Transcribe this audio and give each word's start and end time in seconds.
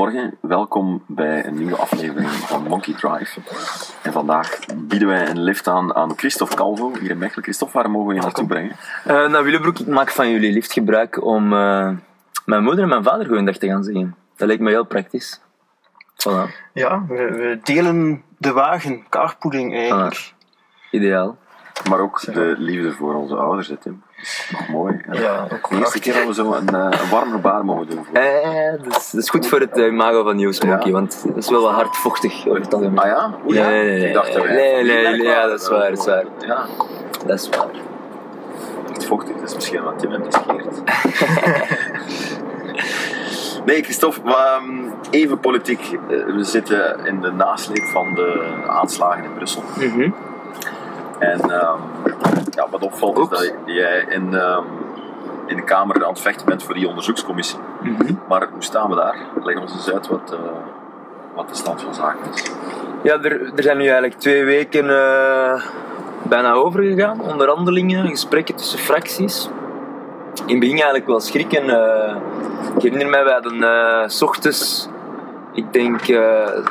Goedemorgen, 0.00 0.38
welkom 0.40 1.02
bij 1.06 1.46
een 1.46 1.54
nieuwe 1.54 1.76
aflevering 1.76 2.30
van 2.30 2.62
Monkey 2.62 2.94
Drive. 2.94 3.40
En 4.02 4.12
vandaag 4.12 4.58
bieden 4.74 5.08
wij 5.08 5.28
een 5.28 5.40
lift 5.40 5.68
aan 5.68 5.94
aan 5.94 6.18
Christophe 6.18 6.56
Calvo, 6.56 6.92
hier 7.00 7.10
in 7.10 7.18
Mechelen. 7.18 7.44
Christophe, 7.44 7.78
waar 7.78 7.90
mogen 7.90 8.08
we 8.08 8.14
je 8.14 8.20
naartoe 8.20 8.46
brengen? 8.46 8.76
Uh, 9.06 9.28
naar 9.28 9.44
Willebroek, 9.44 9.78
ik 9.78 9.86
maak 9.86 10.10
van 10.10 10.30
jullie 10.30 10.52
lift 10.52 10.72
gebruik 10.72 11.24
om 11.24 11.52
uh, 11.52 11.90
mijn 12.44 12.62
moeder 12.62 12.82
en 12.82 12.88
mijn 12.88 13.02
vader 13.02 13.26
goeiedag 13.26 13.56
te 13.56 13.66
gaan 13.66 13.84
zien. 13.84 14.14
Dat 14.36 14.46
lijkt 14.46 14.62
me 14.62 14.70
heel 14.70 14.84
praktisch. 14.84 15.40
Voilà. 16.12 16.70
Ja, 16.72 17.04
we, 17.08 17.14
we 17.14 17.58
delen 17.62 18.22
de 18.38 18.52
wagen, 18.52 19.06
carpooling 19.08 19.74
eigenlijk. 19.74 20.32
Ideaal. 20.90 21.36
Maar 21.88 22.00
ook 22.00 22.20
de 22.20 22.54
liefde 22.58 22.92
voor 22.92 23.14
onze 23.14 23.36
ouders, 23.36 23.68
hè, 23.68 23.76
Tim. 23.76 24.02
Dat 24.20 24.28
is 24.28 24.48
nog 24.50 24.68
mooi. 24.68 25.00
Ja, 25.10 25.46
ook 25.52 25.68
de 25.68 25.76
eerste 25.76 26.00
keer 26.00 26.14
dat 26.14 26.26
we 26.26 26.34
zo 26.34 26.52
een, 26.52 26.74
uh, 26.74 26.88
een 26.90 27.10
warm 27.10 27.30
gebaar 27.30 27.64
mogen 27.64 27.86
doen. 27.86 28.06
Eh, 28.12 28.70
dat, 28.82 28.96
is, 28.96 29.10
dat 29.10 29.22
is 29.22 29.30
goed 29.30 29.46
voor 29.46 29.60
het 29.60 29.78
uh, 29.78 29.86
imago 29.86 30.22
van 30.22 30.36
Nieuwsmonkey, 30.36 30.86
ja. 30.86 30.92
want 30.92 31.22
dat 31.26 31.36
is 31.36 31.50
wel 31.50 31.62
wat 31.62 31.72
hardvochtig 31.72 32.46
over 32.46 32.60
het 32.60 32.74
algemeen. 32.74 32.98
Ah 32.98 33.06
ja? 33.06 33.34
Oeh, 33.46 33.56
ja? 33.56 33.68
Nee, 33.68 33.84
nee, 33.84 33.98
nee. 33.98 34.08
Ik 34.08 34.14
dacht 34.14 34.32
dat 34.32 34.44
nee, 34.44 34.84
nee, 34.84 35.02
nee, 35.02 35.22
ja, 35.22 35.46
dat 35.46 35.60
is 35.60 35.68
waar, 35.68 35.90
dat 35.90 35.98
is 35.98 36.04
waar. 36.04 36.24
Ja. 36.38 36.66
Dat 37.26 37.38
is 37.38 37.48
waar. 37.48 37.66
Echt 38.90 39.04
vochtig, 39.04 39.36
dat 39.36 39.48
is 39.48 39.54
misschien 39.54 39.82
wat 39.82 39.98
Tim 39.98 40.10
hem 40.10 40.24
scheert. 40.28 40.82
Nee, 43.64 43.82
Christophe, 43.82 44.20
um, 44.60 44.92
even 45.10 45.40
politiek. 45.40 45.98
We 46.08 46.44
zitten 46.44 47.06
in 47.06 47.20
de 47.20 47.32
nasleep 47.32 47.84
van 47.84 48.14
de 48.14 48.52
aanslagen 48.66 49.24
in 49.24 49.34
Brussel. 49.34 49.62
Mm 49.76 49.90
-hmm. 49.90 50.14
En 51.20 51.50
um, 51.50 51.80
ja, 52.50 52.66
wat 52.70 52.82
opvalt 52.82 53.18
is 53.18 53.28
dat 53.28 53.52
jij 53.64 54.04
in, 54.08 54.34
um, 54.34 54.64
in 55.46 55.56
de 55.56 55.62
Kamer 55.62 56.04
aan 56.04 56.10
het 56.10 56.20
vechten 56.20 56.46
bent 56.46 56.62
voor 56.62 56.74
die 56.74 56.88
onderzoekscommissie. 56.88 57.58
Mm 57.82 57.96
-hmm. 57.96 58.20
Maar 58.28 58.48
hoe 58.52 58.62
staan 58.62 58.90
we 58.90 58.96
daar? 58.96 59.16
Leg 59.42 59.60
ons 59.60 59.72
eens 59.72 59.92
uit 59.92 60.08
wat, 60.08 60.32
uh, 60.32 60.38
wat 61.34 61.48
de 61.48 61.54
stand 61.54 61.82
van 61.82 61.94
zaken 61.94 62.32
is. 62.32 62.52
Ja, 63.02 63.12
er, 63.22 63.52
er 63.56 63.62
zijn 63.62 63.76
nu 63.76 63.84
eigenlijk 63.84 64.14
twee 64.14 64.44
weken 64.44 64.84
uh, 64.84 65.62
bijna 66.22 66.52
overgegaan. 66.52 67.20
Onderhandelingen, 67.20 68.08
gesprekken 68.08 68.54
tussen 68.54 68.78
fracties. 68.78 69.48
In 70.34 70.50
het 70.50 70.58
begin 70.58 70.74
eigenlijk 70.74 71.06
wel 71.06 71.20
schrikken. 71.20 71.64
Uh, 71.64 72.16
ik 72.76 72.82
herinner 72.82 73.08
mij, 73.08 73.24
wij 73.24 73.32
hadden 73.32 74.10
s 74.10 74.22
ochtends, 74.22 74.88
ik 75.52 75.72
denk 75.72 76.06
de 76.06 76.62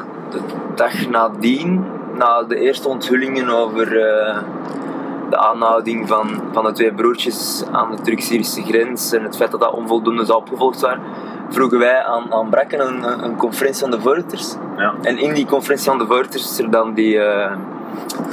dag 0.76 1.08
nadien, 1.10 1.86
na 2.20 2.44
de 2.44 2.56
eerste 2.56 2.88
onthullingen 2.88 3.50
over 3.50 3.88
uh, 3.94 4.38
de 5.30 5.38
aanhouding 5.38 6.08
van, 6.08 6.42
van 6.52 6.64
de 6.64 6.72
twee 6.72 6.94
broertjes 6.94 7.64
aan 7.72 7.96
de 7.96 8.02
Turk-Syrische 8.02 8.62
grens 8.62 9.12
en 9.12 9.24
het 9.24 9.36
feit 9.36 9.52
dat 9.52 9.60
dat 9.60 9.74
onvoldoende 9.74 10.26
zou 10.26 10.40
opgevolgd 10.40 10.82
waren, 10.82 11.02
vroegen 11.50 11.80
wij 11.80 12.04
aan, 12.04 12.34
aan 12.34 12.50
Brakken 12.50 12.88
een, 12.88 13.24
een 13.24 13.36
conferentie 13.36 13.86
aan 13.86 13.92
de 13.92 14.02
voorzitters. 14.02 14.56
Ja. 14.78 14.94
En 15.02 15.18
in 15.18 15.34
die 15.34 15.46
conferentie 15.46 15.92
aan 15.92 15.98
de 15.98 16.06
voorzitters 16.06 16.52
is 16.52 16.60
er 16.60 16.72
dan 16.72 16.94
die, 16.94 17.16
uh, 17.16 17.52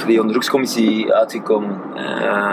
die 0.05 0.19
onderzoekscommissie 0.19 1.13
uitgekomen. 1.13 1.81
Uh, 1.95 2.51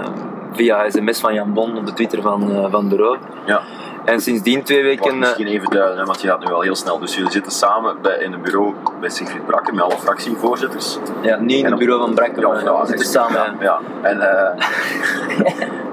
via 0.53 0.91
sms 0.91 1.21
van 1.21 1.35
Jan 1.35 1.53
Bon 1.53 1.77
op 1.77 1.87
de 1.87 1.93
Twitter 1.93 2.23
van, 2.23 2.69
van 2.71 2.89
de 2.89 2.97
Roo. 2.97 3.17
Ja. 3.47 3.61
En 4.05 4.21
sindsdien 4.21 4.63
twee 4.63 4.83
weken... 4.83 5.19
misschien 5.19 5.47
even 5.47 5.71
duiden, 5.71 6.07
want 6.07 6.21
je 6.21 6.29
gaat 6.29 6.41
nu 6.41 6.47
wel 6.47 6.61
heel 6.61 6.75
snel. 6.75 6.99
Dus 6.99 7.15
jullie 7.15 7.31
zitten 7.31 7.53
samen 7.53 8.03
bij, 8.03 8.19
in 8.19 8.33
een 8.33 8.43
bureau 8.43 8.75
bij 9.01 9.09
Sigrid 9.09 9.47
Brakke 9.47 9.73
met 9.73 9.85
alle 9.85 9.97
fractievoorzitters. 9.99 10.99
Ja, 11.23 11.37
niet 11.37 11.59
in 11.59 11.65
het 11.65 11.79
bureau 11.79 12.01
van 12.01 12.15
Brakke, 12.15 12.41
ja, 12.41 12.49
maar 12.49 12.65
ja, 12.65 12.81
we 12.81 12.87
zitten 12.87 13.07
samen. 13.07 13.37
Ja, 13.37 13.55
ja. 13.61 13.81
En, 14.03 14.17
uh, 14.17 15.49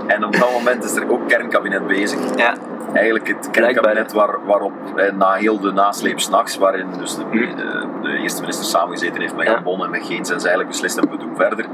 en 0.15 0.25
op 0.25 0.37
dat 0.37 0.51
moment 0.51 0.83
is 0.83 0.95
er 0.95 1.11
ook 1.11 1.27
kernkabinet 1.27 1.87
bezig. 1.87 2.19
Ja. 2.35 2.53
Eigenlijk 2.93 3.27
het 3.27 3.49
kernkabinet 3.51 4.13
waar, 4.13 4.45
waarop 4.45 4.73
eh, 4.95 5.13
na 5.13 5.33
heel 5.33 5.59
de 5.59 5.71
nasleep 5.71 6.19
s'nachts, 6.19 6.57
waarin 6.57 6.87
dus 6.97 7.15
de, 7.15 7.23
de, 7.31 7.87
de, 8.01 8.17
eerste 8.17 8.41
minister 8.41 8.65
samengezeten 8.65 9.21
heeft 9.21 9.35
met 9.35 9.47
Jan 9.47 9.63
Bon 9.63 9.83
en 9.83 9.89
met 9.89 10.05
Geens, 10.05 10.29
en 10.29 10.39
ze 10.39 10.47
eigenlijk 10.47 10.69
beslist 10.69 10.95
hebben, 10.95 11.17
we 11.17 11.25
doen 11.25 11.35
verder. 11.35 11.65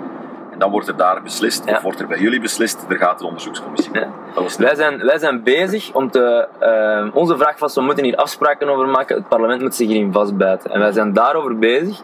En 0.58 0.64
dan 0.64 0.72
wordt 0.72 0.88
er 0.88 0.98
daar 0.98 1.22
beslist, 1.22 1.66
ja. 1.66 1.76
of 1.76 1.82
wordt 1.82 2.00
er 2.00 2.08
bij 2.08 2.20
jullie 2.20 2.40
beslist, 2.40 2.86
er 2.90 2.98
gaat 2.98 3.20
een 3.20 3.26
onderzoekscommissie 3.26 3.94
ja. 3.94 4.10
wij, 4.58 4.76
zijn, 4.76 5.06
wij 5.06 5.18
zijn 5.18 5.44
bezig 5.44 5.94
om 5.94 6.12
te... 6.12 6.48
Uh, 6.62 7.16
onze 7.16 7.38
vraag 7.38 7.60
was, 7.60 7.76
we 7.76 7.82
moeten 7.82 8.04
hier 8.04 8.16
afspraken 8.16 8.70
over 8.70 8.88
maken, 8.88 9.16
het 9.16 9.28
parlement 9.28 9.62
moet 9.62 9.76
zich 9.76 9.88
hierin 9.88 10.12
vastbijten. 10.12 10.72
En 10.72 10.80
wij 10.80 10.92
zijn 10.92 11.14
daarover 11.14 11.58
bezig. 11.58 12.02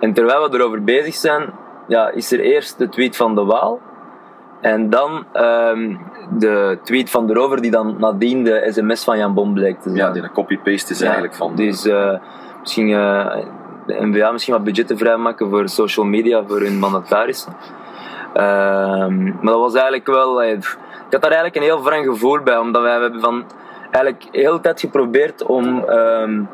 En 0.00 0.12
terwijl 0.12 0.50
we 0.50 0.56
erover 0.56 0.84
bezig 0.84 1.14
zijn, 1.14 1.52
ja, 1.88 2.10
is 2.10 2.32
er 2.32 2.40
eerst 2.40 2.78
de 2.78 2.88
tweet 2.88 3.16
van 3.16 3.34
de 3.34 3.44
Waal. 3.44 3.80
En 4.60 4.90
dan 4.90 5.24
um, 5.34 6.00
de 6.38 6.78
tweet 6.82 7.10
van 7.10 7.26
de 7.26 7.32
Rover, 7.32 7.60
die 7.60 7.70
dan 7.70 7.96
nadien 7.98 8.44
de 8.44 8.66
sms 8.70 9.04
van 9.04 9.18
Jan 9.18 9.34
Bon 9.34 9.52
blijkt 9.52 9.82
te 9.82 9.88
zijn. 9.88 10.06
Ja, 10.06 10.12
die 10.12 10.22
een 10.22 10.32
copy-paste 10.32 10.92
is 10.92 10.98
ja, 10.98 11.04
eigenlijk 11.04 11.34
van... 11.34 11.56
Dus 11.56 11.86
uh, 11.86 12.18
misschien... 12.60 12.88
Uh, 12.88 13.36
de 13.86 14.06
NVA 14.06 14.32
misschien 14.32 14.54
wat 14.54 14.64
budgetten 14.64 14.98
vrijmaken 14.98 15.50
voor 15.50 15.68
social 15.68 16.06
media, 16.06 16.44
voor 16.46 16.60
hun 16.60 16.78
mandatarissen. 16.78 17.52
Um, 18.36 19.38
maar 19.40 19.52
dat 19.52 19.60
was 19.60 19.74
eigenlijk 19.74 20.06
wel... 20.06 20.42
Ik 20.42 20.76
had 21.10 21.20
daar 21.22 21.30
eigenlijk 21.30 21.56
een 21.56 21.62
heel 21.62 21.82
wrang 21.82 22.04
gevoel 22.04 22.40
bij, 22.40 22.56
omdat 22.56 22.82
wij 22.82 23.00
hebben 23.00 23.20
van... 23.20 23.44
Eigenlijk 23.90 24.32
de 24.32 24.38
hele 24.38 24.60
tijd 24.60 24.80
geprobeerd 24.80 25.42
om... 25.42 25.84
Um, 25.88 26.48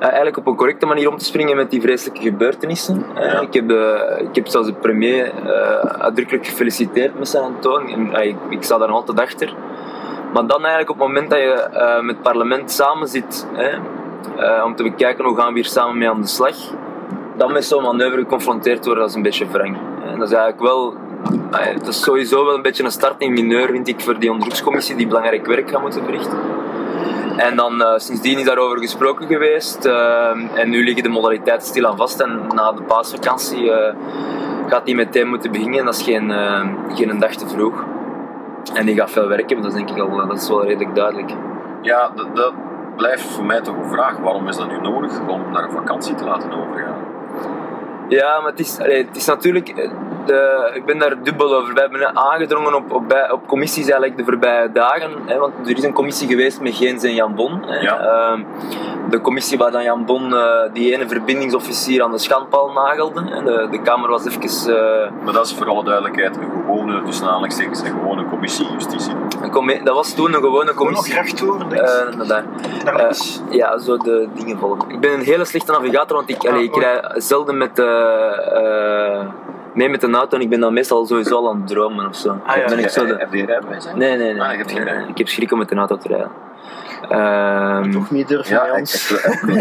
eigenlijk 0.00 0.36
op 0.36 0.46
een 0.46 0.56
correcte 0.56 0.86
manier 0.86 1.08
om 1.08 1.16
te 1.16 1.24
springen 1.24 1.56
met 1.56 1.70
die 1.70 1.80
vreselijke 1.80 2.22
gebeurtenissen. 2.22 3.04
Ja. 3.14 3.40
Ik, 3.40 3.54
heb 3.54 3.70
ik 4.18 4.34
heb 4.34 4.46
zelfs 4.46 4.66
de 4.66 4.74
premier 4.74 5.32
uh, 5.44 5.50
uitdrukkelijk 5.80 6.46
gefeliciteerd 6.46 7.18
met 7.18 7.28
zijn 7.28 7.44
aantoon. 7.44 7.88
En, 7.88 8.22
ik, 8.22 8.36
ik 8.48 8.62
sta 8.62 8.78
daar 8.78 8.88
altijd 8.88 9.20
achter. 9.20 9.54
Maar 10.32 10.46
dan 10.46 10.58
eigenlijk 10.58 10.90
op 10.90 10.98
het 10.98 11.06
moment 11.06 11.30
dat 11.30 11.38
je 11.38 11.68
met 12.02 12.14
het 12.14 12.22
parlement 12.22 12.70
samen 12.70 13.08
zit, 13.08 13.46
om 14.64 14.76
te 14.76 14.82
bekijken 14.82 15.24
hoe 15.24 15.36
gaan 15.36 15.48
we 15.48 15.54
hier 15.54 15.68
samen 15.68 15.98
mee 15.98 16.10
aan 16.10 16.20
de 16.20 16.26
slag, 16.26 16.56
dan 17.36 17.52
met 17.52 17.64
zo'n 17.64 17.82
manoeuvre 17.82 18.20
geconfronteerd 18.20 18.84
worden, 18.84 19.02
dat 19.02 19.10
is 19.10 19.16
een 19.16 19.22
beetje 19.22 19.46
wrang. 19.46 19.76
En 20.04 20.18
dat 20.18 20.28
is 20.28 20.34
eigenlijk 20.34 20.60
wel 20.60 20.94
dat 21.78 21.88
is 21.88 22.02
sowieso 22.02 22.44
wel 22.44 22.54
een 22.54 22.62
beetje 22.62 22.84
een 22.84 22.90
start 22.90 23.20
in 23.20 23.32
mineur, 23.32 23.68
vind 23.70 23.88
ik, 23.88 24.00
voor 24.00 24.18
die 24.18 24.30
onderzoekscommissie 24.30 24.96
die 24.96 25.06
belangrijk 25.06 25.46
werk 25.46 25.70
gaat 25.70 25.80
moeten 25.80 26.04
verrichten. 26.04 26.38
En 27.36 27.56
dan 27.56 27.80
uh, 27.80 27.92
sindsdien 27.96 28.38
is 28.38 28.44
daarover 28.44 28.78
gesproken 28.78 29.26
geweest. 29.26 29.86
Uh, 29.86 30.30
en 30.54 30.70
nu 30.70 30.84
liggen 30.84 31.02
de 31.02 31.08
modaliteiten 31.08 31.68
stilaan 31.68 31.96
vast. 31.96 32.20
En 32.20 32.40
na 32.54 32.72
de 32.72 32.82
paasvakantie 32.82 33.62
uh, 33.62 33.94
gaat 34.66 34.84
die 34.84 34.94
meteen 34.94 35.28
moeten 35.28 35.52
beginnen. 35.52 35.84
Dat 35.84 35.94
is 35.94 36.02
geen, 36.02 36.32
geen 36.94 37.08
een 37.08 37.18
dag 37.18 37.34
te 37.34 37.48
vroeg. 37.48 37.84
En 38.74 38.86
die 38.86 38.94
gaat 38.94 39.10
veel 39.10 39.28
werken, 39.28 39.56
dat 39.56 39.66
is 39.66 39.74
denk 39.74 39.90
ik 39.90 39.98
al 39.98 40.26
dat 40.26 40.42
is 40.42 40.48
wel 40.48 40.64
redelijk 40.64 40.94
duidelijk. 40.94 41.32
Ja, 41.82 42.10
dat, 42.14 42.36
dat 42.36 42.52
blijft 42.96 43.22
voor 43.22 43.44
mij 43.44 43.60
toch 43.60 43.76
een 43.76 43.90
vraag. 43.90 44.18
Waarom 44.18 44.48
is 44.48 44.56
dat 44.56 44.68
nu 44.68 44.80
nodig 44.80 45.20
om 45.26 45.50
naar 45.52 45.64
een 45.64 45.70
vakantie 45.70 46.14
te 46.14 46.24
laten 46.24 46.52
overgaan? 46.52 46.96
Ja, 48.08 48.40
maar 48.40 48.50
het 48.50 48.60
is, 48.60 48.78
allee, 48.78 49.06
het 49.06 49.16
is 49.16 49.26
natuurlijk... 49.26 49.90
De, 50.26 50.70
ik 50.74 50.84
ben 50.84 50.98
daar 50.98 51.22
dubbel 51.22 51.54
over. 51.54 51.74
We 51.74 51.80
hebben 51.80 52.16
aangedrongen 52.16 52.74
op, 52.74 52.92
op, 52.92 53.08
bij, 53.08 53.30
op 53.30 53.46
commissies 53.46 53.82
eigenlijk 53.82 54.16
de 54.16 54.24
voorbije 54.24 54.72
dagen. 54.72 55.10
Hè, 55.26 55.38
want 55.38 55.52
er 55.64 55.76
is 55.76 55.84
een 55.84 55.92
commissie 55.92 56.28
geweest 56.28 56.60
met 56.60 56.74
Geens 56.74 57.02
en 57.04 57.14
Jan 57.14 57.34
Bon. 57.34 57.62
Hè. 57.66 57.80
Ja. 57.80 58.00
Uh, 58.00 58.44
de 59.10 59.20
commissie 59.20 59.58
waar 59.58 59.70
dan 59.70 59.82
Jan 59.82 60.04
Bon 60.04 60.30
uh, 60.30 60.44
die 60.72 60.94
ene 60.94 61.08
verbindingsofficier 61.08 62.02
aan 62.02 62.10
de 62.10 62.18
schandpaal 62.18 62.72
nagelde. 62.72 63.22
Hè. 63.24 63.42
De, 63.42 63.68
de 63.70 63.82
Kamer 63.82 64.10
was 64.10 64.26
even... 64.26 64.70
Uh, 64.70 65.10
maar 65.24 65.32
dat 65.32 65.46
is 65.46 65.54
voor 65.54 65.68
alle 65.68 65.84
duidelijkheid 65.84 66.36
een 66.36 66.50
gewone, 66.88 67.06
tussen 67.06 67.26
aanhalingstekens, 67.26 67.80
een 67.80 67.86
gewone 67.86 68.24
commissie 68.24 68.66
justitie. 68.72 69.12
Een 69.40 69.84
dat 69.84 69.94
was 69.94 70.14
toen 70.14 70.34
een 70.34 70.42
gewone 70.42 70.74
commissie. 70.74 71.12
Gewoon 71.12 71.26
nog 71.26 71.60
rechtdoor, 71.66 72.20
uh, 72.22 72.28
daar. 72.28 72.44
daar 72.84 73.16
ja, 73.50 73.78
zo 73.78 73.96
de 73.96 74.28
dingen 74.34 74.58
volgen. 74.58 74.90
Ik 74.90 75.00
ben 75.00 75.12
een 75.12 75.20
hele 75.20 75.44
slechte 75.44 75.72
navigator, 75.72 76.16
want 76.16 76.30
ik, 76.30 76.46
allee, 76.46 76.64
ik 76.64 76.76
rij 76.76 77.10
zelden 77.14 77.56
met... 77.56 77.78
Uh, 77.78 79.28
mee 79.74 79.88
met 79.88 80.02
een 80.02 80.14
auto 80.14 80.36
en 80.36 80.42
ik 80.42 80.48
ben 80.48 80.60
dan 80.60 80.72
meestal 80.72 81.06
sowieso 81.06 81.36
al 81.36 81.48
aan 81.48 81.56
het 81.56 81.66
dromen 81.66 82.06
of 82.06 82.16
zo. 82.16 82.40
Ah, 82.46 82.56
ja, 82.56 82.64
ben 82.64 82.78
ik 82.78 82.84
ja, 82.84 82.90
zo 82.90 83.06
de... 83.06 83.14
Heb 83.18 83.32
je 83.32 83.46
rijbewijs? 83.46 83.84
Nee, 83.84 84.16
nee, 84.16 84.32
nee. 84.32 84.42
Ah, 84.42 84.50
je 84.50 84.56
hebt 84.56 84.72
geen. 84.72 85.08
Ik 85.08 85.18
heb 85.18 85.28
schrik 85.28 85.52
om 85.52 85.58
met 85.58 85.70
een 85.70 85.78
auto 85.78 85.96
te 85.96 86.08
rijden. 86.08 86.30
Um, 87.12 87.92
toch 87.92 88.10
niet 88.10 88.28
durven 88.28 88.54
ja, 88.54 88.62
bij 88.62 88.70
ik, 88.70 88.78
ons. 88.78 89.10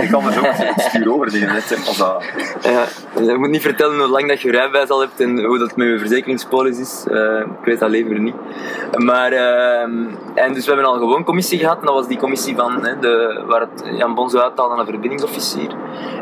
ik, 0.04 0.10
kan 0.10 0.24
dus 0.24 0.38
ook 0.38 0.54
stuur 0.78 1.14
over 1.14 1.30
dingen 1.32 1.54
net 1.54 1.84
als 1.88 1.98
dat. 1.98 2.24
Ja, 2.62 2.84
je 3.22 3.38
moet 3.38 3.50
niet 3.50 3.62
vertellen 3.62 4.00
hoe 4.00 4.08
lang 4.08 4.28
dat 4.28 4.42
je 4.42 4.52
rijbewijs 4.52 4.90
al 4.90 5.00
hebt 5.00 5.20
en 5.20 5.44
hoe 5.44 5.58
dat 5.58 5.76
met 5.76 5.88
je 5.88 6.00
verzekeringspolis 6.00 6.80
is. 6.80 7.06
Uh, 7.08 7.40
ik 7.40 7.66
weet 7.66 7.80
dat 7.80 7.90
liever 7.90 8.20
niet. 8.20 8.36
Maar, 8.98 9.32
uh, 9.32 9.82
en 10.34 10.54
dus 10.54 10.66
we 10.66 10.72
hebben 10.72 10.86
al 10.86 10.94
een 10.94 11.00
gewoon 11.00 11.24
commissie 11.24 11.60
gehad 11.60 11.80
en 11.80 11.86
dat 11.86 11.96
was 11.96 12.08
die 12.08 12.18
commissie 12.18 12.56
van, 12.56 12.86
hè, 12.86 13.00
de, 13.00 13.44
waar 13.48 13.62
het 13.62 13.84
Jan 13.98 14.16
Bon 14.16 14.30
zo 14.30 14.38
uithaalde 14.38 14.74
aan 14.74 14.80
een 14.80 14.86
verbindingsofficier. 14.86 15.70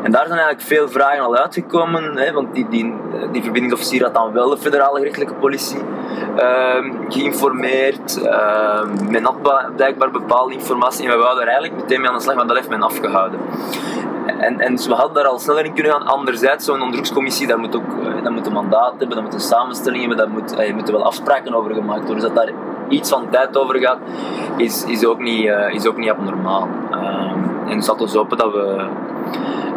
En 0.02 0.12
daar 0.12 0.26
zijn 0.26 0.38
eigenlijk 0.38 0.68
veel 0.68 0.88
vragen 0.88 1.24
al 1.24 1.36
uitgekomen, 1.36 2.16
hè, 2.16 2.32
want 2.32 2.54
die, 2.54 2.68
die, 2.68 2.94
die 3.32 3.42
verbindingsofficier 3.42 4.02
had 4.02 4.14
dan 4.14 4.32
wel 4.32 4.48
de 4.48 4.58
federale 4.58 4.98
gerechtelijke 4.98 5.34
politie 5.34 5.80
uh, 6.36 6.92
geïnformeerd. 7.08 8.20
men 9.10 9.24
had 9.24 9.74
blijkbaar 9.76 10.10
bepaalde 10.10 10.52
informatie 10.52 11.05
we 11.10 11.16
wouden 11.16 11.42
er 11.42 11.48
eigenlijk 11.48 11.80
meteen 11.82 12.00
mee 12.00 12.10
aan 12.10 12.16
de 12.16 12.22
slag, 12.22 12.34
maar 12.34 12.46
dat 12.46 12.56
heeft 12.56 12.68
men 12.68 12.82
afgehouden. 12.82 13.40
En, 14.26 14.60
en 14.60 14.74
dus 14.76 14.86
we 14.86 14.94
hadden 14.94 15.14
daar 15.14 15.26
al 15.26 15.38
sneller 15.38 15.64
in 15.64 15.74
kunnen 15.74 15.92
gaan. 15.92 16.06
Anderzijds, 16.06 16.64
zo'n 16.64 16.82
onderzoekscommissie, 16.82 17.46
daar 17.46 17.58
moet 17.58 17.76
ook 17.76 18.22
dat 18.22 18.32
moet 18.32 18.46
een 18.46 18.52
mandaat 18.52 18.94
hebben, 18.98 19.16
dat 19.16 19.22
moet 19.22 19.34
een 19.34 19.40
samenstelling 19.40 20.00
hebben, 20.00 20.18
daar 20.18 20.28
moet, 20.28 20.54
je 20.66 20.74
moet 20.74 20.88
er 20.88 20.94
wel 20.94 21.04
afspraken 21.04 21.54
over 21.54 21.74
gemaakt 21.74 22.06
worden. 22.06 22.14
Dus 22.14 22.32
dat 22.32 22.34
daar 22.34 22.52
iets 22.88 23.10
van 23.10 23.30
tijd 23.30 23.56
over 23.56 23.78
gaat, 23.78 23.98
is, 24.56 24.84
is, 24.84 25.04
ook, 25.04 25.18
niet, 25.18 25.44
uh, 25.44 25.74
is 25.74 25.86
ook 25.86 25.96
niet 25.96 26.10
abnormaal. 26.10 26.68
Uh, 26.90 27.32
en 27.66 27.74
het 27.74 27.84
staat 27.84 27.98
dus 27.98 28.16
open 28.16 28.38
dat 28.38 28.52
we 28.52 28.86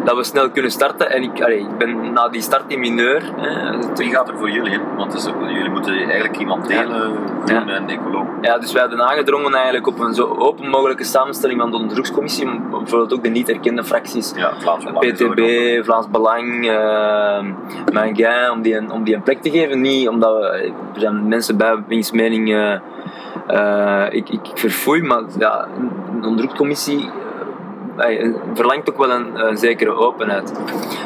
dat 0.04 0.16
we 0.16 0.24
snel 0.24 0.50
kunnen 0.50 0.70
starten. 0.70 1.10
En 1.10 1.22
ik, 1.22 1.42
allee, 1.42 1.58
ik 1.58 1.78
ben 1.78 2.12
na 2.12 2.28
die 2.28 2.40
start 2.42 2.62
in 2.66 2.80
mineur. 2.80 3.22
Hè, 3.36 3.78
Wie 3.94 4.10
gaat 4.10 4.28
er 4.28 4.38
voor 4.38 4.50
jullie 4.50 4.72
in? 4.72 4.80
Want 4.96 5.28
ook- 5.28 5.48
jullie 5.48 5.70
moeten 5.70 5.94
eigenlijk 5.94 6.38
iemand 6.38 6.68
delen, 6.68 7.12
groen 7.44 7.68
en 7.68 7.88
ecoloog. 7.88 8.26
ja, 8.40 8.58
dus 8.58 8.72
wij 8.72 8.80
hebben 8.80 9.02
aangedrongen 9.02 9.54
eigenlijk 9.54 9.86
op 9.86 9.98
een 10.00 10.14
zo 10.14 10.34
open 10.38 10.68
mogelijke 10.68 11.04
samenstelling 11.04 11.60
van 11.60 11.70
de 11.70 11.76
onderzoekscommissie. 11.76 12.46
Om 12.46 12.68
bijvoorbeeld 12.70 13.12
ook 13.12 13.22
de 13.22 13.28
niet 13.28 13.48
erkende 13.48 13.84
fracties 13.84 14.32
Ja, 14.36 14.52
Vlaams 14.58 14.84
Belang 14.84 15.12
PTB, 15.12 15.40
Vlaams 15.84 16.10
Belang, 16.10 16.66
uh, 16.66 17.92
Mangain, 17.92 18.50
om 18.50 18.62
die, 18.62 18.76
een, 18.76 18.90
om 18.90 19.04
die 19.04 19.14
een 19.14 19.22
plek 19.22 19.42
te 19.42 19.50
geven. 19.50 19.80
Niet 19.80 20.08
omdat 20.08 20.32
we, 20.32 20.72
er 20.94 21.00
zijn 21.00 21.28
mensen 21.28 21.56
bij 21.56 21.82
wiens 21.86 22.10
mening 22.10 22.54
eh, 22.54 22.72
eh, 23.46 24.06
ik, 24.10 24.28
ik, 24.28 24.48
ik 24.48 24.58
verfoei, 24.58 25.02
maar 25.02 25.22
ja, 25.38 25.66
een 26.12 26.24
onderzoekscommissie 26.24 27.10
verlangt 28.54 28.90
ook 28.90 28.96
wel 28.98 29.10
een, 29.10 29.46
een 29.48 29.56
zekere 29.56 29.92
openheid. 29.92 30.52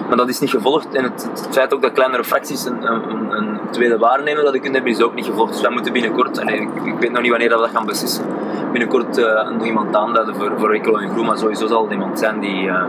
Maar 0.09 0.17
dat 0.17 0.29
is 0.29 0.41
niet 0.41 0.51
gevolgd. 0.51 0.95
En 0.95 1.03
het, 1.05 1.29
het 1.31 1.49
feit 1.51 1.75
ook 1.75 1.83
dat 1.83 1.93
kleinere 1.93 2.25
fracties 2.25 2.65
een, 2.65 2.93
een, 2.93 3.31
een- 3.31 3.53
tweede 3.71 3.99
waarnemer 3.99 4.43
dat 4.43 4.53
kunnen 4.53 4.73
hebben, 4.73 4.93
is 4.93 5.03
ook 5.03 5.15
niet 5.15 5.25
gevolgd. 5.25 5.53
Dus 5.53 5.61
wij 5.61 5.71
moeten 5.71 5.93
binnenkort, 5.93 6.39
en 6.39 6.49
ik, 6.49 6.69
ik 6.85 6.95
weet 6.99 7.13
nog 7.13 7.21
niet 7.23 7.31
wanneer 7.31 7.49
dat 7.49 7.59
we 7.59 7.65
dat 7.67 7.75
gaan 7.77 7.87
beslissen, 7.87 8.25
binnenkort 8.71 9.19
eh, 9.19 9.51
nog 9.51 9.65
iemand 9.67 9.97
aanduiden 9.97 10.35
voor, 10.35 10.53
voor 10.57 10.71
Ecolo 10.73 10.99
en 10.99 11.11
Groen, 11.11 11.27
maar 11.27 11.39
sowieso 11.39 11.67
zal 11.67 11.85
er 11.87 11.93
iemand 11.93 12.19
zijn 12.19 12.41
die, 12.41 12.69
eh, 12.69 12.85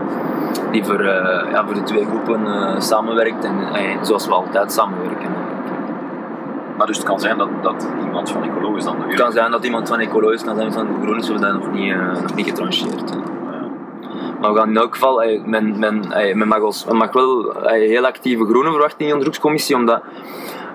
die 0.70 0.84
voor, 0.84 1.00
eh, 1.00 1.50
ja, 1.52 1.64
voor 1.64 1.74
de 1.74 1.82
twee 1.82 2.04
groepen 2.04 2.46
eh, 2.46 2.80
samenwerkt 2.80 3.44
en 3.44 3.54
eh, 3.74 3.96
zoals 4.02 4.26
we 4.26 4.32
altijd 4.34 4.72
samenwerken. 4.72 5.28
Maar 6.76 6.86
dus 6.86 6.96
het 6.96 7.06
kan 7.06 7.20
zijn 7.20 7.38
dat, 7.38 7.48
dat 7.62 7.88
iemand 8.04 8.30
van 8.30 8.42
ecoloog 8.42 8.76
is 8.76 8.84
dan 8.84 8.96
de 8.98 9.06
Het 9.06 9.20
kan 9.20 9.32
zijn 9.32 9.50
dat 9.50 9.64
iemand 9.64 9.88
van 9.88 9.98
Ecolo 9.98 10.28
is, 10.30 10.44
kan 10.44 10.56
zijn 10.56 10.72
van 10.72 10.86
Groen 11.02 11.18
is, 11.18 11.26
we 11.28 11.32
hebben 11.32 11.52
dat 11.52 11.62
nog 11.62 11.72
niet, 11.72 11.92
eh, 11.92 12.22
nog 12.22 12.34
niet 12.34 12.46
getrancheerd. 12.46 13.12
Maar 14.40 14.52
we 14.52 14.58
gaan 14.58 14.68
in 14.68 14.76
elk 14.76 14.92
geval, 14.92 15.22
eh, 15.22 15.40
men, 15.44 15.78
men, 15.78 16.12
eh, 16.12 16.34
men, 16.34 16.48
mag, 16.48 16.92
mag 16.92 17.12
wel 17.12 17.54
eh, 17.62 17.70
heel 17.88 18.06
actieve 18.06 18.44
groenen 18.44 18.72
verwachten 18.72 18.98
in 19.00 19.06
de 19.06 19.12
onderzoekscommissie, 19.12 19.76
omdat 19.76 20.02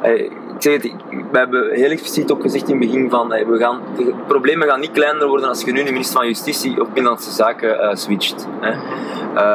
ik 0.04 0.31
zeg 0.58 0.74
het, 0.74 0.92
we 1.31 1.38
hebben 1.38 1.69
heel 1.74 1.90
expliciet 1.90 2.31
ook 2.31 2.42
gezegd 2.42 2.69
in 2.69 2.80
het 2.80 2.90
begin 2.90 3.10
van 3.10 3.28
we 3.30 3.58
gaan, 3.58 3.80
de 3.98 4.13
problemen 4.28 4.68
gaan 4.68 4.80
niet 4.80 4.92
kleiner 4.92 5.28
worden 5.28 5.48
als 5.50 5.62
je 5.63 5.72
nu 5.72 5.84
de 5.84 5.92
minister 5.92 6.18
van 6.18 6.28
Justitie 6.28 6.81
of 6.81 6.86
Binnenlandse 6.88 7.31
Zaken 7.31 7.98
switcht. 7.98 8.48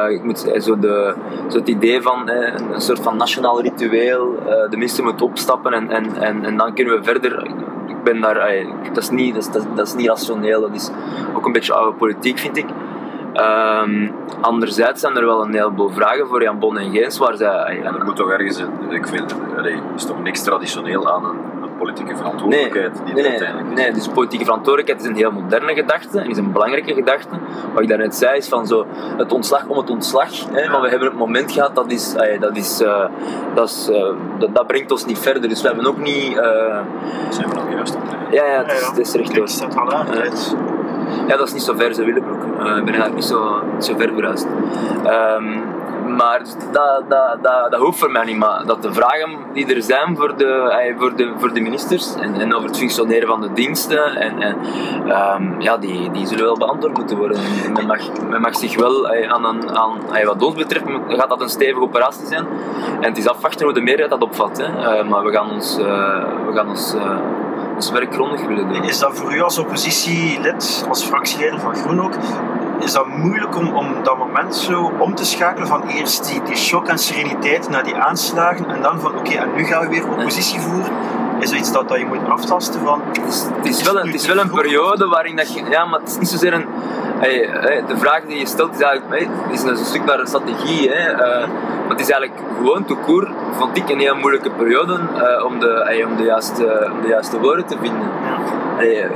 Ik 0.09 0.23
moet, 0.23 0.39
zo, 0.59 0.79
de, 0.79 1.13
zo 1.49 1.57
het 1.57 1.67
idee 1.67 2.01
van 2.01 2.29
een, 2.29 2.81
soort 2.81 2.99
van 2.99 3.17
nationaal 3.17 3.61
ritueel, 3.61 4.35
de 4.69 4.77
minister 4.77 5.03
moet 5.03 5.21
opstappen 5.21 5.73
en, 5.73 5.89
en, 6.19 6.43
en, 6.43 6.57
dan 6.57 6.73
kunnen 6.73 6.97
we 6.97 7.03
verder. 7.03 7.45
Ik 7.87 8.03
ben 8.03 8.21
daar, 8.21 8.65
dat, 8.93 9.03
is 9.03 9.09
niet, 9.09 9.33
dat, 9.33 9.55
is- 9.55 9.63
dat 9.75 9.87
is 9.87 9.95
niet 9.95 10.07
rationeel, 10.07 10.61
dat 10.61 10.75
is 10.75 10.89
ook 11.35 11.45
een 11.45 11.51
beetje 11.51 11.73
oude 11.73 11.97
politiek 11.97 12.37
vind 12.37 12.57
ik. 12.57 12.65
Ehm, 13.37 14.07
anderzijds 14.41 15.01
zijn 15.01 15.15
er 15.17 15.25
wel 15.25 15.41
een 15.43 15.53
heleboel 15.53 15.89
vragen 15.89 16.27
voor 16.27 16.41
Jan 16.43 16.59
Bon 16.59 16.77
en 16.77 16.91
Geens 16.91 17.17
waar 17.17 17.35
zij... 17.35 17.47
eh, 17.79 17.85
En 17.87 17.95
er 17.95 18.05
moet 18.05 18.15
toch 18.15 18.29
ergens, 18.31 18.57
een- 18.59 18.91
ik 18.91 19.07
vind, 19.07 19.35
er 19.57 19.79
is 19.95 20.05
toch 20.05 20.21
niks 20.23 20.41
traditioneel 20.43 21.11
aan 21.13 21.25
een, 21.25 21.37
een 21.63 21.77
politieke 21.77 22.15
verantwoordelijkheid 22.15 22.93
die 23.05 23.13
nee, 23.13 23.23
er 23.23 23.29
nee, 23.29 23.39
uiteindelijk 23.39 23.77
is. 23.77 23.83
nee, 23.83 23.93
dus 23.93 24.07
politieke 24.07 24.45
verantwoordelijkheid 24.45 25.01
is 25.01 25.07
een 25.07 25.15
heel 25.15 25.31
moderne 25.31 25.73
gedachte 25.73 26.19
en 26.19 26.29
is 26.29 26.37
een 26.37 26.51
belangrijke 26.51 26.93
gedachte. 26.93 27.29
Wat 27.73 27.81
ik 27.83 27.89
daarnet 27.89 28.15
zei 28.15 28.37
is 28.37 28.47
van 28.47 28.67
zo 28.67 28.85
het 29.17 29.33
ontslag 29.33 29.65
om 29.67 29.77
het 29.77 29.89
ontslag. 29.89 30.29
Hè, 30.51 30.69
Maar 30.69 30.81
we 30.81 30.89
hebben 30.89 31.07
het 31.07 31.17
moment 31.17 31.51
gehad, 31.51 31.75
dat, 31.75 31.91
is, 31.91 32.15
dat, 32.39 32.57
is, 32.57 32.81
eh, 32.81 33.05
dat, 33.53 33.69
is, 33.69 33.89
eh, 33.89 34.09
dat, 34.37 34.55
dat 34.55 34.67
brengt 34.67 34.91
ons 34.91 35.05
niet 35.05 35.19
verder. 35.19 35.49
Dus 35.49 35.61
we 35.61 35.67
hebben 35.67 35.85
ook 35.87 35.97
niet... 35.97 36.37
eh, 36.37 36.79
Zijn 37.29 37.49
we 37.49 37.55
nog 37.55 37.71
juist 37.73 37.95
op 37.95 38.01
de 38.09 38.15
ja, 38.35 38.45
ja, 38.45 38.63
het 38.63 38.71
is, 38.71 38.87
het 38.87 38.97
is 38.97 39.13
rechtdoor. 39.13 39.47
Ja. 41.27 41.37
Dat 41.37 41.47
is 41.47 41.53
niet 41.53 41.63
zo 41.63 41.73
ver, 41.75 41.93
ze 41.93 42.03
Willebroek. 42.03 42.43
Eh, 42.43 42.77
ik 42.77 42.85
ben 42.85 42.93
eigenlijk 42.93 43.13
niet 43.13 43.25
zo, 43.25 43.63
zo 43.79 43.93
ver 43.97 44.13
verhuisd. 44.13 44.47
Ehm, 45.03 45.59
maar 46.15 46.39
dus 46.39 46.55
dat, 46.71 47.03
dat, 47.07 47.37
dat, 47.41 47.71
dat 47.71 47.79
hoeft 47.79 47.99
voor 47.99 48.11
mij 48.11 48.25
niet. 48.25 48.37
Maar 48.37 48.65
dat 48.65 48.81
de 48.81 48.93
vragen 48.93 49.29
die 49.53 49.75
er 49.75 49.81
zijn 49.81 50.17
voor 50.17 50.37
de, 50.37 50.45
eh, 50.45 50.97
voor 50.97 51.15
de, 51.15 51.33
voor 51.37 51.53
de 51.53 51.59
ministers 51.59 52.15
en, 52.15 52.41
en 52.41 52.53
over 52.53 52.67
het 52.67 52.77
functioneren 52.77 53.27
van 53.27 53.41
de 53.41 53.53
diensten, 53.53 54.15
en, 54.15 54.41
en, 54.41 54.57
ehm, 55.07 55.61
ja, 55.61 55.77
die, 55.77 56.11
die 56.11 56.27
zullen 56.27 56.45
wel 56.45 56.57
beantwoord 56.57 56.97
moeten 56.97 57.17
worden. 57.17 57.37
En 57.37 57.73
men, 57.73 57.85
mag, 57.85 57.99
men 58.29 58.41
mag 58.41 58.55
zich 58.55 58.75
wel 58.75 59.09
eh, 59.09 59.31
aan, 59.31 59.45
een, 59.45 59.77
aan 59.77 59.91
wat 60.25 60.43
ons 60.43 60.55
betreft, 60.55 60.85
gaat 61.07 61.29
dat 61.29 61.41
een 61.41 61.49
stevige 61.49 61.81
operatie 61.81 62.25
zijn. 62.25 62.45
En 62.99 63.09
het 63.09 63.17
is 63.17 63.27
afwachten 63.27 63.65
hoe 63.65 63.73
de 63.73 63.81
meerderheid 63.81 64.19
dat 64.19 64.29
opvat. 64.29 64.57
Hè. 64.57 65.03
Maar 65.03 65.23
we 65.23 65.31
gaan 65.31 65.51
ons, 65.51 65.77
we 65.77 66.51
gaan 66.53 66.69
ons, 66.69 66.95
ons 67.77 67.91
werk 67.91 68.13
grondig 68.13 68.41
willen 68.45 68.67
doen. 68.67 68.83
Is 68.83 68.99
dat 68.99 69.17
voor 69.17 69.33
u 69.33 69.41
als 69.41 69.57
oppositielid, 69.57 70.85
als 70.89 71.03
fractieleider 71.03 71.59
van 71.59 71.75
Groen 71.75 72.01
ook, 72.01 72.13
is 72.79 72.91
dat 72.91 73.07
moeilijk 73.07 73.55
om, 73.55 73.75
om 73.75 74.03
dat 74.03 74.17
moment 74.17 74.55
zo 74.55 74.91
om 74.99 75.15
te 75.15 75.25
schakelen 75.25 75.67
van 75.67 75.87
eerst 75.87 76.27
die, 76.27 76.41
die 76.43 76.55
shock 76.55 76.87
en 76.87 76.97
sereniteit 76.97 77.69
naar 77.69 77.83
die 77.83 77.95
aanslagen 77.95 78.69
en 78.69 78.81
dan 78.81 78.99
van 78.99 79.17
oké, 79.17 79.33
en 79.33 79.49
nu 79.55 79.63
gaan 79.63 79.81
we 79.81 79.89
weer 79.89 80.09
oppositie 80.09 80.59
voeren? 80.59 80.91
Is 81.39 81.49
dat 81.49 81.59
iets 81.59 81.71
dat, 81.71 81.89
dat 81.89 81.97
je 81.97 82.05
moet 82.05 82.29
aftasten 82.29 82.81
van... 82.81 83.01
Het 83.07 83.27
is, 83.27 83.45
het 83.55 83.65
is 83.65 83.83
wel, 83.83 83.99
een, 83.99 84.05
het 84.05 84.15
is 84.15 84.27
wel 84.27 84.37
een 84.37 84.51
periode 84.51 85.07
waarin 85.07 85.35
dat 85.35 85.53
je... 85.53 85.63
Ja, 85.69 85.85
maar 85.85 85.99
het 85.99 86.09
is 86.09 86.17
niet 86.17 86.29
zozeer 86.29 86.53
een... 86.53 86.65
hey, 87.19 87.49
hey, 87.51 87.83
de 87.87 87.97
vraag 87.97 88.21
die 88.21 88.39
je 88.39 88.45
stelt 88.45 88.73
is 88.73 88.81
eigenlijk... 88.81 89.29
hey, 89.29 89.53
is 89.53 89.63
een 89.63 89.77
stuk 89.77 90.05
naar 90.05 90.19
een 90.19 90.27
strategie. 90.27 90.89
Hè, 90.89 91.11
eh, 91.11 91.47
maar 91.47 91.89
het 91.89 91.99
is 91.99 92.09
eigenlijk 92.09 92.41
gewoon 92.57 92.85
te 92.85 92.95
koer, 92.95 93.31
vond 93.51 93.77
ik, 93.77 93.89
een 93.89 93.99
heel 93.99 94.15
moeilijke 94.15 94.49
periode 94.49 94.93
eh, 94.93 95.45
om, 95.45 95.59
de, 95.59 96.05
om, 96.07 96.15
de 96.17 96.23
juiste, 96.23 96.89
om 96.93 97.01
de 97.01 97.07
juiste 97.07 97.39
woorden 97.39 97.65
te 97.65 97.77
vinden. 97.81 98.07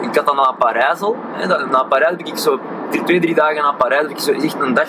Ik 0.02 0.16
had 0.16 0.26
dan 0.26 0.36
na 0.36 0.52
Parijs 0.52 1.02
al. 1.02 1.18
Na 1.72 1.84
Parijs 1.84 2.10
heb 2.10 2.28
ik 2.28 2.38
zo... 2.38 2.60
Twee, 3.06 3.20
drie 3.20 3.36
dagen 3.36 3.62
na 3.62 3.72
Parijs 3.72 4.02
heb 4.02 4.12
ik 4.12 4.20
zo 4.20 4.32
echt 4.32 4.60
een 4.60 4.74
dag 4.74 4.88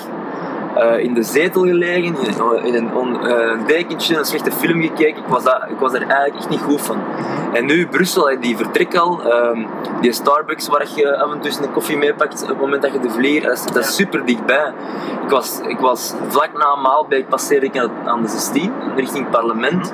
eh, 0.76 0.98
in 0.98 1.14
de 1.14 1.22
zetel 1.22 1.62
gelegen, 1.62 2.04
in, 2.04 2.64
in 2.64 2.74
een, 2.74 2.94
on- 2.94 3.26
eh, 3.26 3.50
een 3.50 3.66
dekentje, 3.66 4.16
een 4.18 4.24
slechte 4.24 4.52
film 4.52 4.82
gekeken. 4.82 5.22
Ik 5.22 5.28
was, 5.28 5.44
dat, 5.44 5.64
ik 5.68 5.78
was 5.78 5.92
er 5.92 6.02
eigenlijk 6.02 6.34
echt 6.36 6.48
niet 6.48 6.60
goed 6.60 6.80
van. 6.80 6.96
En 7.52 7.66
nu 7.66 7.86
Brussel, 7.86 8.40
die 8.40 8.56
vertrek 8.56 8.94
al, 8.96 9.22
ehm, 9.32 9.64
die 10.00 10.12
Starbucks 10.12 10.68
waar 10.68 10.86
je 10.94 11.16
af 11.16 11.32
en 11.32 11.40
toe 11.40 11.62
een 11.62 11.72
koffie 11.72 11.96
meepakt 11.96 12.42
op 12.42 12.48
het 12.48 12.58
moment 12.60 12.82
dat 12.82 12.92
je 12.92 13.00
de 13.00 13.10
vlieg, 13.10 13.42
dat 13.42 13.52
is, 13.52 13.64
dat 13.64 13.84
is 13.84 13.94
super 13.94 14.26
dichtbij. 14.26 14.72
Ik 15.24 15.30
was, 15.30 15.60
ik 15.66 15.78
was 15.78 16.14
vlak 16.28 16.50
na 16.58 16.74
Maalbeek 16.76 17.28
passeerde 17.28 17.66
ik 17.66 17.78
aan, 17.78 17.90
aan 18.04 18.22
de 18.22 18.28
16, 18.28 18.72
richting 18.96 19.24
het 19.24 19.30
parlement. 19.30 19.92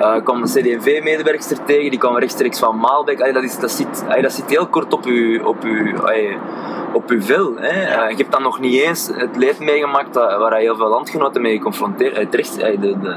Eh, 0.00 0.16
ik 0.16 0.24
kwam 0.24 0.42
een 0.42 0.48
CD&V-medewerkster 0.48 1.64
tegen, 1.64 1.90
die 1.90 1.98
kwam 1.98 2.18
rechtstreeks 2.18 2.58
van 2.58 2.78
Maalbeek. 2.78 3.20
Allee, 3.20 3.32
dat, 3.32 3.42
is, 3.42 3.58
dat, 3.58 3.70
zit, 3.70 4.04
allee, 4.08 4.22
dat 4.22 4.32
zit 4.32 4.50
heel 4.50 4.66
kort 4.66 4.92
op 4.92 5.04
uw, 5.04 5.44
op 5.44 5.62
uw, 5.62 6.00
allee, 6.00 6.36
op 6.92 7.10
uw 7.10 7.20
vel. 7.20 7.56
Hè. 7.56 7.68
Eh, 7.68 8.10
je 8.10 8.16
hebt 8.16 8.32
dan 8.32 8.42
nog 8.42 8.60
niet 8.60 8.80
eens 8.80 9.10
het 9.14 9.36
leed 9.36 9.58
meegemaakt 9.58 10.14
dat, 10.14 10.38
waar 10.38 10.56
heel 10.56 10.76
veel 10.76 10.88
landgenoten 10.88 11.42
mee 11.42 11.56
geconfronteerd 11.56 12.14
zijn. 12.14 12.28
Terecht, 12.28 12.60
de, 12.60 12.78
de, 12.78 13.16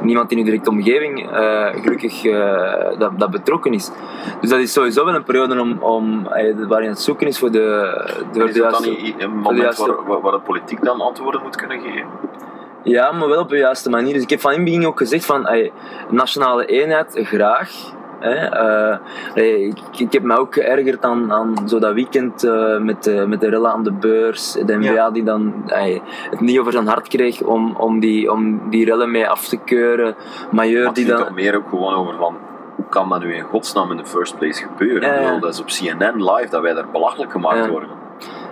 niemand 0.00 0.30
in 0.30 0.38
uw 0.38 0.44
directe 0.44 0.70
omgeving 0.70 1.30
eh, 1.30 1.66
gelukkig 1.82 2.24
eh, 2.24 2.98
dat, 2.98 3.18
dat 3.18 3.30
betrokken 3.30 3.72
is. 3.72 3.90
Dus 4.40 4.50
dat 4.50 4.58
is 4.58 4.72
sowieso 4.72 5.04
wel 5.04 5.14
een 5.14 5.24
periode 5.24 5.60
om, 5.60 5.78
om, 5.78 6.28
waarin 6.68 6.88
het 6.88 7.00
zoeken 7.00 7.26
is 7.26 7.38
voor 7.38 7.50
de, 7.50 7.94
Is 8.32 8.52
de 8.52 8.60
dat 8.60 8.70
dan 8.70 8.82
niet 8.82 9.14
een 9.18 9.18
de 9.18 9.28
moment 9.28 9.76
waar, 9.76 10.20
waar 10.20 10.32
de 10.32 10.40
politiek 10.40 10.84
dan 10.84 11.00
antwoorden 11.00 11.42
moet 11.42 11.56
kunnen 11.56 11.80
geven? 11.80 12.06
Ja, 12.84 13.12
maar 13.12 13.28
wel 13.28 13.40
op 13.40 13.48
de 13.48 13.56
juiste 13.56 13.90
manier. 13.90 14.12
Dus 14.12 14.22
ik 14.22 14.30
heb 14.30 14.40
van 14.40 14.52
in 14.52 14.56
het 14.56 14.66
begin 14.66 14.86
ook 14.86 14.98
gezegd 14.98 15.26
van 15.26 15.48
nationale 16.10 16.66
eenheid 16.66 17.18
graag. 17.22 17.70
Eh, 18.24 18.96
ik, 19.66 19.78
ik 19.96 20.12
heb 20.12 20.22
me 20.22 20.38
ook 20.38 20.54
geërgerd 20.54 21.04
aan, 21.04 21.32
aan 21.32 21.68
zo 21.68 21.78
dat 21.78 21.94
weekend 21.94 22.44
eh, 22.44 22.78
met, 22.78 23.04
de, 23.04 23.24
met 23.28 23.40
de 23.40 23.48
rellen 23.48 23.70
aan 23.70 23.82
de 23.84 23.92
beurs. 23.92 24.52
De 24.52 24.76
NVA 24.76 24.92
Ja. 24.92 25.10
die 25.10 25.22
dan 25.22 25.62
het 26.30 26.40
niet 26.40 26.58
over 26.58 26.72
zijn 26.72 26.86
hart 26.86 27.08
kreeg 27.08 27.42
om, 27.42 27.76
om, 27.76 28.00
die, 28.00 28.32
om 28.32 28.70
die 28.70 28.84
rellen 28.84 29.10
mee 29.10 29.28
af 29.28 29.48
te 29.48 29.56
keuren. 29.56 30.14
Majeur 30.50 30.86
het 30.86 30.94
die 30.94 31.06
dan... 31.06 31.16
toch 31.16 31.34
meer 31.34 31.56
ook 31.56 31.68
gewoon 31.68 31.94
over 31.94 32.14
van, 32.16 32.36
hoe 32.76 32.84
kan 32.88 33.08
dat 33.08 33.20
nu 33.20 33.34
in 33.34 33.42
godsnaam 33.42 33.90
in 33.90 33.96
de 33.96 34.06
first 34.06 34.38
place 34.38 34.62
gebeuren? 34.62 35.22
Bedoel, 35.22 35.40
Dat 35.40 35.52
is 35.52 35.60
op 35.60 35.66
CNN 35.66 36.24
live 36.24 36.50
dat 36.50 36.62
wij 36.62 36.74
daar 36.74 36.90
belachelijk 36.92 37.32
gemaakt 37.32 37.68
worden. 37.68 37.88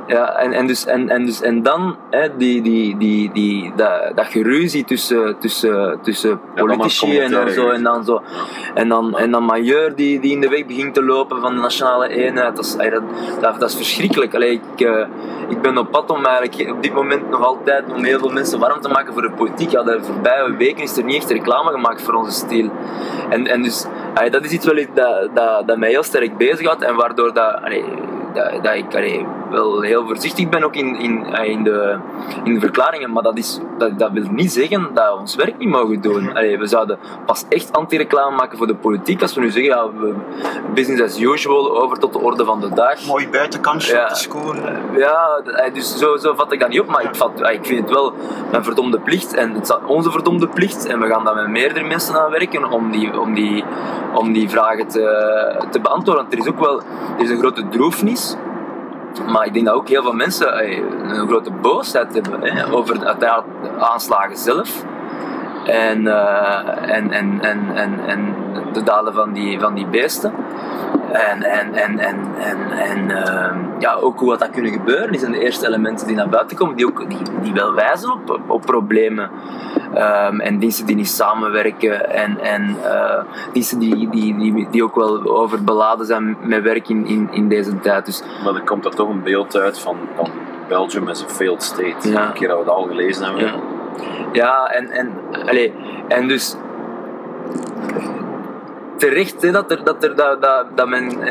Ja, 0.06 0.35
en, 0.35 0.52
en, 0.52 0.66
dus, 0.66 0.87
en, 0.87 1.09
en, 1.09 1.26
dus, 1.26 1.42
en 1.42 1.62
dan 1.62 1.97
hè, 2.11 2.37
die, 2.37 2.62
die, 2.62 2.97
die, 2.97 3.32
die, 3.32 3.73
dat, 3.76 4.12
dat 4.14 4.26
geruzie 4.26 4.85
tussen, 4.85 5.38
tussen, 5.38 5.99
tussen 6.02 6.40
politici 6.54 7.18
en 7.18 7.30
dan 7.30 7.50
zo. 7.50 7.68
En 7.68 7.82
dan, 7.82 8.04
zo. 8.04 8.23
En 8.75 8.88
dan, 8.88 9.18
en 9.18 9.30
dan 9.30 9.44
Majeur 9.44 9.94
die, 9.94 10.21
die 10.21 10.32
in 10.32 10.40
de 10.40 10.49
weg 10.49 10.66
begint 10.66 10.94
te 10.94 11.04
lopen 11.04 11.40
van 11.40 11.54
de 11.54 11.61
nationale 11.61 12.09
eenheid. 12.09 12.56
Dat 12.56 12.64
is, 12.64 12.76
dat, 12.76 13.02
dat, 13.40 13.61
dat 13.61 13.68
is 13.68 13.76
verschrikkelijk. 13.76 14.35
Allee, 14.35 14.61
ik, 14.75 14.80
eh, 14.80 15.06
ik 15.49 15.61
ben 15.61 15.78
op 15.78 15.90
pad 15.90 16.11
om 16.11 16.26
eigenlijk 16.26 16.71
op 16.71 16.82
dit 16.82 16.94
moment 16.94 17.30
nog 17.30 17.44
altijd 17.44 17.85
om 17.92 18.04
heel 18.04 18.18
veel 18.18 18.32
mensen 18.32 18.59
warm 18.59 18.80
te 18.80 18.88
maken 18.88 19.12
voor 19.12 19.23
de 19.23 19.30
politiek. 19.30 19.71
Ja, 19.71 19.82
de 19.82 19.99
voorbije 20.02 20.56
weken 20.56 20.82
is 20.82 20.97
er 20.97 21.04
niet 21.04 21.16
echt 21.16 21.30
reclame 21.30 21.71
gemaakt 21.71 22.02
voor 22.02 22.14
onze 22.14 22.32
stijl. 22.32 22.71
En, 23.28 23.47
en 23.47 23.62
dus 23.62 23.87
dat 24.30 24.44
is 24.44 24.50
iets 24.50 24.66
wel 24.66 24.78
iets 24.78 24.90
dat, 24.94 25.28
dat, 25.35 25.66
dat 25.66 25.78
mij 25.78 25.88
heel 25.88 26.02
sterk 26.02 26.37
bezighoudt 26.37 26.82
en 26.82 26.94
waardoor 26.94 27.35
dat, 27.35 27.62
allee, 27.62 27.85
dat, 28.34 28.62
dat 28.62 28.74
ik 28.74 28.94
allee, 28.94 29.26
wel 29.50 29.80
heel 29.80 30.06
voorzichtig 30.06 30.48
ben 30.48 30.64
ook 30.64 30.74
in, 30.74 30.96
in, 30.96 31.34
eh, 31.34 31.50
in, 31.50 31.64
de, 31.64 31.96
in 32.44 32.54
de 32.54 32.60
verklaringen. 32.60 33.12
Maar 33.12 33.22
dat, 33.22 33.38
is, 33.38 33.60
dat, 33.78 33.98
dat 33.98 34.10
wil 34.12 34.24
niet 34.30 34.52
zeggen 34.52 34.88
dat 34.94 35.12
we 35.12 35.18
ons 35.18 35.34
werk 35.34 35.58
niet 35.58 35.68
mogen 35.68 36.00
doen. 36.00 36.34
Allee, 36.34 36.58
we 36.58 36.66
zouden 36.66 36.98
pas 37.26 37.44
echt 37.48 37.72
anti-reclame 37.72 38.36
maken 38.36 38.58
voor 38.58 38.66
de 38.66 38.74
politiek 38.74 39.22
als 39.22 39.34
we 39.34 39.40
nu 39.40 39.50
zeggen, 39.50 39.72
ja, 39.74 39.90
we, 39.92 40.14
business 40.74 41.02
as 41.02 41.20
usual, 41.20 41.82
over 41.82 41.98
tot 41.98 42.12
de 42.12 42.18
orde 42.18 42.44
van 42.44 42.60
de 42.60 42.68
dag. 42.74 43.06
Mooi 43.06 43.28
buitenkansje 43.28 43.94
Ja. 43.94 44.06
te 44.06 44.14
scoren. 44.14 44.80
Ja, 44.96 45.40
eh, 45.44 45.74
dus 45.74 45.98
zo, 45.98 46.16
zo 46.16 46.34
vat 46.34 46.52
ik 46.52 46.60
dat 46.60 46.68
niet 46.68 46.80
op, 46.80 46.86
maar 46.86 47.02
ik, 47.02 47.14
vat, 47.14 47.40
eh, 47.40 47.54
ik 47.54 47.66
vind 47.66 47.80
het 47.80 47.90
wel 47.90 48.12
mijn 48.50 48.64
verdomde 48.64 49.00
plicht 49.00 49.34
en 49.34 49.52
het 49.54 49.62
is 49.62 49.76
onze 49.86 50.10
verdomde 50.10 50.48
plicht 50.48 50.86
en 50.86 51.00
we 51.00 51.06
gaan 51.06 51.24
daar 51.24 51.34
met 51.34 51.48
meerdere 51.48 51.84
mensen 51.84 52.20
aan 52.20 52.30
werken 52.30 52.70
om 52.70 52.90
die, 52.90 53.20
om 53.20 53.34
die, 53.34 53.64
om 54.14 54.32
die 54.32 54.48
vragen 54.50 54.88
te, 54.88 55.00
te 55.70 55.80
beantwoorden. 55.80 56.22
Want 56.22 56.32
er 56.32 56.38
is 56.38 56.48
ook 56.48 56.60
wel 56.60 56.80
er 57.16 57.24
is 57.24 57.30
een 57.30 57.38
grote 57.38 57.68
droefnis, 57.68 58.21
maar 59.21 59.47
ik 59.47 59.52
denk 59.52 59.66
dat 59.66 59.75
ook 59.75 59.88
heel 59.88 60.02
veel 60.02 60.12
mensen 60.12 60.59
eh, 60.59 60.76
een 61.02 61.28
grote 61.28 61.50
boosheid 61.50 62.14
hebben 62.14 62.73
over 62.73 62.99
de, 62.99 63.42
aanslagen 63.78 64.37
zelf. 64.37 64.85
En, 65.66 66.07
eh, 66.07 66.97
en, 66.97 67.12
en, 67.12 67.40
en, 67.40 68.00
en, 68.07 68.35
de 68.73 68.83
daden 68.83 69.14
van 69.14 69.33
die, 69.33 69.61
van 69.61 69.75
die 69.75 69.87
beesten. 69.87 70.33
En, 71.12 71.42
en, 71.42 71.75
en, 71.75 71.99
en, 71.99 72.16
en, 72.78 73.11
ehm, 73.11 73.59
ja, 73.78 73.95
ook 73.95 74.21
hoe 74.21 74.37
dat 74.37 74.50
kunnen 74.50 74.73
gebeuren, 74.73 75.19
zijn 75.19 75.33
de 75.33 75.38
eerste 75.38 75.66
elementen 75.66 76.07
die 76.07 76.16
naar 76.16 76.28
buiten 76.28 76.57
komen, 76.57 76.76
die, 76.76 76.87
ook, 76.87 77.09
die, 77.09 77.19
die 77.42 77.52
wel 77.52 77.75
wijzen 77.75 78.12
op, 78.12 78.40
op 78.47 78.62
problemen. 78.62 79.31
Ehm, 79.94 80.40
en 80.40 80.58
diensten 80.58 80.87
die 80.87 80.96
niet 80.96 81.08
samenwerken 81.08 82.11
en, 82.11 82.40
en 82.40 82.76
eh, 82.84 83.22
diensten 83.52 83.78
die, 83.78 84.08
die, 84.11 84.38
die, 84.38 84.68
die 84.70 84.84
ook 84.84 84.94
wel 84.94 85.26
overbeladen 85.26 86.06
zijn 86.06 86.37
met 86.40 86.62
werk 86.62 86.88
in, 86.88 87.06
in, 87.06 87.28
in 87.32 87.49
deze 87.49 87.80
tijd. 87.80 88.06
Dus 88.06 88.22
Maar 88.44 88.54
er 88.54 88.62
komt 88.62 88.84
er 88.84 88.94
toch 88.94 89.08
een 89.08 89.22
beeld 89.22 89.56
uit 89.56 89.78
van, 89.78 89.96
van 90.16 90.28
Belgium 90.68 91.08
as 91.08 91.25
a 91.25 91.28
failed 91.28 91.62
state. 91.62 92.11
Ja. 92.11 92.26
Een 92.26 92.32
keer 92.32 92.49
dat 92.49 92.58
we 92.58 92.64
dat 92.64 92.75
al 92.75 92.87
gelezen 92.87 93.25
hebben. 93.25 93.44
Ja. 93.44 93.54
Ja, 94.32 94.66
en, 94.66 94.90
en, 94.90 95.12
allee, 95.49 95.75
en 96.08 96.28
dus 96.28 96.56
terecht 99.02 99.42
hè, 99.42 99.50
dat, 99.50 99.71
er, 99.71 99.85
dat, 99.85 100.04
er, 100.04 100.16
dat, 100.16 100.42
dat, 100.42 100.66
dat 100.75 100.88
men 100.88 101.23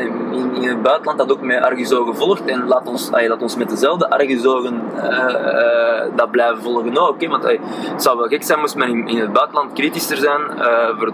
in, 0.54 0.68
het 0.68 0.82
buitenland 0.82 1.18
dat 1.18 1.32
ook 1.32 1.40
met 1.40 1.62
argusogen 1.62 2.16
volgt 2.16 2.44
en 2.44 2.66
laat 2.66 2.86
ons, 2.88 3.10
laat 3.10 3.42
ons 3.42 3.56
met 3.56 3.70
dezelfde 3.70 4.10
argusogen 4.10 4.82
eh, 4.96 5.34
eh, 5.34 6.10
dat 6.16 6.30
blijven 6.30 6.62
volgen 6.62 6.98
ook. 6.98 7.20
hè, 7.20 7.28
want 7.28 7.44
allee, 7.44 7.60
het 7.92 8.02
zou 8.02 8.18
wel 8.18 8.26
gek 8.26 8.42
zijn 8.42 8.60
moest 8.60 8.76
men 8.76 8.88
in, 8.88 9.08
in 9.08 9.18
het 9.18 9.32
buitenland 9.32 9.72
kritischer 9.72 10.16
zijn 10.16 10.40
eh, 10.58 10.98
voor, 10.98 11.12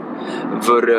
voor, 0.58 0.94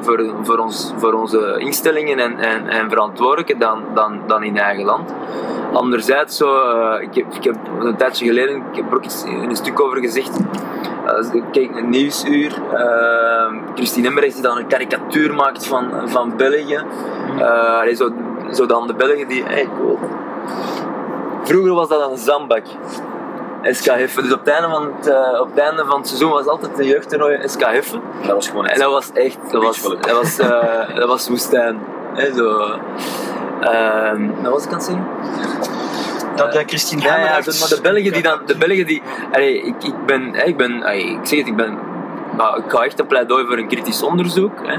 voor, 0.00 0.34
voor, 0.42 0.58
ons, 0.58 0.92
voor 0.96 1.12
onze 1.12 1.54
instellingen 1.58 2.18
en, 2.18 2.38
en, 2.38 2.68
en 2.68 2.90
verantwoordelijken 2.90 3.58
dan, 3.58 3.82
dan, 3.94 4.20
dan 4.26 4.42
in 4.42 4.58
eigen 4.58 4.84
land. 4.84 5.14
Anderzijds, 5.72 6.36
zo, 6.36 6.48
ik, 7.00 7.14
heb, 7.14 7.34
ik 7.34 7.44
heb 7.44 7.56
een 7.80 7.96
tijdje 7.96 8.26
geleden 8.26 8.56
ik 8.56 8.76
heb 8.76 8.90
er 8.90 8.96
ook 8.96 9.04
een 9.48 9.56
stuk 9.56 9.80
over 9.80 9.98
gezegd. 9.98 10.40
Als 11.16 11.30
ik 11.32 11.42
kijk 11.52 11.70
naar 11.70 11.84
Nieuwsuur, 11.84 12.62
eh, 12.74 13.52
Christine 13.74 14.08
Emmerichs 14.08 14.34
die 14.34 14.42
dan 14.42 14.56
een 14.56 14.66
karikatuur 14.66 15.34
maakt 15.34 15.66
van, 15.66 15.90
van 16.04 16.36
België. 16.36 16.80
Eh, 17.38 17.80
allee, 17.80 17.94
zo, 17.94 18.10
zo 18.52 18.66
dan 18.66 18.86
de 18.86 18.94
Belgen 18.94 19.28
die... 19.28 19.44
Hey, 19.44 19.68
cool. 19.76 19.98
Vroeger 21.42 21.74
was 21.74 21.88
dat 21.88 22.10
een 22.10 22.18
zandbak. 22.18 22.64
SK 23.62 23.84
Heffen. 23.84 24.22
Dus 24.22 24.32
op 24.32 24.38
het, 24.38 24.48
einde 24.48 24.68
van 24.68 24.92
het, 24.96 25.06
eh, 25.06 25.40
op 25.40 25.48
het 25.50 25.58
einde 25.58 25.84
van 25.84 25.98
het 25.98 26.06
seizoen 26.08 26.30
was 26.30 26.46
altijd 26.46 26.78
een 26.78 26.86
jeugdtoernooi 26.86 27.48
SK 27.48 27.60
Heffen. 27.60 28.00
Dat 28.22 28.34
was 28.34 28.48
gewoon 28.48 28.64
En 28.64 28.70
echt 28.70 28.80
dat 28.80 28.90
was 28.90 29.10
echt, 29.12 29.38
dat 29.50 29.62
was, 29.62 29.82
dat 29.82 30.10
was, 30.10 30.38
eh, 30.38 30.94
dat 30.94 31.08
was 31.08 31.28
woestijn. 31.28 31.80
Hè, 32.14 32.34
zo. 32.34 32.78
Ehm, 33.60 34.28
wat 34.42 34.52
was 34.52 34.64
ik 34.64 34.72
aan 34.72 34.76
het 34.76 34.84
zeggen? 34.84 35.06
Dat 36.38 36.54
uh, 36.56 36.62
Christine 36.66 37.02
Ja, 37.02 37.16
ja, 37.18 37.30
maar 37.30 37.68
de 37.68 37.78
Belgen 37.82 38.12
die 38.12 38.22
dan, 38.22 38.38
de 38.46 38.56
Belgen 38.56 38.86
die, 38.86 39.02
allee, 39.32 39.62
ik, 39.62 39.84
ik 39.84 40.06
ben, 40.06 40.46
ik 40.46 40.56
ben, 40.56 40.82
allee, 40.82 41.04
ik 41.04 41.18
zeg 41.22 41.38
het, 41.38 41.48
ik 41.48 41.56
ben, 41.56 41.78
maar 42.36 42.56
ik 42.56 42.64
ga 42.68 42.82
echt 42.84 42.98
een 43.00 43.06
pleidooi 43.06 43.46
voor 43.46 43.58
een 43.58 43.68
kritisch 43.68 44.02
onderzoek, 44.02 44.66
hè. 44.66 44.76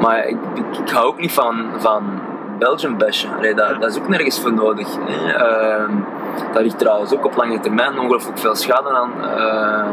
maar 0.00 0.26
ik, 0.26 0.36
ik, 0.54 0.78
ik 0.78 0.90
hou 0.90 1.06
ook 1.06 1.18
niet 1.20 1.32
van, 1.32 1.64
van 1.76 2.20
Belgium 2.58 2.98
bashen, 2.98 3.36
allee, 3.36 3.54
dat, 3.54 3.80
dat 3.80 3.90
is 3.90 3.98
ook 3.98 4.08
nergens 4.08 4.40
voor 4.40 4.52
nodig. 4.52 4.88
Hè. 5.06 5.32
Ehm, 5.32 5.92
dat 6.52 6.62
ligt 6.62 6.78
trouwens 6.78 7.12
ook 7.12 7.24
op 7.24 7.36
lange 7.36 7.60
termijn 7.60 7.98
ongelooflijk 7.98 8.38
veel 8.38 8.54
schade 8.54 8.88
aan. 8.90 9.12
eh, 9.24 9.86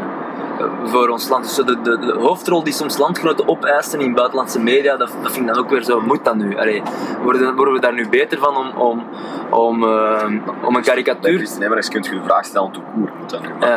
voor 0.84 1.08
ons 1.08 1.28
land. 1.28 1.44
Dus 1.44 1.54
de, 1.54 1.80
de, 1.82 1.98
de 1.98 2.12
hoofdrol 2.12 2.64
die 2.64 2.72
soms 2.72 2.98
landgenoten 2.98 3.48
opeisen 3.48 4.00
in 4.00 4.14
buitenlandse 4.14 4.60
media, 4.60 4.96
dat, 4.96 5.10
dat 5.22 5.32
vind 5.32 5.48
ik 5.48 5.54
dan 5.54 5.64
ook 5.64 5.70
weer 5.70 5.82
zo, 5.82 6.00
moet 6.00 6.24
dat 6.24 6.34
nu? 6.34 6.58
Allee, 6.58 6.82
worden, 7.22 7.54
worden 7.54 7.74
we 7.74 7.80
daar 7.80 7.94
nu 7.94 8.08
beter 8.08 8.38
van 8.38 8.56
om, 8.56 8.70
om, 8.76 9.06
om, 9.50 9.82
eh, 9.82 10.24
om 10.64 10.76
een 10.76 10.82
Bij 10.82 10.82
karikatuur 10.82 11.36
Christine 11.36 11.64
Emmerichs 11.64 11.88
kun 11.88 12.02
je 12.02 12.10
de 12.10 12.24
vraag 12.24 12.44
stellen 12.44 12.72
tot 12.72 12.82
koer. 12.94 13.12
Moet 13.18 13.30
dat 13.30 13.42
nu 13.42 13.48
maar. 13.58 13.68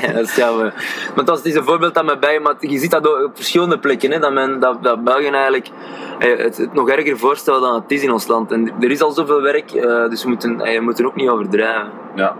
ja, 0.00 0.12
dat 0.12 0.22
is 0.22 0.36
jammer. 0.36 0.74
Maar 1.14 1.24
dat 1.24 1.38
is, 1.38 1.44
het 1.44 1.52
is 1.52 1.58
een 1.58 1.64
voorbeeld 1.64 1.94
dat 1.94 2.04
me 2.04 2.18
bij, 2.18 2.40
maar 2.40 2.54
je 2.60 2.78
ziet 2.78 2.90
dat 2.90 3.06
op 3.06 3.30
verschillende 3.34 3.78
plekken, 3.78 4.10
hè, 4.10 4.18
dat, 4.18 4.32
men, 4.32 4.60
dat, 4.60 4.82
dat 4.82 5.04
België 5.04 5.28
eigenlijk 5.28 5.70
eh, 6.18 6.38
het, 6.38 6.56
het 6.56 6.72
nog 6.72 6.88
erger 6.88 7.18
voorstelt 7.18 7.62
dan 7.62 7.74
het 7.74 7.90
is 7.90 8.02
in 8.02 8.12
ons 8.12 8.26
land. 8.26 8.52
En 8.52 8.72
er 8.80 8.90
is 8.90 9.02
al 9.02 9.10
zoveel 9.10 9.42
werk, 9.42 9.70
eh, 9.70 10.08
dus 10.08 10.22
we 10.22 10.28
moeten, 10.28 10.60
eh, 10.60 10.78
we 10.78 10.84
moeten 10.84 11.06
ook 11.06 11.14
niet 11.14 11.28
overdrijven. 11.28 11.90
Ja. 12.14 12.36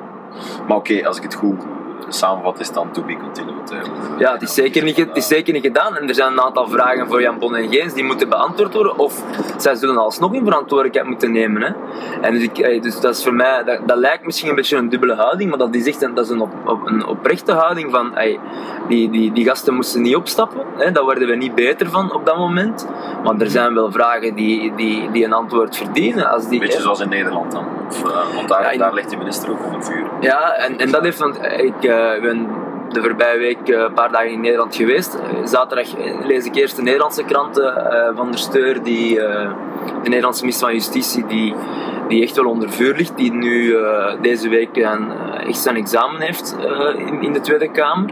Maar 0.68 0.76
oké, 0.76 1.06
als 1.06 1.16
ik 1.16 1.22
het 1.22 1.34
goed 1.34 1.62
samenvat, 2.08 2.60
is 2.60 2.72
dan 2.72 2.90
to 2.90 3.02
be 3.02 3.16
continued. 3.16 3.70
hè. 3.70 3.76
Ja, 4.18 4.32
het 4.32 4.42
is, 4.42 4.54
zeker 4.54 4.82
niet, 4.82 4.96
het 4.96 5.16
is 5.16 5.26
zeker 5.26 5.52
niet 5.52 5.62
gedaan. 5.62 5.96
En 5.96 6.08
er 6.08 6.14
zijn 6.14 6.32
een 6.32 6.40
aantal 6.40 6.68
vragen 6.68 7.06
voor 7.08 7.20
Jan 7.22 7.38
Bon 7.38 7.56
en 7.56 7.68
Geens 7.68 7.94
die 7.94 8.04
moeten 8.04 8.28
beantwoord 8.28 8.74
worden. 8.74 8.98
Of 8.98 9.22
zij 9.56 9.74
zullen 9.74 9.96
alsnog 9.98 10.32
hun 10.32 10.44
verantwoordelijkheid 10.44 11.06
moeten 11.08 11.32
nemen. 11.32 11.62
Hè. 11.62 11.70
En 12.20 12.32
dus, 12.34 12.42
ik, 12.42 12.58
eh, 12.58 12.82
dus 12.82 13.00
dat 13.00 13.16
is 13.16 13.22
voor 13.22 13.34
mij, 13.34 13.62
dat, 13.64 13.78
dat 13.86 13.96
lijkt 13.96 14.24
misschien 14.24 14.48
een 14.48 14.54
beetje 14.54 14.76
een 14.76 14.88
dubbele 14.88 15.14
houding, 15.14 15.48
maar 15.50 15.58
dat 15.58 15.74
is 15.74 15.86
echt 15.86 16.02
een, 16.02 16.14
dat 16.14 16.24
is 16.24 16.30
een, 16.30 16.40
op, 16.40 16.52
op- 16.66 16.86
een 16.86 17.06
oprechte 17.06 17.52
houding 17.52 17.90
van, 17.90 18.16
ey, 18.16 18.38
die, 18.88 19.10
die, 19.10 19.32
die 19.32 19.44
gasten 19.44 19.74
moesten 19.74 20.02
niet 20.02 20.16
opstappen. 20.16 20.60
Hè. 20.76 20.92
Daar 20.92 21.06
werden 21.06 21.28
we 21.28 21.34
niet 21.34 21.54
beter 21.54 21.90
van 21.90 22.12
op 22.14 22.26
dat 22.26 22.36
moment. 22.36 22.86
Maar 23.24 23.34
er 23.38 23.50
zijn 23.50 23.74
wel 23.74 23.92
vragen 23.92 24.34
die, 24.34 24.74
die, 24.74 25.10
die 25.10 25.24
een 25.24 25.32
antwoord 25.32 25.76
verdienen. 25.76 26.30
Als 26.30 26.48
die, 26.48 26.60
Beetje 26.60 26.80
zoals 26.80 27.00
in 27.00 27.08
Nederland 27.08 27.52
dan. 27.52 27.64
Of, 27.88 28.04
eh, 28.04 28.34
want 28.34 28.48
daar, 28.48 28.62
Ja, 28.62 28.70
in- 28.70 28.78
daar 28.78 28.94
ligt 28.94 29.10
de 29.10 29.16
minister 29.16 29.50
ook 29.50 29.64
onder 29.64 29.84
vuur. 29.84 30.06
Ja, 30.20 30.52
en, 30.52 30.78
en 30.78 30.90
dat 30.90 31.02
heeft, 31.02 31.18
want 31.18 31.38
ik 31.56 31.82
eh, 31.94 32.20
ben 32.20 32.48
de 32.88 33.00
voorbije 33.02 33.38
week 33.38 33.68
eh, 33.68 33.80
een 33.80 33.92
paar 33.92 34.12
dagen 34.12 34.30
in 34.30 34.40
Nederland 34.40 34.76
geweest. 34.76 35.18
Zaterdag 35.44 35.86
lees 36.26 36.44
ik 36.44 36.54
eerst 36.54 36.76
de 36.76 36.82
Nederlandse 36.82 37.24
kranten 37.24 37.90
eh, 37.90 38.16
van 38.16 38.30
der 38.30 38.38
Steur, 38.38 38.82
die, 38.82 39.14
de 39.14 40.08
Nederlandse 40.08 40.40
minister 40.40 40.66
van 40.66 40.76
Justitie, 40.76 41.26
die, 41.26 41.54
die 42.08 42.22
echt 42.22 42.36
wel 42.36 42.44
onder 42.44 42.70
vuur 42.70 42.94
ligt, 42.96 43.16
die 43.16 43.32
nu 43.32 43.76
deze 44.20 44.48
week 44.48 44.76
een, 44.76 45.10
echt 45.46 45.58
zijn 45.58 45.76
examen 45.76 46.20
heeft 46.20 46.56
in, 46.96 47.22
in 47.22 47.32
de 47.32 47.40
Tweede 47.40 47.70
Kamer. 47.70 48.10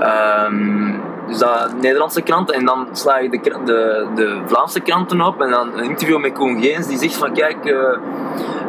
Ehm, 0.00 0.93
dus 1.26 1.38
dat 1.38 1.72
Nederlandse 1.80 2.22
kranten. 2.22 2.54
En 2.54 2.64
dan 2.64 2.88
sla 2.92 3.18
je 3.18 3.28
de, 3.30 3.38
de, 3.64 4.06
de 4.14 4.40
Vlaamse 4.46 4.80
kranten 4.80 5.20
op. 5.20 5.40
En 5.40 5.50
dan 5.50 5.78
een 5.78 5.84
interview 5.84 6.18
met 6.18 6.32
Koen 6.32 6.62
Geens. 6.62 6.86
Die 6.86 6.98
zegt 6.98 7.16
van 7.16 7.32
kijk, 7.32 7.64
eh, 7.64 7.98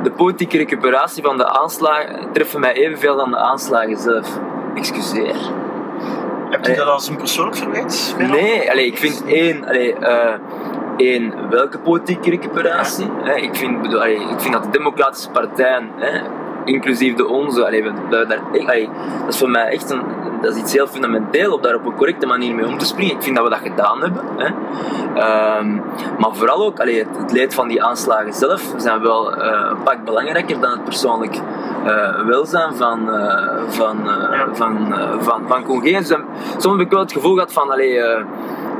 de 0.03 0.11
politieke 0.11 0.57
recuperatie 0.57 1.23
van 1.23 1.37
de 1.37 1.47
aanslagen 1.59 2.31
treffen 2.33 2.59
mij 2.59 2.73
evenveel 2.73 3.15
dan 3.15 3.31
de 3.31 3.37
aanslagen 3.37 3.97
zelf. 3.97 4.39
Excuseer. 4.75 5.35
Heb 6.49 6.65
je 6.65 6.75
dat 6.75 6.87
als 6.87 7.07
een 7.07 7.17
persoonlijk 7.17 7.57
verwijt? 7.57 8.15
Nee, 8.17 8.71
allee, 8.71 8.85
ik 8.85 8.97
vind 8.97 9.23
één, 9.25 9.65
allee, 9.65 9.93
eh, 9.93 10.33
één 10.97 11.49
welke 11.49 11.79
politieke 11.79 12.29
recuperatie? 12.29 13.07
Hè? 13.23 13.35
Ik, 13.35 13.55
vind, 13.55 13.81
bedoel, 13.81 14.01
allee, 14.01 14.19
ik 14.19 14.39
vind 14.39 14.53
dat 14.53 14.63
de 14.63 14.69
democratische 14.69 15.29
partijen, 15.29 15.89
hè, 15.95 16.21
inclusief 16.65 17.15
de 17.15 17.27
onze, 17.27 17.65
allee, 17.65 17.83
we- 17.83 17.93
daar, 18.09 18.39
allee, 18.51 18.89
dat 19.19 19.33
is 19.33 19.37
voor 19.37 19.49
mij 19.49 19.65
echt 19.67 19.89
een, 19.91 20.01
dat 20.41 20.55
is 20.55 20.61
iets 20.61 20.73
heel 20.73 20.87
fundamenteel 20.87 21.53
om 21.53 21.61
daar 21.61 21.75
op 21.75 21.85
een 21.85 21.95
correcte 21.95 22.25
manier 22.25 22.55
mee 22.55 22.67
om 22.67 22.77
te 22.77 22.85
springen. 22.85 23.15
Ik 23.15 23.23
vind 23.23 23.35
dat 23.35 23.43
we 23.43 23.49
dat 23.51 23.59
gedaan 23.59 24.01
hebben. 24.01 24.23
Hè. 24.37 24.45
Ehm, 25.19 25.75
maar 26.19 26.29
vooral 26.35 26.65
ook, 26.65 26.79
allee, 26.79 26.97
het, 26.99 27.17
het 27.17 27.31
leed 27.31 27.53
van 27.53 27.67
die 27.67 27.83
aanslagen 27.83 28.33
zelf 28.33 28.73
zijn 28.77 29.01
wel 29.01 29.35
eh, 29.35 29.69
een 29.69 29.83
pak 29.83 30.03
belangrijker 30.03 30.59
dan 30.59 30.71
het 30.71 30.83
persoonlijk 30.83 31.35
eh, 31.85 32.25
welzijn 32.25 32.75
van, 32.75 33.11
eh 33.13 33.47
van, 33.67 33.97
Ja. 34.03 34.47
van, 34.51 34.95
van, 35.19 35.41
van 35.47 35.63
Soms 36.57 36.77
heb 36.77 36.79
ik 36.79 36.91
wel 36.91 36.99
het 36.99 37.11
gevoel 37.13 37.33
gehad 37.33 37.53
van, 37.53 37.71
allee, 37.71 38.01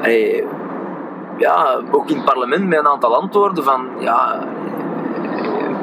allee, 0.01 0.43
ja, 1.37 1.79
ook 1.91 2.09
in 2.09 2.15
het 2.15 2.25
parlement 2.25 2.67
met 2.67 2.79
een 2.79 2.87
aantal 2.87 3.15
antwoorden 3.15 3.63
van, 3.63 3.87
ja, 3.99 4.39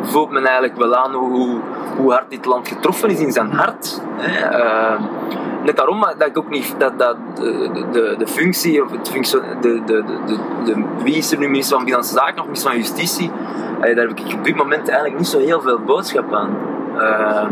voelt 0.03 0.31
men 0.31 0.45
eigenlijk 0.45 0.77
wel 0.77 0.95
aan 0.95 1.15
hoe, 1.15 1.61
hoe 1.97 2.13
hard 2.13 2.31
dit 2.31 2.45
land 2.45 2.69
getroffen 2.69 3.11
is 3.11 3.21
in 3.21 3.33
zijn 3.33 3.51
hart. 3.51 4.03
Hè. 4.17 4.49
Eh, 4.49 5.01
net 5.65 5.77
daarom 5.77 6.01
dat 6.01 6.29
ik 6.29 6.39
ook 6.39 6.51
niet, 6.51 6.75
dat, 6.79 6.99
dat 6.99 7.17
de, 7.93 8.15
de, 8.19 8.27
functie, 8.27 8.85
of 8.85 8.91
het 8.91 9.09
functie 9.09 9.41
de, 9.61 9.83
de, 9.85 10.05
de, 10.27 10.37
de, 10.65 10.85
wie 11.03 11.15
is 11.15 11.33
er 11.33 11.39
nu 11.39 11.49
minister 11.49 11.77
van 11.77 11.85
Binnenlandse 11.85 12.19
Zaken 12.19 12.39
of 12.39 12.45
minister 12.45 12.71
van 12.71 12.81
Justitie, 12.81 13.31
daar 13.81 14.07
heb 14.07 14.11
ik 14.19 14.35
op 14.35 14.45
dit 14.45 14.57
moment 14.57 14.89
eigenlijk 14.89 15.19
niet 15.19 15.29
zo 15.29 15.39
heel 15.39 15.61
veel 15.61 15.79
boodschap 15.79 16.35
aan. 16.35 16.57
Eh, 16.99 17.47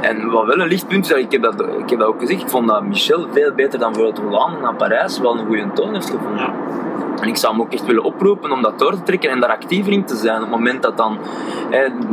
en 0.00 0.30
wat 0.30 0.46
wel 0.46 0.60
een 0.60 0.68
lichtpunt 0.68 1.10
is, 1.10 1.16
ik 1.16 1.32
heb, 1.32 1.42
dat, 1.42 1.60
ik 1.60 1.90
heb 1.90 1.98
dat 1.98 2.08
ook 2.08 2.20
gezegd, 2.20 2.42
ik 2.42 2.48
vond 2.48 2.68
dat 2.68 2.82
Michel 2.82 3.26
veel 3.32 3.52
beter 3.52 3.78
dan 3.78 3.92
bijvoorbeeld 3.92 4.24
Hollande 4.24 4.60
naar 4.60 4.74
Parijs 4.74 5.18
wel 5.18 5.38
een 5.38 5.46
goede 5.46 5.72
toon 5.72 5.94
heeft 5.94 6.10
gevonden. 6.10 6.52
En 7.20 7.28
ik 7.28 7.36
zou 7.36 7.52
hem 7.52 7.62
ook 7.62 7.72
echt 7.72 7.86
willen 7.86 8.02
oproepen 8.02 8.52
om 8.52 8.62
dat 8.62 8.78
door 8.78 8.92
te 8.92 9.02
trekken 9.02 9.30
en 9.30 9.40
daar 9.40 9.50
actiever 9.50 9.92
in 9.92 10.04
te 10.04 10.16
zijn. 10.16 10.36
Op 10.36 10.40
het 10.40 10.50
moment 10.50 10.82
dat 10.82 10.96
dan 10.96 11.18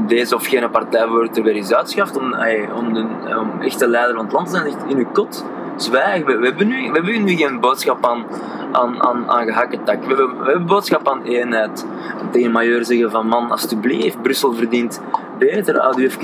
deze 0.07 0.35
of 0.35 0.47
geen 0.47 0.69
partijvoorzitter 0.69 1.43
weer 1.43 1.55
is 1.55 1.73
uitschaft, 1.73 2.17
om, 2.17 2.33
om, 2.75 2.93
de, 2.93 3.05
om 3.39 3.61
echt 3.61 3.79
de 3.79 3.87
leider 3.87 4.15
van 4.15 4.25
het 4.25 4.33
land 4.33 4.47
te 4.47 4.55
zijn, 4.55 4.65
echt 4.65 4.83
in 4.87 4.97
uw 4.97 5.11
kot. 5.13 5.45
Zwijg. 5.75 6.25
We, 6.25 6.37
we, 6.37 6.45
hebben 6.45 6.67
nu, 6.67 6.91
we 6.91 6.93
hebben 6.93 7.23
nu 7.23 7.35
geen 7.35 7.59
boodschap 7.59 8.05
aan, 8.05 8.25
aan, 8.71 9.01
aan, 9.03 9.29
aan 9.29 9.45
gehakketak. 9.45 10.01
We 10.01 10.07
hebben, 10.07 10.39
we 10.39 10.45
hebben 10.45 10.65
boodschap 10.65 11.09
aan 11.09 11.23
eenheid. 11.23 11.85
Tegen 12.31 12.51
majeur 12.51 12.85
zeggen 12.85 13.11
van 13.11 13.27
man, 13.27 13.51
alsjeblieft, 13.51 14.21
Brussel 14.21 14.53
verdient 14.53 15.01
beter. 15.37 15.79
Houd 15.79 15.99
u 15.99 16.03
even, 16.03 16.21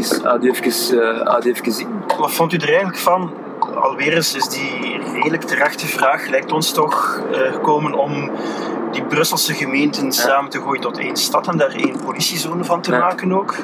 in. 1.79 1.87
Wat 2.19 2.31
vond 2.31 2.53
u 2.53 2.57
er 2.57 2.67
eigenlijk 2.67 2.97
van? 2.97 3.31
Alweer 3.65 4.13
eens 4.13 4.35
is 4.35 4.49
die 4.49 5.01
redelijk 5.13 5.43
terechte 5.43 5.87
vraag, 5.87 6.27
lijkt 6.27 6.51
ons 6.51 6.71
toch 6.71 7.21
uh, 7.31 7.51
gekomen 7.51 7.93
om 7.93 8.31
die 8.91 9.03
Brusselse 9.03 9.53
gemeenten 9.53 10.11
samen 10.11 10.49
te 10.49 10.61
gooien 10.61 10.81
tot 10.81 10.97
één 10.97 11.15
stad 11.15 11.47
en 11.47 11.57
daar 11.57 11.71
één 11.71 11.99
politiezone 12.05 12.63
van 12.63 12.81
te 12.81 12.91
ja. 12.91 12.99
maken 12.99 13.33
ook. 13.33 13.55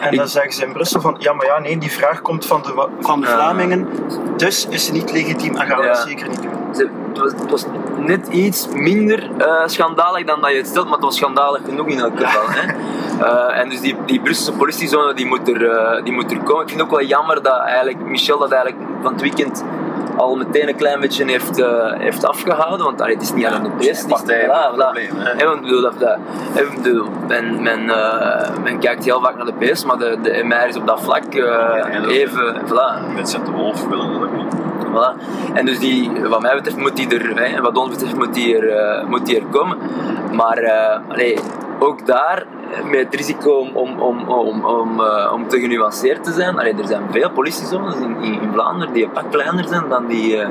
En 0.00 0.16
dan 0.16 0.28
zeggen 0.28 0.52
ze 0.52 0.64
in 0.64 0.72
Brussel 0.72 1.00
van, 1.00 1.16
ja 1.18 1.32
maar 1.32 1.46
ja, 1.46 1.58
nee, 1.58 1.78
die 1.78 1.92
vraag 1.92 2.22
komt 2.22 2.46
van 2.46 2.62
de, 2.62 2.88
van 3.00 3.20
de 3.20 3.26
Vlamingen, 3.26 3.88
dus 4.36 4.66
is 4.66 4.84
ze 4.84 4.92
niet 4.92 5.12
legitiem 5.12 5.56
en 5.56 5.66
gaan 5.66 5.78
we 5.78 5.84
ja. 5.84 5.92
dat 5.92 6.02
zeker 6.08 6.28
niet 6.28 6.42
doen. 6.42 6.50
Het 6.72 7.18
was, 7.18 7.32
het 7.32 7.50
was 7.50 7.64
net 7.96 8.26
iets 8.28 8.68
minder 8.72 9.30
uh, 9.38 9.66
schandalig 9.66 10.26
dan 10.26 10.40
dat 10.40 10.50
je 10.50 10.56
het 10.56 10.66
stelt, 10.66 10.84
maar 10.84 10.94
het 10.94 11.04
was 11.04 11.16
schandalig 11.16 11.60
genoeg 11.64 11.86
in 11.86 12.00
elk 12.00 12.18
geval. 12.18 12.48
Hè? 12.48 12.72
Uh, 13.20 13.58
en 13.58 13.68
dus 13.68 13.80
die, 13.80 13.96
die 14.06 14.20
Brusselse 14.20 14.52
politiezone 14.52 15.14
die 15.14 15.26
moet, 15.26 15.48
er, 15.48 15.62
uh, 15.62 16.04
die 16.04 16.12
moet 16.12 16.30
er 16.30 16.38
komen. 16.38 16.62
Ik 16.62 16.68
vind 16.68 16.80
het 16.80 16.90
ook 16.90 16.96
wel 16.96 17.06
jammer 17.06 17.42
dat 17.42 17.60
eigenlijk 17.60 17.98
Michel 17.98 18.38
dat 18.38 18.52
eigenlijk 18.52 18.82
van 19.02 19.12
het 19.12 19.20
weekend 19.20 19.64
al 20.16 20.36
meteen 20.36 20.68
een 20.68 20.76
klein 20.76 21.00
beetje 21.00 21.24
heeft, 21.24 21.58
uh, 21.58 21.92
heeft 21.92 22.24
afgehouden. 22.24 22.86
Want 22.86 23.00
allee, 23.00 23.14
het 23.14 23.22
is 23.22 23.32
niet 23.32 23.46
alleen 23.46 23.62
de 23.62 23.90
PS. 23.90 24.04
partij 24.04 24.46
voilà, 24.46 24.74
voilà. 24.74 25.44
want 25.44 25.56
ik 25.56 25.60
bedoel, 25.60 25.80
dat, 25.80 25.98
dat, 25.98 26.18
bedoel, 26.74 27.06
men, 27.28 27.62
men, 27.62 27.84
men 28.62 28.78
kijkt 28.78 29.04
heel 29.04 29.20
vaak 29.20 29.36
naar 29.36 29.46
de 29.46 29.70
PS, 29.70 29.84
maar 29.84 29.98
de, 29.98 30.18
de 30.22 30.40
MR 30.44 30.68
is 30.68 30.76
op 30.76 30.86
dat 30.86 31.02
vlak 31.02 31.34
uh, 31.34 32.08
even. 32.08 32.56
Voilà, 32.66 33.14
Vincent 33.14 33.46
de 33.46 33.52
Wolf 33.52 33.86
willen 33.88 34.12
dat 34.12 34.22
ook 34.22 34.36
niet. 34.36 34.54
Voilà. 34.90 35.14
En 35.54 35.66
dus 35.66 35.78
die, 35.78 36.10
wat 36.28 36.40
mij 36.40 36.54
betreft 36.54 36.76
moet 36.76 36.96
die 36.96 37.18
er, 37.18 37.42
hè, 37.42 37.60
wat 37.60 37.76
ons 37.76 37.90
betreft 37.90 38.16
moet 38.16 38.34
die 38.34 38.56
er, 38.56 38.98
uh, 39.02 39.08
moet 39.08 39.26
die 39.26 39.36
er 39.36 39.46
komen. 39.50 39.78
Maar 40.32 40.62
uh, 40.62 40.98
allee, 41.08 41.38
ook 41.78 42.06
daar 42.06 42.46
met 42.84 43.00
het 43.00 43.14
risico 43.14 43.50
om, 43.50 43.76
om, 43.76 43.98
om, 43.98 44.28
om, 44.28 44.64
om, 44.64 45.00
uh, 45.00 45.32
om 45.32 45.48
te 45.48 45.60
genuanceerd 45.60 46.24
te 46.24 46.32
zijn. 46.32 46.58
Allee, 46.58 46.74
er 46.74 46.86
zijn 46.86 47.02
veel 47.10 47.30
politiezones 47.30 47.94
in, 47.94 48.16
in, 48.20 48.40
in 48.40 48.52
Vlaanderen 48.52 48.94
die 48.94 49.04
een 49.04 49.10
pak 49.10 49.30
kleiner 49.30 49.64
zijn 49.68 49.88
dan 49.88 50.06
die, 50.06 50.36
uh, 50.36 50.48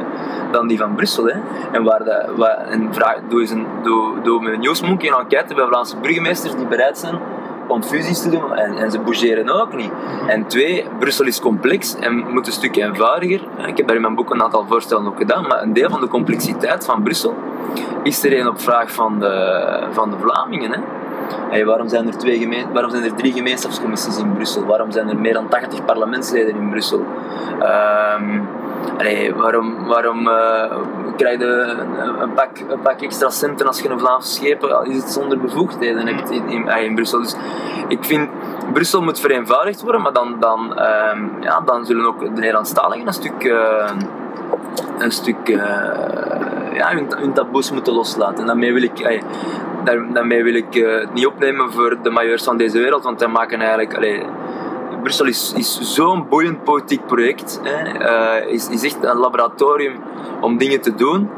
dan 0.52 0.68
die 0.68 0.78
van 0.78 0.96
Brussel. 0.96 1.26
Hè. 1.26 1.36
En 1.72 1.84
waar 1.84 2.04
de, 2.04 2.34
waar, 2.36 2.58
en 2.58 2.94
vraag, 2.94 3.18
doe, 3.30 3.42
eens 3.42 3.52
een, 3.52 3.66
doe, 3.84 4.22
doe 4.22 4.42
met 4.42 4.54
een 4.54 4.60
Nieuwsmonkey 4.60 5.10
een 5.10 5.20
enquête 5.20 5.54
bij 5.54 5.66
Vlaamse 5.66 5.98
burgemeesters 5.98 6.56
die 6.56 6.68
bereid 6.68 6.98
zijn 6.98 7.20
om 7.70 7.84
fusies 7.84 8.22
te 8.22 8.30
doen 8.30 8.56
en, 8.56 8.78
en 8.78 8.92
ze 8.92 9.00
bougeren 9.00 9.50
ook 9.50 9.76
niet. 9.76 9.92
En 10.28 10.48
twee, 10.48 10.86
Brussel 11.00 11.26
is 11.26 11.40
complex 11.40 11.96
en 11.96 12.18
moet 12.34 12.48
een 12.48 12.54
stuk 12.54 12.76
eenvoudiger. 12.76 13.42
Ik 13.68 13.78
heb 13.78 13.88
daar 13.88 13.96
in 13.96 14.02
mijn 14.02 14.16
boek 14.16 14.34
een 14.34 14.44
aantal 14.44 14.66
voorstellen 14.68 15.08
ook 15.08 15.18
gedaan, 15.18 15.48
maar 15.48 15.62
een 15.62 15.74
deel 15.74 15.90
van 15.90 16.02
de 16.02 16.08
complexiteit 16.08 16.86
van 16.86 17.04
Brussel 17.04 17.36
is 18.04 18.24
er 18.24 18.40
een 18.40 18.48
op 18.48 18.62
vraag 18.62 18.92
van 18.92 19.20
de, 19.20 19.88
van 19.92 20.10
de 20.10 20.18
Vlamingen. 20.20 20.72
Hè. 20.72 20.80
Hey, 21.50 21.66
waarom, 21.66 21.90
zijn 21.90 22.08
er 22.08 22.18
twee 22.18 22.40
gemeen, 22.40 22.72
waarom 22.74 22.92
zijn 22.92 23.04
er 23.04 23.16
drie 23.16 23.34
gemeenschapscommissies 23.34 24.18
in 24.18 24.34
Brussel? 24.34 24.66
Waarom 24.66 24.92
zijn 24.92 25.10
er 25.10 25.18
meer 25.18 25.34
dan 25.34 25.48
80 25.48 25.86
parlementsleden 25.86 26.56
in 26.56 26.70
Brussel? 26.70 27.06
Um, 28.20 28.48
waarom 29.36 29.88
waarom 29.88 30.28
uh, 30.28 30.78
krijg 31.18 31.40
je 31.40 31.46
een, 32.22 32.34
pak, 32.34 32.50
een 32.70 32.82
pak 32.82 33.02
extra 33.02 33.30
centen 33.30 33.68
als 33.68 33.82
je 33.82 33.90
een 33.90 34.00
Vlaamse 34.00 34.32
schepen 34.32 34.86
is 34.86 34.96
het 34.96 35.10
zonder 35.12 35.40
bevoegdheden 35.40 36.08
hebt 36.08 36.30
in, 36.30 36.50
in, 36.50 36.68
in 36.68 36.96
Brussel? 36.96 37.22
Dus 37.22 37.36
ik 37.88 38.04
vind 38.04 38.30
Brussel 38.74 39.02
moet 39.02 39.20
vereenvoudigd 39.20 39.82
worden, 39.82 40.02
maar 40.02 40.14
dan, 40.14 40.36
dan, 40.40 40.60
um, 40.60 41.32
ja, 41.40 41.62
dan 41.66 41.86
zullen 41.86 42.06
ook 42.06 42.20
de 42.20 42.30
Nederlandstaligen 42.30 43.08
een 43.08 43.14
stuk. 43.14 43.44
Uh, 43.44 43.90
een 44.98 45.12
stuk 45.12 45.50
ja, 46.74 46.96
hun, 46.96 47.34
taboes 47.34 47.72
moeten 47.72 47.94
loslaten. 47.94 48.40
En 48.40 48.46
daarmee 48.46 48.74
wil 48.74 48.84
ik, 48.84 49.24
daar, 49.84 50.14
daarmee 50.14 50.44
wil 50.44 50.54
ik 50.54 50.74
het 50.74 51.14
niet 51.14 51.26
opnemen 51.26 51.72
voor 51.72 51.98
de 52.04 52.10
majeurs 52.10 52.44
van 52.44 52.58
deze 52.58 52.80
wereld, 52.80 53.04
want 53.04 53.20
die 53.20 53.28
maken 53.28 53.62
eigenlijk. 53.62 54.26
Brussel 55.02 55.26
is, 55.26 55.54
is 55.56 55.80
zo'n 55.82 56.28
boeiend 56.30 56.64
politiek 56.64 57.06
project. 57.06 57.60
Hè. 57.64 58.00
Uh, 58.44 58.52
is, 58.54 58.70
is 58.70 58.84
echt 58.84 59.04
een 59.04 59.18
laboratorium 59.18 59.96
om 60.42 60.58
dingen 60.58 60.82
te 60.82 60.96
doen. 60.96 61.30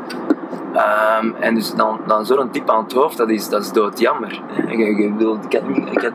Um, 0.75 1.35
en 1.39 1.55
dus 1.55 1.73
dan, 1.73 1.99
dan 2.07 2.25
zo'n 2.25 2.49
type 2.51 2.71
aan 2.71 2.83
het 2.83 2.93
hoofd, 2.93 3.17
dat 3.17 3.29
is, 3.29 3.49
dat 3.49 3.61
is 3.61 3.71
doodjammer. 3.71 4.41
Je, 4.67 4.77
je, 4.77 4.95
je, 4.95 5.37
ik 5.49 5.53
had, 5.53 5.63
ik 5.91 6.01
had, 6.01 6.13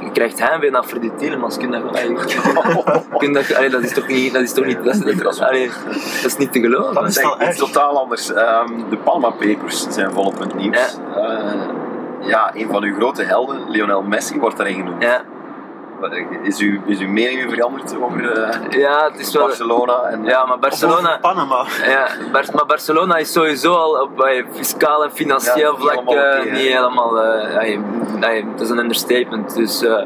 je 0.00 0.10
krijgt 0.12 0.40
heimwee 0.40 0.70
naar 0.70 0.84
Freddy 0.84 1.10
Tielemans. 1.16 1.56
Kun 1.56 1.70
dat, 1.70 1.82
allee, 1.88 2.16
kun 3.18 3.32
dat, 3.32 3.54
allee, 3.54 3.70
dat 3.70 3.82
is 3.82 3.92
toch 3.92 4.06
niet... 4.06 4.32
Dat 4.32 4.42
is, 4.42 4.52
toch 4.52 4.64
niet, 4.64 4.84
dat 4.84 4.94
is, 4.94 5.22
dat, 5.22 5.40
allee, 5.40 5.70
dat 5.86 6.24
is 6.24 6.36
niet 6.36 6.52
te 6.52 6.60
geloven. 6.60 6.94
Dat 6.94 7.08
is 7.08 7.18
iets 7.18 7.36
erg. 7.38 7.56
totaal 7.56 7.98
anders. 7.98 8.28
Um, 8.28 8.84
de 8.90 8.96
Palma 9.04 9.30
Papers 9.30 9.86
zijn 9.88 10.12
volop 10.12 10.34
in 10.34 10.42
het 10.42 10.54
nieuws. 10.54 10.96
Ja. 11.14 11.42
Uh, 11.42 12.28
ja, 12.28 12.50
een 12.54 12.68
van 12.70 12.82
uw 12.82 12.94
grote 12.94 13.22
helden, 13.22 13.70
Lionel 13.70 14.02
Messi, 14.02 14.38
wordt 14.38 14.56
daarin 14.56 14.74
genoemd. 14.74 15.02
Ja. 15.02 15.22
Is, 16.42 16.58
uw, 16.58 16.80
is 16.86 16.98
uw 16.98 17.08
mening 17.08 17.44
nu 17.44 17.50
veranderd 17.50 17.96
over 18.00 18.20
uh, 18.20 18.80
ja, 18.80 19.08
het 19.10 19.20
is 19.20 19.32
wel, 19.32 19.46
Barcelona? 19.46 20.02
En, 20.02 20.24
ja, 20.24 20.44
maar 20.44 20.58
Barcelona... 20.58 21.08
Over 21.08 21.20
Panama. 21.20 21.66
Ja, 21.86 22.06
Bar 22.32 22.44
maar 22.52 22.66
Barcelona 22.66 23.16
is 23.16 23.32
sowieso 23.32 23.74
al 23.74 24.00
op 24.00 24.24
uh, 24.24 24.44
fiscaal 24.52 25.04
en 25.04 25.10
financieel 25.12 25.72
Ja, 25.72 25.80
vlak 25.80 26.04
niet 26.04 26.14
helemaal 26.14 26.38
uh, 26.38 26.44
hè? 26.44 26.50
niet 26.50 26.60
helemaal... 26.60 27.24
Uh, 28.20 28.44
dat 28.50 28.60
is 28.60 28.70
een 28.70 28.78
understatement. 28.78 29.54
Dus 29.54 29.82
uh, 29.82 30.02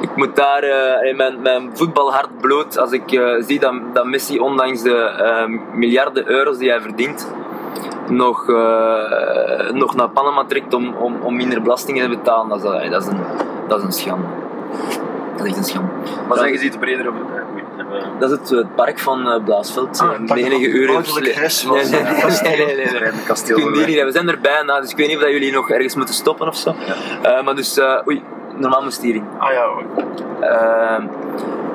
ik 0.00 0.16
moet 0.16 0.36
daar... 0.36 0.64
Uh, 0.64 1.16
mijn, 1.16 1.42
mijn 1.42 1.70
voetbalhart 1.74 2.40
bloot 2.40 2.78
als 2.78 2.92
ik 2.92 3.12
uh, 3.12 3.42
zie 3.42 3.60
dat, 3.60 3.74
dat 3.92 4.04
Messi 4.04 4.38
ondanks 4.38 4.82
de 4.82 5.10
uh, 5.20 5.58
miljarden 5.72 6.30
euro's 6.30 6.58
die 6.58 6.70
hij 6.70 6.80
verdient 6.80 7.34
nog, 8.08 8.48
uh, 8.48 9.70
nog 9.72 9.94
naar 9.94 10.08
Panama 10.08 10.44
trekt 10.44 10.74
om, 10.74 10.94
om, 10.94 11.16
om 11.22 11.36
minder 11.36 11.62
belastingen 11.62 12.10
te 12.10 12.16
betalen. 12.16 12.48
Dat 12.48 12.58
is, 12.58 12.90
dat 12.90 13.02
is, 13.02 13.08
een, 13.08 13.20
dat 13.68 13.78
is 13.78 13.84
een 13.84 13.92
schande. 13.92 14.26
Dat 15.36 15.46
is 15.46 15.52
echt 15.52 15.56
een 15.56 15.64
schande. 15.64 15.90
Maar 16.28 16.38
zeg 16.38 16.50
eens 16.50 16.60
iets 16.60 16.76
breder 16.76 17.08
over... 17.08 17.20
Uh, 17.20 18.18
dat 18.18 18.30
is 18.30 18.38
het, 18.38 18.48
het 18.48 18.74
park 18.74 18.98
van 18.98 19.26
uh, 19.26 19.44
Blaasveld. 19.44 20.00
Ah, 20.00 20.36
uh, 20.36 20.44
enige 20.44 20.68
uur 20.68 20.96
heeft 20.96 21.14
nee, 22.42 22.56
nee, 22.56 22.66
nee, 22.66 22.76
nee, 22.76 22.76
nee, 22.76 23.00
nee. 23.00 23.10
Kasteel 23.26 23.56
Kun 23.56 23.78
je 23.78 23.86
niet, 23.86 24.02
we 24.02 24.12
zijn 24.12 24.28
er 24.28 24.40
bijna, 24.40 24.80
dus 24.80 24.90
ik 24.90 24.96
weet 24.96 25.06
niet 25.06 25.16
of 25.16 25.22
dat 25.22 25.30
jullie 25.30 25.52
nog 25.52 25.70
ergens 25.70 25.94
moeten 25.94 26.14
stoppen 26.14 26.46
of 26.46 26.56
zo. 26.56 26.74
Ja. 27.22 27.38
Uh, 27.38 27.44
maar 27.44 27.54
dus, 27.54 27.78
uh, 27.78 28.06
oei, 28.08 28.22
normaal 28.56 28.82
moest 28.82 29.02
hierin. 29.02 29.24
Ah 29.38 29.52
ja 29.52 29.66
hoor. 29.66 29.84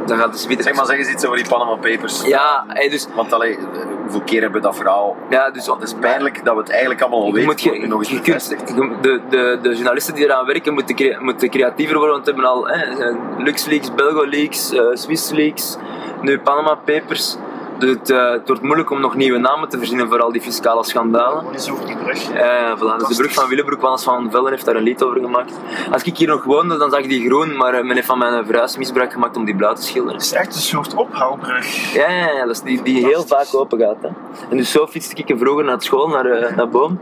Dan 0.05 0.17
gaat. 0.17 0.47
Zeg 0.59 0.73
maar, 0.73 0.85
zeg 0.85 0.97
eens 0.97 1.09
iets 1.09 1.25
over 1.25 1.37
die 1.37 1.47
Panama 1.47 1.75
Papers. 1.75 2.23
Ja, 2.25 2.63
hey, 2.67 2.89
dus. 2.89 3.07
Want 3.15 3.33
allee, 3.33 3.57
hoeveel 4.01 4.21
keer 4.21 4.41
hebben 4.41 4.61
we 4.61 4.67
dat 4.67 4.75
verhaal? 4.75 5.15
Ja, 5.29 5.49
dus. 5.49 5.65
Het 5.65 5.81
is 5.81 5.93
pijnlijk 5.99 6.45
dat 6.45 6.53
we 6.53 6.59
het 6.59 6.69
eigenlijk 6.69 7.01
allemaal 7.01 7.21
al 7.21 7.31
weten. 7.33 7.45
Moet 7.45 7.61
je, 7.61 7.87
nog 7.87 8.09
eens 8.09 8.47
de, 8.47 9.21
de, 9.29 9.59
de 9.61 9.73
journalisten 9.73 10.13
die 10.13 10.25
eraan 10.25 10.45
werken 10.45 10.73
moeten, 10.73 10.95
crea 10.95 11.21
moeten 11.21 11.49
creatiever 11.49 11.97
worden, 11.97 12.13
want 12.13 12.25
we 12.25 12.31
hebben 12.31 12.51
al 12.51 12.67
hè, 12.67 13.11
LuxLeaks, 13.37 13.95
BelgoLeaks, 13.95 14.73
uh, 14.73 14.81
SwissLeaks, 14.93 15.77
nu 16.21 16.39
Panama 16.39 16.75
Papers. 16.75 17.37
Dus 17.81 17.89
het, 17.89 18.09
uh, 18.09 18.31
het, 18.31 18.47
wordt 18.47 18.61
moeilijk 18.61 18.89
om 18.89 19.01
nog 19.01 19.15
nieuwe 19.15 19.37
namen 19.37 19.69
te 19.69 19.77
verzinnen 19.77 20.07
voor 20.09 20.21
al 20.21 20.31
die 20.31 20.41
fiscale 20.41 20.83
schandalen. 20.83 21.37
Gewoon 21.37 21.53
eens 21.53 21.71
over 21.71 21.85
die 21.85 21.97
brug. 21.97 22.33
Ja, 22.33 22.77
voilà. 22.77 22.97
Dus 22.97 23.07
de 23.07 23.15
brug 23.15 23.33
van 23.33 23.47
Willebroek, 23.47 23.81
Wannes 23.81 24.03
van 24.03 24.31
Velden 24.31 24.51
heeft 24.51 24.65
daar 24.65 24.75
een 24.75 24.83
lied 24.83 25.03
over 25.03 25.19
gemaakt. 25.19 25.53
Als 25.91 26.03
ik 26.03 26.17
hier 26.17 26.27
nog 26.27 26.43
woonde, 26.43 26.77
dan 26.77 26.89
zag 26.89 26.99
ik 26.99 27.09
die 27.09 27.27
groen, 27.27 27.57
maar 27.57 27.85
men 27.85 27.95
heeft 27.95 28.07
van 28.07 28.17
mijn 28.17 28.45
verhuis 28.45 28.77
misbruik 28.77 29.11
gemaakt 29.11 29.37
om 29.37 29.45
die 29.45 29.55
blauw 29.55 29.73
te 29.73 29.81
schilderen. 29.81 30.15
Het 30.15 30.25
is 30.25 30.33
echt 30.33 30.55
een 30.55 30.61
soort 30.61 30.95
ophaalbrug. 30.95 31.93
Ja, 31.93 32.09
ja, 32.09 32.31
ja 32.31 32.45
dat 32.45 32.55
is 32.55 32.61
die, 32.61 32.81
die 32.81 33.05
heel 33.05 33.23
vaak 33.27 33.47
open 33.51 33.79
gaat. 33.79 33.97
Hè. 34.01 34.09
En 34.49 34.57
dus 34.57 34.71
zo 34.71 34.87
fietste 34.87 35.15
ik 35.15 35.35
vroeger 35.37 35.63
naar 35.63 35.81
school, 35.81 36.07
naar, 36.07 36.25
uh, 36.25 36.55
naar 36.55 36.69
Boom. 36.69 36.99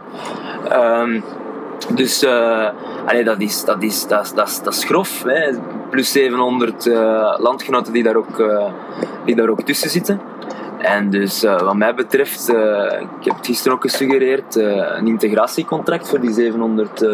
Um, 0.73 1.23
dus 1.93 2.23
uh, 2.23 2.69
allee, 3.05 3.23
dat, 3.23 3.41
is, 3.41 3.65
dat, 3.65 3.83
is, 3.83 4.07
dat, 4.07 4.25
is, 4.25 4.33
dat, 4.33 4.47
is, 4.47 4.61
dat 4.61 4.73
is 4.73 4.83
grof. 4.83 5.23
Hè. 5.23 5.51
Plus 5.89 6.11
700 6.11 6.85
uh, 6.85 7.35
landgenoten 7.37 7.93
die 7.93 8.03
daar, 8.03 8.15
ook, 8.15 8.39
uh, 8.39 8.65
die 9.25 9.35
daar 9.35 9.49
ook 9.49 9.61
tussen 9.61 9.89
zitten. 9.89 10.28
En 10.79 11.09
dus 11.09 11.43
uh, 11.43 11.59
wat 11.59 11.75
mij 11.75 11.93
betreft, 11.93 12.49
uh, 12.49 13.01
ik 13.19 13.25
heb 13.25 13.35
het 13.35 13.45
gisteren 13.45 13.73
ook 13.73 13.81
gesuggereerd, 13.81 14.55
uh, 14.55 14.97
een 14.97 15.07
integratiecontract 15.07 16.09
voor 16.09 16.19
die 16.19 16.31
700, 16.31 17.05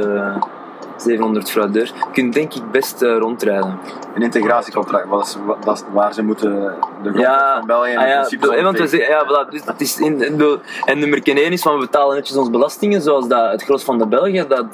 700 0.98 1.52
fraudeurs. 1.52 1.90
Je 1.90 2.12
kunt 2.14 2.34
denk 2.34 2.54
ik 2.54 2.72
best 2.72 3.02
rondrijden. 3.02 3.80
Een 4.16 4.22
integratiecontract, 4.22 5.08
wat 5.08 5.26
is, 5.26 5.38
dat 5.66 5.76
is 5.78 5.84
waar 5.94 6.14
ze 6.14 6.24
moeten 6.24 6.76
de 7.04 7.12
ja, 7.14 7.58
van 7.58 7.68
België 7.68 7.92
in 7.92 7.98
ah, 7.98 8.08
ja, 8.08 8.16
principe 8.16 8.48
bedoel, 8.48 8.64
want 8.64 8.78
we 8.78 8.88
zeggen, 8.88 9.10
ja, 9.10 9.26
voilà, 9.26 9.50
dus 9.50 9.62
is 9.78 10.00
in, 10.00 10.18
bedoel, 10.18 10.60
En 10.86 11.00
nummer 11.00 11.22
1 11.24 11.52
is 11.52 11.62
van 11.62 11.74
we 11.74 11.80
betalen 11.80 12.16
netjes 12.16 12.38
onze 12.38 12.52
belastingen, 12.52 13.02
zoals 13.02 13.28
dat, 13.28 13.52
het 13.52 13.64
gros 13.64 13.84
van 13.84 13.98
de 13.98 14.08
Belgen, 14.08 14.48
dat 14.48 14.74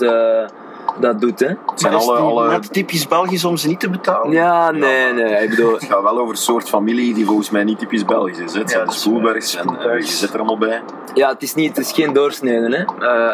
dat 1.00 1.22
doet. 1.22 1.40
Hè. 1.40 1.48
Het 1.48 1.58
zijn 1.76 1.94
is 1.94 2.08
alle, 2.08 2.18
alle, 2.18 2.48
net 2.50 2.74
typisch 2.74 3.08
Belgisch 3.08 3.46
om 3.46 3.58
ze 3.58 3.68
niet 3.68 3.80
te 3.80 3.90
betalen? 3.90 4.32
Ja, 4.32 4.72
nee, 4.72 5.14
nee. 5.14 5.44
Ik 5.44 5.50
bedoel, 5.50 5.74
het 5.74 5.84
gaat 5.84 6.02
wel 6.02 6.18
over 6.20 6.30
een 6.30 6.38
soort 6.42 6.70
familie 6.70 7.14
die 7.14 7.26
volgens 7.26 7.50
mij 7.50 7.64
niet 7.64 7.80
typisch 7.80 8.06
Belgisch 8.06 8.38
is. 8.40 8.54
Hè. 8.54 8.60
Het 8.60 8.70
zijn 8.70 8.84
Ja, 8.84 8.86
de 8.86 8.86
dat 8.86 8.96
is 8.96 9.06
waar. 9.06 9.14
Spoelbergs 9.14 9.56
en 9.56 9.80
eh, 9.92 10.00
je 10.00 10.06
zit 10.06 10.30
er 10.34 10.38
allemaal 10.40 10.58
bij. 10.58 10.82
ja, 11.14 11.30
het 11.30 11.42
is, 11.42 11.54
niet, 11.56 11.78
het 11.78 11.86
is 11.86 11.92
geen 11.92 12.14
doorsneden. 12.14 12.72
Hè. 12.72 12.84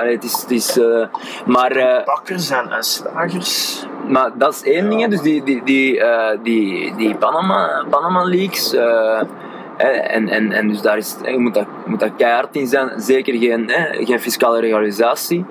Eh, 0.06 0.12
het 0.12 0.24
is, 0.24 0.42
het 0.42 0.52
is, 0.52 0.80
eh, 0.80 1.06
maar, 1.46 1.72
eh, 1.72 2.06
Bakkers 2.06 2.50
en, 2.50 2.72
en 2.72 2.84
slagers. 2.84 3.86
maar 4.08 4.32
dat 4.38 4.54
is 4.54 4.64
één 4.64 4.90
ding. 4.90 5.02
hè. 5.02 5.08
Dus 5.08 5.22
die, 5.22 5.44
die, 5.44 5.62
die, 5.64 6.00
eh, 6.00 6.38
die, 6.44 6.96
die 6.96 7.16
Panama, 7.16 7.86
Panama 7.90 8.24
Leaks. 8.24 8.76
En, 9.78 10.30
en, 10.30 10.52
en 10.52 10.68
dus 10.68 10.82
daar 10.82 10.98
is, 10.98 11.16
je 11.26 11.38
moet 11.38 11.54
daar, 11.54 11.68
je 11.84 11.90
moet 11.90 12.00
daar 12.00 12.12
keihard 12.18 12.56
in 12.56 12.68
zijn. 12.68 12.90
Zeker 13.02 13.38
geen, 13.38 13.70
eh, 13.70 14.06
geen 14.06 14.20
fiscale 14.20 14.60
regularisatie. 14.60 15.46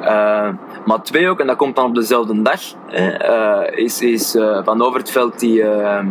Eh, 0.00 0.48
maar 0.84 1.02
twee 1.02 1.28
ook, 1.28 1.40
en 1.40 1.46
dat 1.46 1.56
komt 1.56 1.76
dan 1.76 1.84
op 1.86 1.94
dezelfde 1.94 2.42
dag, 2.42 2.60
hè, 2.86 3.08
eh, 3.10 3.84
is, 3.84 4.00
is 4.00 4.34
eh, 4.34 4.60
Van 4.64 4.82
Overtveld 4.82 5.40
die. 5.40 5.62
eh, 5.62 6.04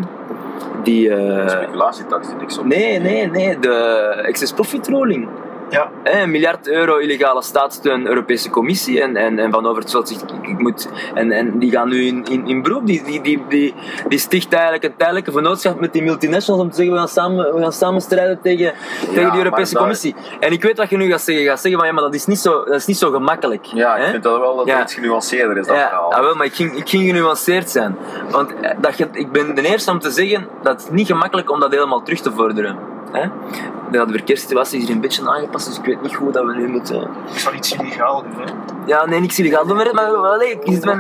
die 0.84 1.12
Speculatietax 1.46 2.28
die 2.28 2.36
niks 2.36 2.58
op. 2.58 2.66
nee, 2.66 3.00
nee, 3.00 3.30
nee, 3.30 3.60
de 3.60 3.78
excess 4.26 4.52
profit 4.54 4.88
ruling. 4.88 5.28
Ja, 5.70 5.90
Hè, 6.04 6.22
een 6.22 6.32
miljard 6.32 6.68
euro 6.68 6.98
illegale 6.98 7.42
staatssteun, 7.42 8.08
Europese 8.08 8.50
Commissie. 8.50 9.02
En, 9.02 9.16
en, 9.16 9.40
en 9.40 9.52
Van 9.52 9.66
Overtveld 9.66 10.08
zegt, 10.08 10.22
ik, 10.22 10.48
ik 10.48 10.60
moet... 10.60 10.90
En, 11.14 11.32
en 11.32 11.60
die 11.60 11.72
gaan 11.72 11.90
nu 11.90 12.06
in, 12.06 12.26
in, 12.26 12.48
in 12.48 12.62
beroep. 12.62 12.86
Die, 12.86 13.04
die, 13.04 13.22
die, 13.22 13.44
die, 13.50 13.74
die 14.08 14.20
sticht 14.20 14.54
eigenlijk 14.54 14.84
een 14.84 14.96
tijdelijke 14.98 15.32
vennootschap 15.32 15.80
met 15.80 15.94
die 15.94 16.04
multinationals 16.04 16.62
om 16.64 16.70
te 16.70 16.76
zeggen, 16.76 16.94
we 16.94 17.00
gaan 17.00 17.10
samen, 17.10 17.54
we 17.56 17.62
gaan 17.62 17.72
samen 17.74 18.02
strijden 18.02 18.40
tegen, 18.42 18.74
tegen 19.14 19.32
die 19.32 19.38
Europese 19.44 19.72
daar- 19.74 19.82
Commissie. 19.82 20.16
En 20.40 20.52
ik 20.52 20.62
weet 20.64 20.78
wat 20.78 20.90
je 20.90 20.98
nu 20.98 21.10
gaat 21.10 21.22
zeggen. 21.22 21.44
Je 21.44 21.50
gaat 21.50 21.60
zeggen 21.62 21.80
van, 21.80 21.90
ja, 21.90 21.94
maar 21.96 22.04
dat 22.04 22.14
is 22.14 22.26
niet 22.26 22.40
zo, 22.40 22.64
dat 22.64 22.76
is 22.76 22.86
niet 22.86 22.98
zo 22.98 23.12
gemakkelijk. 23.12 23.66
Ja, 23.66 23.96
ik 23.96 24.04
hè? 24.04 24.10
vind 24.12 24.24
dat 24.24 24.40
wel 24.40 24.56
dat 24.56 24.66
Ja. 24.68 24.74
het 24.74 24.84
iets 24.84 24.94
genuanceerder 24.94 25.58
is, 25.58 25.68
dat 25.68 25.76
Ja, 25.76 25.82
verhaal. 25.88 26.14
ah, 26.14 26.20
wel, 26.22 26.36
maar 26.36 26.46
ik 26.46 26.54
ging, 26.56 26.74
ik 26.78 26.90
ging 26.90 27.04
genuanceerd 27.08 27.70
zijn. 27.70 27.98
Want 28.30 28.54
eh, 28.62 28.72
dat 28.82 29.00
ik 29.12 29.32
ben 29.32 29.56
de 29.56 29.68
eerste 29.68 29.92
om 29.92 30.00
te 30.00 30.10
zeggen 30.12 30.48
dat 30.62 30.82
het 30.84 30.92
niet 30.92 31.08
gemakkelijk 31.08 31.52
om 31.52 31.60
dat 31.60 31.72
helemaal 31.72 32.02
terug 32.02 32.20
te 32.22 32.32
vorderen. 32.32 32.78
Hè? 33.12 33.28
De 33.92 34.06
verkeerssituatie 34.12 34.80
is 34.80 34.86
hier 34.86 34.96
een 34.96 35.02
beetje 35.02 35.30
aangepast, 35.30 35.68
dus 35.68 35.78
ik 35.78 35.86
weet 35.86 36.02
niet 36.02 36.14
hoe 36.14 36.32
dat 36.32 36.46
we 36.46 36.54
nu 36.56 36.68
moeten... 36.68 37.02
ik 37.34 37.40
zal 37.40 37.54
iets 37.54 37.74
illegaal 37.76 38.24
doen. 38.24 38.42
Hè. 38.46 38.52
Ja, 38.86 39.06
nee, 39.06 39.20
niks 39.20 39.40
illegaal 39.40 39.66
doen, 39.66 39.76
maar, 39.78 39.94
maar, 39.94 40.12
maar, 40.12 40.30
allee, 40.32 40.52
ik- 40.52 40.84
mijn- 40.86 41.00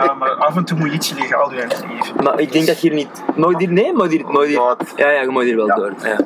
Ja, 0.00 0.14
maar 0.14 0.30
af 0.30 0.56
en 0.56 0.64
toe 0.64 0.78
moet 0.78 0.88
je 0.88 0.94
iets 0.94 1.14
illegaal 1.14 1.48
doen 1.48 1.58
in 1.58 1.68
het 1.68 1.84
leven. 1.92 2.24
maar 2.24 2.40
ik 2.40 2.52
denk 2.52 2.66
dat 2.66 2.80
je 2.80 2.88
hier 2.88 2.96
niet... 2.96 3.22
Je 3.36 3.54
hier... 3.58 3.72
Nee, 3.72 3.92
je 3.96 4.46
hier... 4.46 4.76
Ja, 4.96 5.10
ja, 5.10 5.20
je 5.20 5.30
mag 5.30 5.42
hier 5.42 5.56
wel 5.56 5.66
Ja. 5.66 5.74
door. 5.74 5.92
Ja. 6.02 6.16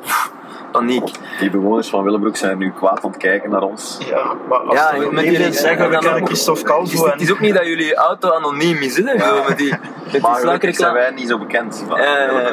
Paniek. 0.71 1.11
Die 1.39 1.49
bewoners 1.49 1.89
van 1.89 2.03
Willebroek 2.03 2.35
zijn 2.35 2.57
nu 2.57 2.71
kwaad 2.71 3.03
aan 3.03 3.09
het 3.09 3.19
kijken 3.19 3.49
naar 3.49 3.61
ons. 3.61 3.97
Ja, 4.09 4.33
maar 4.49 4.59
als 4.59 4.77
Ja, 4.79 4.91
met 4.97 5.09
we 5.09 5.15
die- 5.15 5.25
iedereen 5.31 5.53
zeggen, 5.53 5.89
we 5.89 5.97
kennen 5.97 6.25
Christophe 6.25 6.73
Het 6.73 6.87
is, 6.91 6.93
Calvo 6.99 7.11
het 7.11 7.21
is 7.21 7.31
ook 7.31 7.39
niet 7.39 7.53
dat 7.53 7.65
jullie 7.65 7.95
auto 7.95 8.31
anoniem 8.31 8.77
is, 8.77 8.97
hè? 8.97 9.11
Ja. 9.11 9.43
Met 9.47 9.57
die, 9.57 9.69
met 9.69 10.11
die 10.11 10.21
Maar 10.21 10.39
zijn 10.73 10.93
wij 10.93 11.11
niet 11.11 11.27
zo 11.27 11.37
bekend. 11.37 11.83
van 11.87 11.99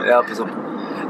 ja, 0.05 0.23
pas 0.29 0.41
op. 0.41 0.49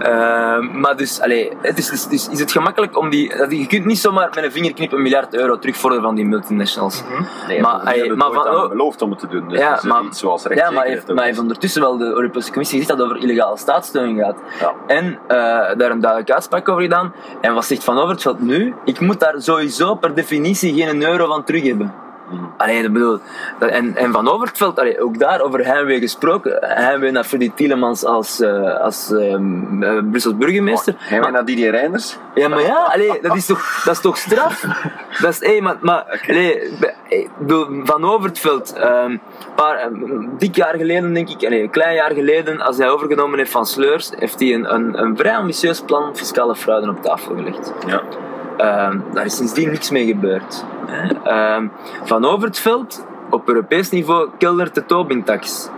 Ehm, 0.00 0.80
maar 0.80 0.96
dus, 0.96 1.20
allee, 1.20 1.52
het 1.62 1.78
is, 1.78 1.88
dus, 1.88 2.06
dus 2.06 2.28
is 2.28 2.40
het 2.40 2.52
gemakkelijk 2.52 2.98
om 2.98 3.10
die... 3.10 3.56
Je 3.58 3.66
kunt 3.66 3.84
niet 3.84 3.98
zomaar 3.98 4.30
met 4.34 4.44
een 4.44 4.52
vingerknip 4.52 4.92
een 4.92 5.02
miljard 5.02 5.34
euro 5.34 5.58
terugvorderen 5.58 6.04
van 6.04 6.14
die 6.14 6.24
multinationals. 6.26 7.02
Nee, 7.48 7.60
Maar, 7.60 7.76
maar, 7.84 7.94
allee, 7.94 8.12
maar 8.12 8.32
van- 8.32 8.48
oh. 8.48 8.68
beloofd 8.68 9.02
om 9.02 9.10
het 9.10 9.18
te 9.18 9.26
doen. 9.28 9.48
Dus 9.48 9.58
Ja, 9.58 9.80
maar- 9.86 10.04
iets 10.04 10.18
zoals 10.18 10.46
Ja, 10.54 10.70
maar 10.70 10.84
heeft, 10.84 11.10
ook 11.10 11.16
maar 11.16 11.24
heeft 11.24 11.38
ondertussen 11.38 11.82
wel 11.82 11.96
de 11.96 12.04
Europese 12.04 12.50
Commissie 12.50 12.78
gezegd 12.78 12.98
dat 12.98 13.08
het 13.08 13.16
over 13.16 13.28
illegale 13.30 13.56
staatssteun 13.56 14.16
gaat. 14.18 14.36
Ja. 14.60 14.72
En 14.86 15.18
eh, 15.26 15.36
daar 15.76 15.90
een 15.90 16.00
duidelijke 16.00 16.34
uitspraak 16.34 16.68
over 16.68 16.82
gedaan. 16.82 17.12
En 17.40 17.54
wat 17.54 17.64
zegt 17.64 17.84
Van 17.84 17.98
Overtveld 17.98 18.40
nu? 18.40 18.74
Ik 18.84 19.00
moet 19.00 19.20
daar 19.20 19.34
sowieso 19.36 19.94
per 19.94 20.14
definitie 20.14 20.74
geen 20.74 21.02
euro 21.02 21.26
van 21.26 21.44
terug 21.44 21.62
hebben. 21.62 21.94
Hmm. 22.30 22.52
Allee, 22.56 22.82
dat 22.82 22.92
bedoel, 22.92 23.18
dat- 23.58 23.70
en, 23.70 23.96
en 23.96 24.12
Van 24.12 24.28
Overtveld, 24.28 24.78
allee, 24.78 25.00
ook 25.00 25.18
daar 25.18 25.40
over 25.40 25.64
heimwee 25.66 26.00
gesproken. 26.00 26.58
Heimwee 26.60 27.10
naar 27.10 27.24
Freddy 27.24 27.50
Tielemans 27.54 28.04
als, 28.04 28.40
eh, 28.40 28.80
als 28.80 29.12
ehm, 29.12 29.82
eh, 29.82 29.98
Brussels 30.10 30.36
burgemeester. 30.36 30.94
We 31.10 31.18
Maar- 31.18 31.32
naar 31.32 31.44
Didier 31.44 31.70
Reinders? 31.70 32.16
ja, 32.34 32.48
maar 32.48 32.60
ja, 32.62 32.82
allee, 32.92 33.18
dat, 33.22 33.36
is 33.36 33.46
toch, 33.46 33.82
dat 33.84 33.94
is 33.94 34.00
toch 34.00 34.16
straf? 34.16 34.64
Dat 35.20 35.30
is, 35.30 35.40
hey, 35.40 35.60
maar, 35.60 35.76
maar 35.80 36.20
allee, 36.28 36.70
hey, 36.78 37.18
ik 37.18 37.28
bedoel, 37.38 37.66
Van 37.84 38.04
Overtveld, 38.04 38.72
ehm, 38.72 39.16
paar, 39.54 39.84
een 39.86 40.30
dik 40.38 40.56
jaar 40.56 40.74
geleden, 40.76 41.14
denk 41.14 41.28
ik, 41.28 41.44
allee, 41.46 41.62
een 41.62 41.70
klein 41.70 41.94
jaar 41.94 42.12
geleden, 42.14 42.60
als 42.60 42.76
hij 42.76 42.88
overgenomen 42.90 43.38
heeft 43.38 43.50
van 43.50 43.66
Sleurs, 43.66 44.10
heeft 44.18 44.40
hij 44.40 44.54
een, 44.54 44.74
een, 44.74 44.98
een 45.02 45.16
vrij 45.16 45.36
ambitieus 45.36 45.80
plan 45.80 46.16
fiscale 46.16 46.56
fraude 46.56 46.88
op 46.90 47.02
tafel 47.02 47.34
gelegd. 47.36 47.72
Ja. 47.86 48.02
Ehm, 48.60 48.98
daar 49.12 49.24
is 49.24 49.36
sindsdien 49.36 49.70
niks 49.70 49.90
mee 49.90 50.06
gebeurd. 50.06 50.64
Ehm, 51.24 51.66
van 52.04 52.24
Overtveld, 52.24 53.06
op 53.30 53.48
Europees 53.48 53.90
niveau, 53.90 54.28
keldert 54.38 54.74
de 54.74 54.86
Tobin-tax. 54.86 55.68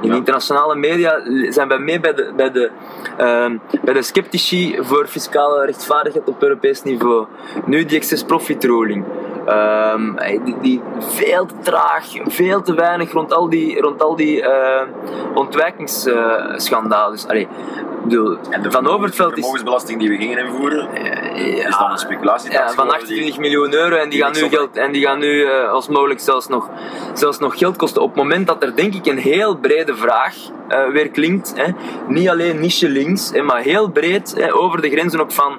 In 0.00 0.08
Ja. 0.08 0.14
internationale 0.14 0.74
media 0.74 1.20
zijn 1.48 1.68
wij 1.68 1.78
mee 1.78 2.00
bij 2.00 2.14
de, 2.14 2.32
bij, 2.36 2.50
de, 2.50 2.70
ehm, 3.16 3.56
bij 3.84 3.94
de 3.94 4.02
sceptici 4.02 4.78
voor 4.80 5.06
fiscale 5.06 5.64
rechtvaardigheid 5.64 6.28
op 6.28 6.42
Europees 6.42 6.82
niveau. 6.82 7.26
Nu 7.64 7.84
die 7.84 7.96
excess 7.96 8.22
profit 8.24 8.64
ruling. 8.64 9.04
Ehm, 9.48 10.44
die, 10.44 10.54
die 10.60 10.82
veel 10.98 11.46
te 11.46 11.54
traag, 11.62 12.06
veel 12.24 12.62
te 12.62 12.74
weinig 12.74 13.12
rond 13.12 13.32
al 13.32 13.48
die, 13.48 13.80
rond 13.80 14.02
al 14.02 14.16
die 14.16 14.42
eh, 14.42 14.86
ontwijkingsschandalen. 15.34 17.12
dus, 17.12 17.26
allee, 17.26 17.42
ik 17.42 18.04
bedoel, 18.04 18.38
En 18.50 18.62
de 18.62 18.70
van 18.70 18.86
Overtveld 18.86 19.30
is 19.30 19.34
vermogensbelasting 19.34 20.00
die 20.00 20.08
we 20.08 20.16
gingen 20.16 20.38
invoeren, 20.38 20.94
is 21.34 21.76
dan 21.78 21.90
een 21.90 21.98
speculatie. 21.98 22.52
ja, 22.52 22.70
van 22.70 22.90
28 22.90 23.38
miljoen 23.38 23.74
euro 23.74 23.96
en 23.96 24.08
die 24.08 24.22
gaan 24.22 24.32
nu, 24.32 24.48
geld, 24.48 24.76
en 24.76 24.92
die 24.92 25.06
gaan 25.06 25.18
nu 25.18 25.44
eh, 25.44 25.70
als 25.70 25.88
mogelijk 25.88 26.20
zelfs 26.20 26.48
nog, 26.48 26.68
zelfs 27.14 27.38
nog 27.38 27.58
geld 27.58 27.76
kosten. 27.76 28.02
Op 28.02 28.08
het 28.08 28.16
moment 28.16 28.46
dat 28.46 28.62
er 28.62 28.76
denk 28.76 28.94
ik 28.94 29.06
een 29.06 29.18
heel 29.18 29.56
brede 29.56 29.96
vraag 29.96 30.34
eh, 30.68 30.86
weer 30.92 31.08
klinkt, 31.08 31.52
hè, 31.56 31.64
niet 32.06 32.28
alleen 32.28 32.60
niche 32.60 32.88
links, 32.88 33.30
hè, 33.32 33.42
maar 33.42 33.60
heel 33.60 33.88
breed 33.88 34.34
hè, 34.36 34.54
over 34.54 34.80
de 34.80 34.90
grenzen 34.90 35.20
ook 35.20 35.32
van, 35.32 35.52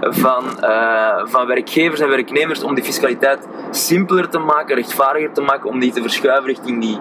van, 0.00 0.44
eh, 0.60 1.22
van 1.24 1.46
werkgevers 1.46 2.00
en 2.00 2.08
werknemers 2.08 2.62
om 2.62 2.74
die 2.74 2.84
fiscaliteit 2.84 3.48
simpeler 3.70 4.28
te 4.28 4.38
maken, 4.38 4.74
rechtvaardiger 4.76 5.32
te 5.32 5.40
maken, 5.40 5.70
om 5.70 5.80
die 5.80 5.92
te 5.92 6.00
verschuiven 6.00 6.46
richting 6.46 6.80
die, 6.80 6.98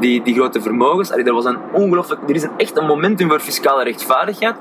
die, 0.00 0.22
die 0.22 0.34
grote 0.34 0.60
vermogens. 0.60 1.12
Allee, 1.12 1.24
er, 1.24 1.32
was 1.32 1.44
een 1.44 1.58
ongelooflijk, 1.72 2.20
er 2.28 2.34
is 2.34 2.42
een, 2.42 2.50
echt 2.56 2.76
een 2.76 2.86
momentum 2.86 3.28
voor 3.28 3.40
fiscale 3.40 3.84
rechtvaardigheid. 3.84 4.54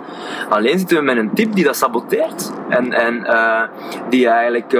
Alleen 0.50 0.80
zitten 0.80 0.98
we 0.98 1.04
met 1.04 1.18
een 1.18 1.34
tip 1.34 1.54
die 1.54 1.64
dat 1.64 1.76
saboteert. 1.76 2.52
En, 2.70 2.94
en 2.94 3.26
eh, 3.26 3.62
die 4.10 4.28
eigenlijk 4.28 4.72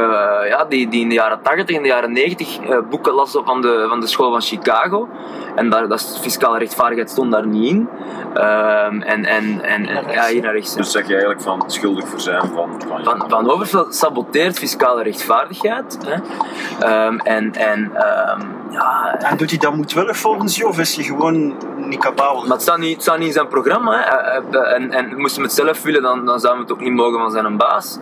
ja, 0.50 0.66
die, 0.70 0.88
die 0.88 1.02
in 1.02 1.10
de 1.10 1.16
jaren 1.16 1.42
80 1.42 1.76
en 1.76 1.82
de 1.82 1.88
jaren 1.88 2.12
90 2.12 2.60
eh, 2.60 2.78
boeken 2.90 3.14
las 3.14 3.40
van 3.44 3.62
de, 3.62 3.86
van 3.90 4.00
de 4.00 4.08
school 4.08 4.32
van 4.32 4.42
Chicago. 4.42 5.08
En 5.56 5.70
daar, 5.70 5.88
dat 5.88 6.00
is- 6.00 6.20
fiscale 6.22 6.58
rechtvaardigheid 6.58 7.10
stond 7.10 7.32
daar 7.32 7.48
niet 7.48 7.65
in. 7.66 7.90
Ehm, 8.34 9.02
en, 9.02 9.26
en, 9.26 9.62
en, 9.62 9.86
en 9.88 10.12
ja, 10.12 10.26
hier 10.28 10.42
naar 10.42 10.54
rechts. 10.54 10.76
Dus 10.76 10.92
zeg 10.92 11.04
je 11.04 11.12
eigenlijk 11.12 11.42
van 11.42 11.64
schuldig 11.68 12.08
verzuim 12.08 12.52
van... 12.54 12.70
van, 12.88 13.04
Van, 13.04 13.30
van 13.30 13.50
Overveld 13.52 13.96
saboteert 13.96 14.58
fiscale 14.60 15.04
rechtvaardigheid. 15.04 15.98
Hè. 16.06 16.14
Ehm, 16.86 17.18
en 17.20 17.54
en 17.56 17.92
ehm, 17.96 18.42
ja, 18.70 19.16
En 19.20 19.38
doet 19.38 19.50
hij 19.50 19.60
dat 19.60 19.76
moedwillig 19.76 20.18
volgens 20.18 20.56
je, 20.56 20.68
of 20.68 20.80
is 20.80 20.96
hij 20.96 21.04
gewoon 21.06 21.54
niet 21.76 22.00
capabel? 22.00 22.42
Maar 22.42 22.52
het 22.52 22.62
staat 22.62 22.78
niet, 22.78 22.94
het 22.94 23.02
staat 23.02 23.18
niet 23.18 23.28
in 23.28 23.34
zijn 23.34 23.48
programma. 23.48 23.92
Hè. 23.92 23.98
Hij- 24.04 24.42
hij- 24.52 24.62
En, 24.74 24.92
en 24.92 25.18
moesten 25.18 25.42
we 25.42 25.48
het 25.48 25.56
zelf 25.58 25.82
willen, 25.82 26.02
dan, 26.02 26.26
dan 26.26 26.40
zouden 26.40 26.66
we 26.66 26.72
het 26.72 26.82
ook 26.82 26.88
niet 26.88 26.96
mogen 26.98 27.20
van 27.20 27.32
zijn 27.32 27.58
baas. 27.58 27.98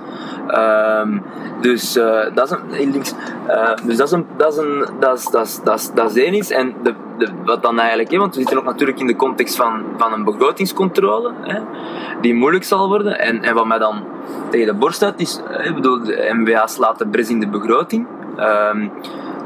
Ehm, 0.48 1.18
dus 1.62 1.96
eh, 1.96 2.26
dat 2.34 2.52
is 2.52 2.58
een, 2.80 2.92
links. 2.92 3.14
Eh, 3.48 3.74
dus 3.84 3.98
dat 3.98 4.08
is 4.08 4.14
een, 4.14 4.26
dat 4.38 4.54
is 4.54 4.58
een, 4.58 4.86
dat 5.00 5.18
is, 5.18 5.26
dat 5.26 5.46
is, 5.46 5.60
dat 5.64 5.80
is, 5.80 5.92
dat 5.94 6.16
is 6.16 6.32
iets. 6.32 6.50
En 6.50 6.74
de, 6.84 6.94
de, 7.18 7.30
wat 7.46 7.62
dan 7.62 7.80
eigenlijk, 7.80 8.12
hè, 8.12 8.18
want 8.18 8.34
we 8.34 8.40
zitten 8.40 8.58
ook 8.58 8.66
natuurlijk 8.66 9.00
in 9.00 9.08
de 9.08 9.16
context 9.16 9.56
van, 9.56 9.84
van 9.98 10.14
een 10.14 10.24
begrotingscontrole, 10.24 11.32
hè, 11.42 11.60
die 12.22 12.34
moeilijk 12.34 12.64
zal 12.64 12.88
worden. 12.88 13.20
En, 13.20 13.44
en 13.44 13.56
wat 13.56 13.66
mij 13.66 13.78
dan 13.78 14.04
tegen 14.50 14.68
de 14.68 14.74
borst 14.74 15.04
uit 15.04 15.20
is, 15.20 15.40
hè, 15.50 15.64
ik 15.64 15.76
bedoel, 15.76 16.04
de 16.04 16.30
MBA 16.34 16.68
slaat 16.68 16.98
de 16.98 17.08
bres 17.08 17.30
in 17.30 17.40
de 17.40 17.48
begroting. 17.48 18.08
Ehm, 18.38 18.88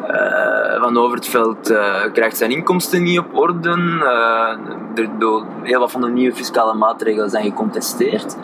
eh, 0.07 0.81
van 0.81 0.97
Overtveld 0.97 1.69
eh, 1.69 2.03
krijgt 2.13 2.37
zijn 2.37 2.51
inkomsten 2.51 3.03
niet 3.03 3.19
op 3.19 3.37
orde. 3.37 3.69
Eh, 3.69 5.07
door, 5.19 5.45
heel 5.61 5.79
wat 5.79 5.91
van 5.91 6.01
de 6.01 6.09
nieuwe 6.09 6.35
fiscale 6.35 6.73
maatregelen 6.73 7.29
zijn 7.29 7.43
gecontesteerd. 7.43 8.37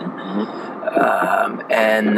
En 1.67 2.13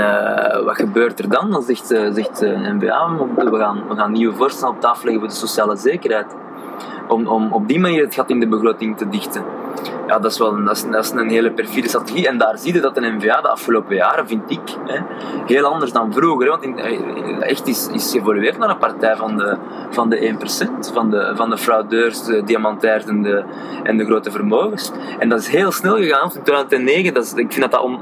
wat 0.65 0.75
gebeurt 0.75 1.19
er 1.19 1.29
dan? 1.29 1.51
Dan 1.51 1.61
zegt, 1.61 1.87
zegt 1.87 2.41
eh, 2.41 2.71
NBA, 2.71 3.15
we 3.35 3.57
gaan, 3.57 3.87
we 3.87 3.95
gaan 3.95 4.11
nieuwe 4.11 4.35
voorstellen 4.35 4.73
op 4.75 4.81
tafel 4.81 5.03
leggen 5.03 5.19
voor 5.19 5.29
de 5.29 5.35
sociale 5.35 5.75
zekerheid. 5.75 6.35
Om, 7.07 7.27
om 7.27 7.53
op 7.53 7.67
die 7.67 7.79
manier 7.79 8.03
het 8.03 8.13
gat 8.13 8.29
in 8.29 8.39
de 8.39 8.47
begroting 8.47 8.97
te 8.97 9.09
dichten. 9.09 9.43
Ja, 10.07 10.19
dat 10.19 10.31
is 10.31 10.37
wel 10.37 10.63
dat 10.63 10.75
is, 10.75 10.85
dat 10.89 11.03
is 11.03 11.11
een 11.11 11.29
hele 11.29 11.51
perfide 11.51 11.87
strategie. 11.87 12.27
En 12.27 12.37
daar 12.37 12.57
zie 12.57 12.73
je 12.73 12.81
dat 12.81 12.95
de 12.95 13.01
NVA 13.01 13.41
de 13.41 13.47
afgelopen 13.49 13.95
jaren, 13.95 14.27
vind 14.27 14.51
ik, 14.51 14.59
hè, 14.85 14.99
heel 15.45 15.65
anders 15.65 15.91
dan 15.91 16.13
vroeger. 16.13 16.47
Want 16.47 16.63
eh, 16.63 17.49
echt 17.49 17.67
is, 17.67 17.87
is 17.91 18.11
geëvolueerd 18.11 18.57
naar 18.57 18.69
een 18.69 18.77
partij 18.77 19.15
van 19.15 19.37
de, 19.37 19.57
van 19.89 20.09
de 20.09 20.35
1%, 20.89 20.93
van 20.93 21.09
de, 21.09 21.31
van 21.35 21.49
de 21.49 21.57
fraudeurs, 21.57 22.23
de 22.23 22.43
diamantairs 22.43 23.05
en 23.05 23.21
de, 23.97 24.05
grote 24.05 24.31
vermogens. 24.31 24.91
En 25.19 25.29
dat 25.29 25.39
is 25.39 25.47
heel 25.47 25.71
snel 25.71 25.95
gegaan. 25.95 26.31
In 26.35 26.43
2009, 26.43 27.13
dat 27.13 27.23
is, 27.23 27.33
ik 27.33 27.51
vind 27.53 27.61
dat 27.61 27.71
dat 27.71 27.81
on- 27.81 28.01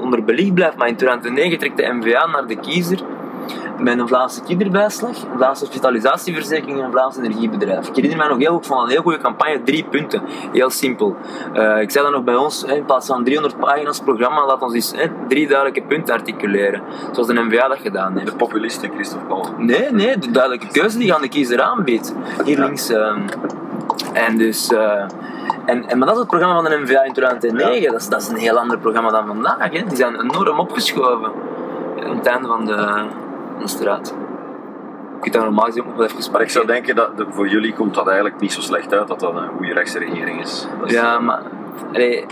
blijft, 0.54 0.76
maar 0.76 0.88
in 0.88 0.96
2009 0.96 1.58
trekt 1.58 1.76
de 1.76 1.92
NVA 1.92 2.26
naar 2.26 2.46
de 2.46 2.56
kiezer 2.56 2.98
met 3.78 3.98
een 3.98 4.08
Vlaamse 4.08 4.42
kinderbijslag, 4.42 5.10
een 5.10 5.36
Vlaamse 5.36 5.64
hospitalisatieverzekering 5.64 6.78
en 6.78 6.84
een 6.84 6.90
Vlaams 6.90 7.16
energiebedrijf. 7.16 7.88
Ik 7.88 7.94
herinner 7.94 8.18
mij 8.18 8.28
nog 8.28 8.38
heel 8.38 8.52
goed 8.52 8.66
van 8.66 8.82
een 8.82 8.88
heel 8.88 9.02
goede 9.02 9.18
campagne, 9.18 9.62
drie 9.62 9.84
punten. 9.84 10.22
Heel 10.52 10.70
simpel. 10.70 11.16
Uh, 11.54 11.80
ik 11.80 11.90
zei 11.90 12.04
dan 12.04 12.12
nog 12.12 12.24
bij 12.24 12.34
ons, 12.34 12.64
in 12.64 12.84
plaats 12.84 13.06
van 13.06 13.24
300 13.24 13.58
pagina's 13.58 14.00
programma, 14.00 14.46
laat 14.46 14.62
ons 14.62 14.74
eens 14.74 14.92
hè, 14.96 15.06
drie 15.28 15.46
duidelijke 15.46 15.82
punten 15.82 16.14
articuleren. 16.14 16.82
Zoals 17.12 17.28
de 17.28 17.34
NVA 17.34 17.68
dat 17.68 17.78
gedaan 17.78 18.16
heeft. 18.16 18.30
De 18.30 18.36
populisten, 18.36 18.90
Christophe 18.94 19.26
Paul. 19.26 19.48
Nee, 19.58 19.92
nee, 19.92 20.18
de 20.18 20.30
duidelijke 20.30 20.68
keuze 20.68 20.98
die 20.98 21.14
aan 21.14 21.20
de 21.20 21.28
kiezer 21.28 21.60
aanbiedt. 21.60 22.14
Hier 22.44 22.58
links. 22.58 22.90
Uh, 22.90 23.16
en 24.12 24.36
dus... 24.36 24.72
Uh, 24.72 25.04
en, 25.66 25.88
en, 25.88 25.98
maar 25.98 26.06
dat 26.06 26.16
is 26.16 26.20
het 26.20 26.30
programma 26.30 26.54
van 26.54 26.64
de 26.64 26.78
NVA 26.82 27.02
in 27.02 27.12
2009. 27.12 27.82
Ja. 27.82 27.90
Dat, 27.90 28.00
is, 28.00 28.08
dat 28.08 28.20
is 28.22 28.28
een 28.28 28.36
heel 28.36 28.58
ander 28.58 28.78
programma 28.78 29.10
dan 29.10 29.26
vandaag. 29.26 29.70
Hè. 29.70 29.84
Die 29.84 29.96
zijn 29.96 30.20
enorm 30.20 30.58
opgeschoven 30.58 31.32
aan 32.04 32.16
het 32.16 32.26
einde 32.26 32.48
van 32.48 32.66
de, 32.66 33.04
de 33.58 33.68
straat. 33.68 34.14
Ik 35.22 35.32
daar 35.32 35.42
normaal 35.42 35.64
gezien 35.64 35.84
nog 35.84 35.96
wel 35.96 36.06
even 36.06 36.32
Maar 36.32 36.40
ik 36.40 36.50
zou 36.50 36.66
denken 36.66 36.94
dat 36.94 37.16
de, 37.16 37.26
voor 37.30 37.48
jullie 37.48 37.74
komt 37.74 37.94
dat 37.94 38.06
eigenlijk 38.06 38.40
niet 38.40 38.52
zo 38.52 38.60
slecht 38.60 38.94
uit 38.94 39.08
dat 39.08 39.20
dat 39.20 39.34
een 39.34 39.48
goede 39.48 39.72
rechtse 39.72 39.98
regering 39.98 40.40
is. 40.40 40.66
is 40.84 40.92
ja, 40.92 41.18
maar 41.18 41.42
allee, 41.92 42.26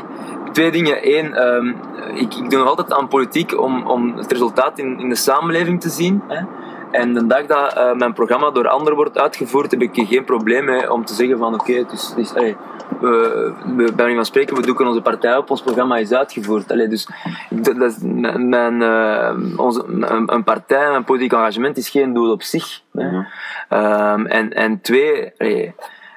twee 0.53 0.71
dingen. 0.71 1.17
Eén, 1.17 1.47
um, 1.47 1.77
ik, 2.15 2.35
ik 2.35 2.51
doe 2.51 2.59
nog 2.59 2.69
altijd 2.69 2.93
aan 2.93 3.09
politiek 3.09 3.61
om, 3.61 3.87
om 3.87 4.17
het 4.17 4.33
resultaat 4.33 4.79
in, 4.79 4.99
in 4.99 5.09
de 5.09 5.15
samenleving 5.15 5.81
te 5.81 5.89
zien. 5.89 6.23
Hè. 6.29 6.45
En 6.93 7.15
de 7.15 7.27
dag 7.27 7.47
dat 7.47 7.77
uh, 7.77 7.95
mijn 7.95 8.13
programma 8.13 8.51
door 8.51 8.69
anderen 8.69 8.97
wordt 8.97 9.19
uitgevoerd, 9.19 9.71
heb 9.71 9.83
ik 9.83 9.91
geen 9.95 10.25
probleem 10.25 10.65
mee 10.65 10.93
om 10.93 11.05
te 11.05 11.15
zeggen 11.15 11.39
van 11.39 11.55
oké, 11.55 11.63
okay, 11.63 11.77
het 11.77 11.93
is, 11.93 12.09
het 12.09 12.19
is, 12.19 12.35
allee, 12.35 12.57
we, 13.01 13.53
we, 13.77 13.93
bij 13.93 14.15
van 14.15 14.25
spreken, 14.25 14.57
we 14.57 14.63
doeken 14.63 14.87
onze 14.87 15.01
partij 15.01 15.37
op, 15.37 15.51
ons 15.51 15.63
programma 15.63 15.97
is 15.97 16.13
uitgevoerd. 16.13 16.73
Allee, 16.73 16.89
dus 16.89 17.09
dat, 17.51 17.79
dat 17.79 17.99
mijn, 18.37 18.81
uh, 18.81 19.59
onze, 19.59 19.85
een, 19.87 20.33
een, 20.33 20.45
partij, 20.45 20.91
mijn 20.91 21.05
politiek 21.05 21.33
engagement 21.33 21.77
is 21.77 21.89
geen 21.89 22.15
doel 22.15 22.33
op 22.33 22.43
zich. 22.43 22.81
Mm 22.93 23.27
um, 23.73 24.27
en, 24.27 24.53
en 24.53 24.81
twee, 24.81 25.33
allee, 25.39 25.75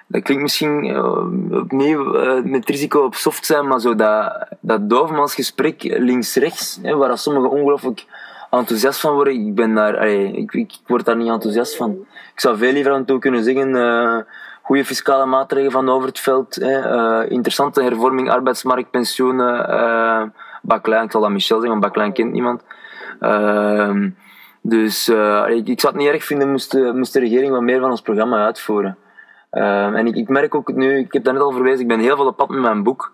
dat 0.07 0.21
klinkt 0.21 0.43
misschien 0.43 0.85
uh, 0.85 1.59
opnieuw 1.59 2.15
uh, 2.15 2.43
met 2.43 2.69
risico 2.69 3.03
op 3.03 3.15
soft 3.15 3.45
zijn, 3.45 3.67
maar 3.67 3.79
zo 3.79 3.95
dat, 3.95 4.47
dat 4.59 4.89
dovenmansgesprek 4.89 5.83
links-rechts, 5.83 6.79
waar 6.81 7.17
sommigen 7.17 7.49
ongelooflijk 7.49 8.05
enthousiast 8.57 8.99
van 8.99 9.13
worden, 9.13 9.33
ik 9.33 9.55
ben 9.55 9.73
daar, 9.73 10.07
ik, 10.07 10.53
ik, 10.53 10.71
word 10.87 11.05
daar 11.05 11.15
niet 11.15 11.29
enthousiast 11.29 11.75
van. 11.75 11.91
Ik 12.33 12.39
zou 12.39 12.57
veel 12.57 12.71
liever 12.71 12.93
aan 12.93 13.05
toe 13.05 13.19
kunnen 13.19 13.43
zeggen, 13.43 13.69
uh, 13.69 14.17
goede 14.61 14.85
fiscale 14.85 15.25
maatregelen 15.25 15.71
van 15.71 15.89
over 15.89 16.07
het 16.07 16.19
veld, 16.19 16.59
uh, 16.59 17.21
interessante 17.27 17.83
hervorming, 17.83 18.29
arbeidsmarkt, 18.29 18.91
pensioenen, 18.91 19.69
uh, 19.69 21.03
ik 21.03 21.11
zal 21.11 21.21
dat 21.21 21.29
Michel 21.29 21.59
zeggen, 21.59 21.79
want 21.79 21.81
Baklein 21.81 22.13
kent 22.13 22.31
niemand. 22.31 22.63
Uh, 23.19 24.07
dus 24.61 25.09
ik, 25.47 25.67
ik, 25.67 25.79
zou 25.79 25.93
het 25.93 26.01
niet 26.01 26.11
erg 26.11 26.23
vinden 26.23 26.51
moest 26.51 26.71
de, 26.71 26.91
moest 26.95 27.13
de 27.13 27.19
regering 27.19 27.51
wat 27.51 27.61
meer 27.61 27.79
van 27.79 27.89
ons 27.89 28.01
programma 28.01 28.45
uitvoeren. 28.45 28.97
Ehm, 29.55 29.95
en 29.95 30.07
ik, 30.07 30.15
ik, 30.15 30.29
merk 30.29 30.55
ook 30.55 30.73
nu, 30.73 30.97
ik 30.97 31.13
heb 31.13 31.23
daar 31.23 31.33
net 31.33 31.43
al 31.43 31.51
verwezen, 31.51 31.79
ik 31.79 31.87
ben 31.87 31.99
heel 31.99 32.15
veel 32.15 32.25
op 32.25 32.37
pad 32.37 32.49
met 32.49 32.61
mijn 32.61 32.83
boek. 32.83 33.13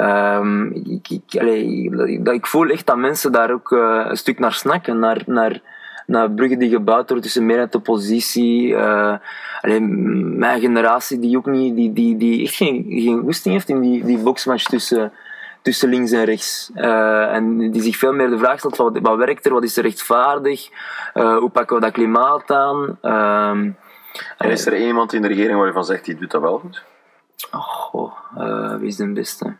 Um, 0.00 0.72
ik, 0.72 1.08
ik, 1.10 1.40
allee, 1.40 1.90
dat, 2.22 2.34
ik 2.34 2.46
voel 2.46 2.68
echt 2.68 2.86
dat 2.86 2.96
mensen 2.96 3.32
daar 3.32 3.52
ook 3.52 3.70
uh, 3.70 4.04
een 4.08 4.16
stuk 4.16 4.38
naar 4.38 4.52
snakken, 4.52 4.98
naar, 4.98 5.22
naar, 5.26 5.60
naar 6.06 6.30
bruggen 6.30 6.58
die 6.58 6.70
gebouwd 6.70 7.06
worden 7.06 7.20
tussen 7.20 7.46
meerderheid 7.46 7.74
en 7.74 7.80
oppositie. 7.80 8.68
Uh, 8.68 9.16
allee, 9.60 9.80
mijn 9.80 10.60
generatie 10.60 11.18
die 11.18 11.36
ook 11.36 11.46
niet, 11.46 11.76
die, 11.76 11.92
die, 11.92 12.16
die 12.16 12.42
echt 12.42 12.54
geen, 12.54 12.86
geen 12.88 13.20
goesting 13.20 13.54
heeft 13.54 13.68
in 13.68 13.80
die, 13.80 14.04
die 14.04 14.18
boxmatch 14.18 14.64
tussen, 14.64 15.12
tussen 15.62 15.88
links 15.88 16.12
en 16.12 16.24
rechts. 16.24 16.70
Uh, 16.74 17.34
en 17.34 17.70
die 17.70 17.82
zich 17.82 17.96
veel 17.96 18.12
meer 18.12 18.30
de 18.30 18.38
vraag 18.38 18.58
stelt: 18.58 18.76
wat, 18.76 18.98
wat 18.98 19.16
werkt 19.16 19.46
er, 19.46 19.52
wat 19.52 19.64
is 19.64 19.76
er 19.76 19.82
rechtvaardig, 19.82 20.68
hoe 21.12 21.50
pakken 21.52 21.76
we 21.76 21.82
dat 21.82 21.92
klimaat 21.92 22.50
aan? 22.50 22.98
Ehm, 23.00 23.70
en 24.38 24.50
is 24.50 24.66
er 24.66 24.86
iemand 24.86 25.12
in 25.12 25.22
de 25.22 25.28
regering 25.28 25.58
waar 25.58 25.66
je 25.66 25.72
van 25.72 25.84
zegt, 25.84 26.04
die 26.04 26.16
doet 26.16 26.30
dat 26.30 26.40
wel 26.40 26.58
goed? 26.58 26.84
Oh, 27.50 28.78
wie 28.78 28.88
is 28.88 28.96
de 28.96 29.12
beste? 29.12 29.56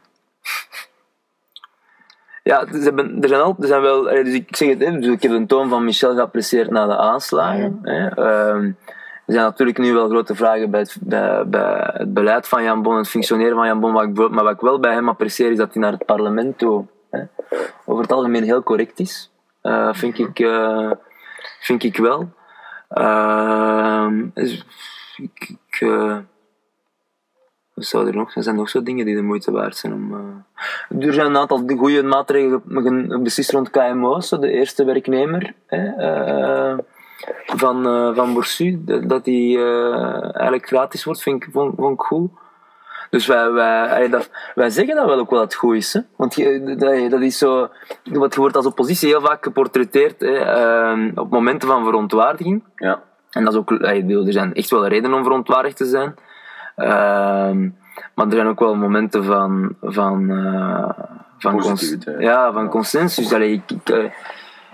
Ja, 2.48 2.60
er 2.60 2.82
zijn, 2.82 3.22
er 3.22 3.28
zijn, 3.28 3.40
al, 3.40 3.56
er 3.60 3.66
zijn 3.66 3.82
wel, 3.82 4.02
dus 4.02 4.34
ik 4.34 4.56
zeg 4.56 4.68
het, 4.68 4.78
dus 4.78 5.06
ik 5.06 5.22
heb 5.22 5.32
een 5.32 5.46
toon 5.46 5.68
van 5.68 5.84
Michel 5.84 6.14
geapprecieerd 6.14 6.70
na 6.70 6.86
de 6.86 6.96
aanslagen. 6.96 7.78
Hè. 7.82 8.06
Um, 8.50 8.76
er 9.26 9.34
zijn 9.34 9.44
natuurlijk 9.44 9.78
nu 9.78 9.92
wel 9.92 10.08
grote 10.08 10.34
vragen 10.34 10.70
bij 10.70 10.80
het, 10.80 10.96
bij, 11.00 11.48
bij 11.48 11.90
het 11.92 12.14
beleid 12.14 12.48
van 12.48 12.62
Jan 12.62 12.82
Bon, 12.82 12.96
het 12.96 13.08
functioneren 13.08 13.56
van 13.56 13.66
Jan 13.66 13.80
Bon, 13.80 13.92
maar, 13.92 14.04
ik, 14.04 14.30
maar 14.30 14.44
wat 14.44 14.52
ik 14.52 14.60
wel 14.60 14.80
bij 14.80 14.92
hem 14.92 15.08
apprecieer 15.08 15.50
is 15.50 15.56
dat 15.56 15.72
hij 15.72 15.82
naar 15.82 15.92
het 15.92 16.04
parlement 16.04 16.58
toe 16.58 16.86
hè, 17.10 17.22
over 17.84 18.02
het 18.02 18.12
algemeen 18.12 18.42
heel 18.42 18.62
correct 18.62 18.98
is. 18.98 19.30
Uh, 19.62 19.92
vind, 19.92 20.18
ik, 20.18 20.38
uh, 20.38 20.90
vind 21.60 21.82
ik 21.82 21.96
wel. 21.96 22.28
Uh, 22.90 24.06
dus 24.34 24.64
ik, 25.16 25.48
ik 25.48 25.80
uh, 25.80 26.16
wat 27.78 27.86
zou 27.86 28.06
er 28.06 28.16
nog? 28.16 28.34
Er 28.34 28.42
zijn 28.42 28.56
nog 28.56 28.68
zo 28.68 28.82
dingen 28.82 29.04
die 29.04 29.14
de 29.14 29.22
moeite 29.22 29.50
waard 29.50 29.76
zijn 29.76 29.92
om. 29.92 30.12
Uh... 30.12 31.06
Er 31.06 31.12
zijn 31.12 31.26
een 31.26 31.36
aantal 31.36 31.62
goede 31.76 32.02
maatregelen 32.02 33.22
beslist 33.22 33.50
rond 33.50 33.70
KMO's, 33.70 34.28
de 34.28 34.50
eerste 34.50 34.84
werknemer 34.84 35.54
hè, 35.66 35.84
uh, 36.72 36.78
van, 37.46 37.86
uh, 37.86 38.16
van 38.16 38.32
Boursu, 38.32 38.84
dat 38.84 39.24
die 39.24 39.58
eigenlijk 40.32 40.66
gratis 40.66 41.04
wordt, 41.04 41.22
vind 41.22 41.42
ik, 41.42 41.48
vond, 41.52 41.74
vond 41.76 42.00
ik 42.00 42.06
goed. 42.06 42.30
Dus 43.10 43.26
wij, 43.26 43.50
wij, 43.52 44.08
dat, 44.08 44.30
wij 44.54 44.70
zeggen 44.70 44.96
dat 44.96 45.06
wel 45.06 45.18
ook 45.18 45.30
wel 45.30 45.38
dat 45.38 45.52
het 45.52 45.60
goed 45.60 45.76
is. 45.76 45.92
Hè? 45.92 46.00
Want 46.16 46.36
dat, 46.78 47.10
dat 47.10 47.20
is 47.20 47.38
zo, 47.38 47.68
wat 48.04 48.34
je 48.34 48.40
wordt 48.40 48.56
als 48.56 48.66
oppositie 48.66 49.08
heel 49.08 49.20
vaak 49.20 49.44
geportretteerd 49.44 50.20
hè, 50.20 50.94
uh, 50.94 51.12
op 51.14 51.30
momenten 51.30 51.68
van 51.68 51.84
verontwaardiging. 51.84 52.62
Ja. 52.76 53.02
En 53.30 53.44
dat 53.44 53.52
is 53.52 53.58
ook, 53.58 53.70
er 53.70 54.32
zijn 54.32 54.54
echt 54.54 54.70
wel 54.70 54.86
redenen 54.86 55.16
om 55.16 55.22
verontwaardigd 55.22 55.76
te 55.76 55.84
zijn. 55.84 56.14
Uh, 56.78 57.70
maar 58.14 58.26
er 58.26 58.32
zijn 58.32 58.46
ook 58.46 58.60
wel 58.60 58.74
momenten 58.74 59.24
van, 59.24 59.74
van, 59.82 60.30
uh, 60.30 60.88
van, 61.38 61.60
cons 61.60 61.96
ja, 62.18 62.52
van 62.52 62.68
consensus. 62.68 63.32
Allee, 63.32 63.52
ik, 63.52 63.70
ik, 63.70 63.90
uh, 63.90 64.04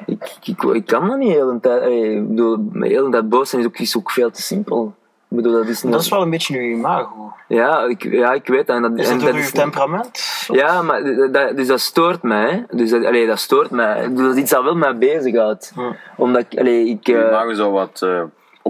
ik, 0.07 0.37
ik, 0.45 0.63
ik, 0.63 0.87
kan 0.87 1.09
dat 1.09 1.19
niet 1.19 1.29
de 1.29 1.35
hele 1.35 1.59
tijd. 1.61 1.83
Allee, 1.83 2.17
ik 2.17 2.29
bedoel, 2.29 2.71
de 2.73 2.87
hele 2.87 3.11
tijd 3.11 3.29
boos 3.29 3.51
zijn 3.51 3.63
is 3.63 3.69
ook, 3.69 3.79
is 3.79 3.97
ook 3.97 4.11
veel 4.11 4.31
te 4.31 4.43
simpel. 4.43 4.95
Ik 5.31 5.37
bedoel, 5.37 5.53
dat, 5.53 5.67
is 5.67 5.81
dat 5.81 6.01
is 6.01 6.09
wel 6.09 6.23
een 6.23 6.31
beetje 6.31 6.59
uw 6.59 6.77
imago. 6.77 7.33
Ja, 7.49 7.85
ik, 7.85 8.03
ja, 8.03 8.33
ik 8.33 8.47
weet 8.47 8.67
dat. 8.67 8.77
En 8.77 8.83
dat 8.83 8.99
is 8.99 9.05
dat 9.05 9.13
en 9.13 9.19
door 9.19 9.29
dat 9.29 9.37
uw 9.37 9.43
is 9.43 9.51
temperament? 9.51 10.17
Soms? 10.17 10.59
Ja, 10.59 10.83
maar 10.83 11.03
dat, 11.33 11.57
dus 11.57 11.67
dat 11.67 11.81
stoort 11.81 12.23
mij. 12.23 12.67
Dus 12.71 12.91
dat, 12.91 13.05
allee, 13.05 13.27
dat 13.27 13.39
stoort 13.39 13.71
mij. 13.71 14.15
Dat 14.15 14.35
is 14.35 14.41
iets 14.41 14.51
dat 14.51 14.65
wel 14.65 14.75
mij 14.75 14.99
bezighoudt. 14.99 15.73
Hm. 15.75 15.81
Omdat 16.17 16.47
ik... 16.49 16.59
Allee, 16.59 16.89
ik 16.89 17.09
uh, 17.09 17.19
imago 17.19 17.53
zou 17.53 17.73
wat... 17.73 18.01
Uh 18.05 18.23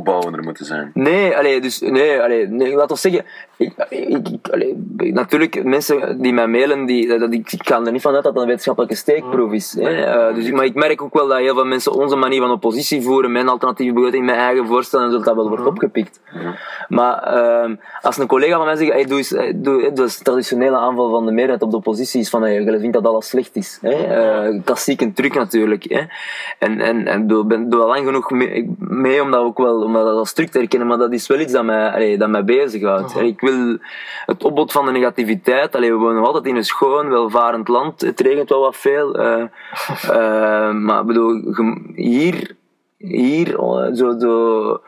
opbouwender 0.05 0.43
moeten 0.43 0.65
zijn. 0.65 0.91
Nee, 0.95 1.37
allee, 1.37 1.61
dus, 1.61 1.81
nee, 1.81 2.21
allee, 2.21 2.47
nee 2.47 2.75
laat 2.75 2.91
ons 2.91 3.01
zeggen, 3.01 3.25
ik, 3.57 3.73
ik, 3.89 4.29
ik 4.29 4.49
allee, 4.53 4.75
natuurlijk, 4.97 5.65
mensen 5.65 6.23
die 6.23 6.33
mij 6.33 6.47
mailen, 6.47 6.87
die, 6.87 7.19
dat, 7.19 7.33
ik, 7.33 7.49
ga 7.49 7.85
er 7.85 7.93
niet 7.93 8.03
vanuit 8.03 8.25
dat 8.25 8.33
dat 8.33 8.43
een 8.43 8.49
wetenschappelijke 8.49 8.97
steekproef 8.97 9.53
is. 9.53 9.77
Hè. 9.79 10.29
Uh, 10.29 10.35
dus, 10.35 10.51
maar 10.51 10.65
ik 10.65 10.75
merk 10.75 11.03
ook 11.03 11.15
wel 11.15 11.29
dat 11.29 11.39
heel 11.39 11.55
veel 11.55 11.65
mensen 11.65 11.93
onze 11.93 12.17
manier 12.17 12.41
van 12.41 12.51
oppositie 12.51 13.03
voeren, 13.03 13.33
mijn 13.33 13.49
alternatieve 13.49 13.95
begroting, 13.95 14.25
mijn 14.25 14.39
eigen 14.39 14.67
voorstellen, 14.67 15.07
en 15.07 15.23
dat 15.23 15.35
wel 15.35 15.49
wordt 15.49 15.67
opgepikt. 15.67 16.21
Maar 16.89 17.37
uh, 17.37 17.77
als 18.03 18.19
een 18.19 18.27
collega 18.27 18.57
van 18.57 18.65
mij 18.65 18.77
zegt, 18.77 18.93
hey, 18.93 19.05
doe 19.05 19.17
eens, 19.17 19.29
doe, 19.55 19.91
doe 19.93 20.05
eens 20.05 20.23
traditionele 20.23 20.77
aanval 20.77 21.11
van 21.11 21.27
de 21.27 21.33
meerderheid 21.33 21.63
op 21.63 21.71
de 21.71 21.77
oppositie, 21.77 22.21
is 22.21 22.31
van, 22.31 22.43
hey, 22.43 22.63
je 22.63 22.79
vindt 22.79 22.93
dat 22.93 23.07
alles 23.07 23.29
slecht 23.29 23.57
is. 23.57 23.79
Hè. 23.83 24.53
Uh, 24.53 24.61
klassiek 24.65 25.15
truc 25.15 25.35
natuurlijk. 25.35 25.85
Hè. 25.89 26.01
En, 26.59 26.81
en, 26.81 27.07
en 27.07 27.27
doe, 27.27 27.45
ben, 27.45 27.69
doe 27.69 27.81
al 27.81 27.89
lang 27.89 28.07
genoeg 28.07 28.31
mee, 28.31 28.75
mee 28.79 29.23
om 29.23 29.31
dat 29.31 29.41
ook 29.41 29.59
wel 29.59 29.89
dat 30.03 30.17
als 30.17 30.33
truc 30.33 30.51
te 30.51 30.59
herkennen, 30.59 30.89
maar 30.89 30.99
dat 30.99 31.13
is 31.13 31.27
wel 31.27 31.41
iets 31.41 31.53
dat 31.53 31.65
mij, 31.65 31.91
allee, 31.91 32.19
dat 32.19 32.29
mij 32.29 32.45
bezighoudt. 32.45 33.17
Ik 33.17 33.41
wil 33.41 33.79
het 34.27 34.45
opbod 34.45 34.73
van 34.73 34.85
de 34.85 34.93
negativiteit. 34.93 35.75
Allee, 35.75 35.91
we 35.91 35.99
wonen 35.99 36.25
altijd 36.25 36.47
in 36.47 36.57
een 36.57 36.65
schoon, 36.65 37.09
welvarend 37.09 37.69
land. 37.69 38.01
Het 38.01 38.21
regent 38.21 38.49
wel 38.49 38.61
wat 38.61 38.77
veel. 38.77 39.21
Uh, 39.21 39.45
uh, 40.11 40.73
maar 40.87 41.05
bedoel, 41.05 41.55
hier, 41.95 42.57
hier 42.99 43.61
oh, 43.61 43.95
zo, 43.95 44.19
zo, 44.19 44.81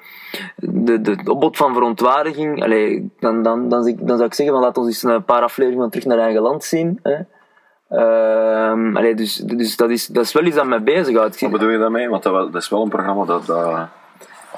de, 0.57 1.01
de, 1.01 1.11
het 1.11 1.29
opbod 1.29 1.57
van 1.57 1.73
verontwaardiging, 1.75 2.63
allee, 2.63 3.11
dan, 3.21 3.43
dan, 3.43 3.69
dan, 3.69 3.97
dan, 4.01 4.17
zou 4.17 4.25
ik 4.25 4.35
zeggen, 4.35 4.55
van, 4.55 4.65
laat 4.65 4.79
ons 4.79 4.87
eens 4.87 5.03
een 5.03 5.25
paar 5.25 5.43
afleveringen 5.43 5.91
terug 5.91 6.07
naar 6.07 6.19
eigen 6.19 6.43
land 6.43 6.65
zien. 6.65 7.01
Hè. 7.03 7.17
Uh, 7.91 8.95
allee, 8.97 9.15
dus 9.15 9.37
dus 9.37 9.77
dat, 9.77 9.91
is, 9.91 10.07
dat 10.07 10.25
is 10.25 10.33
wel 10.33 10.45
iets 10.45 10.57
dat 10.57 10.67
mij 10.67 10.83
bezighoudt. 10.83 11.41
Wat 11.41 11.51
bedoel 11.51 11.69
je 11.69 11.79
daarmee? 11.79 12.09
Want 12.09 12.23
dat, 12.23 12.53
dat 12.53 12.63
is 12.63 12.69
wel 12.69 12.83
een 12.83 12.89
programma 12.89 13.25
dat, 13.25 13.47
dat 13.47 13.89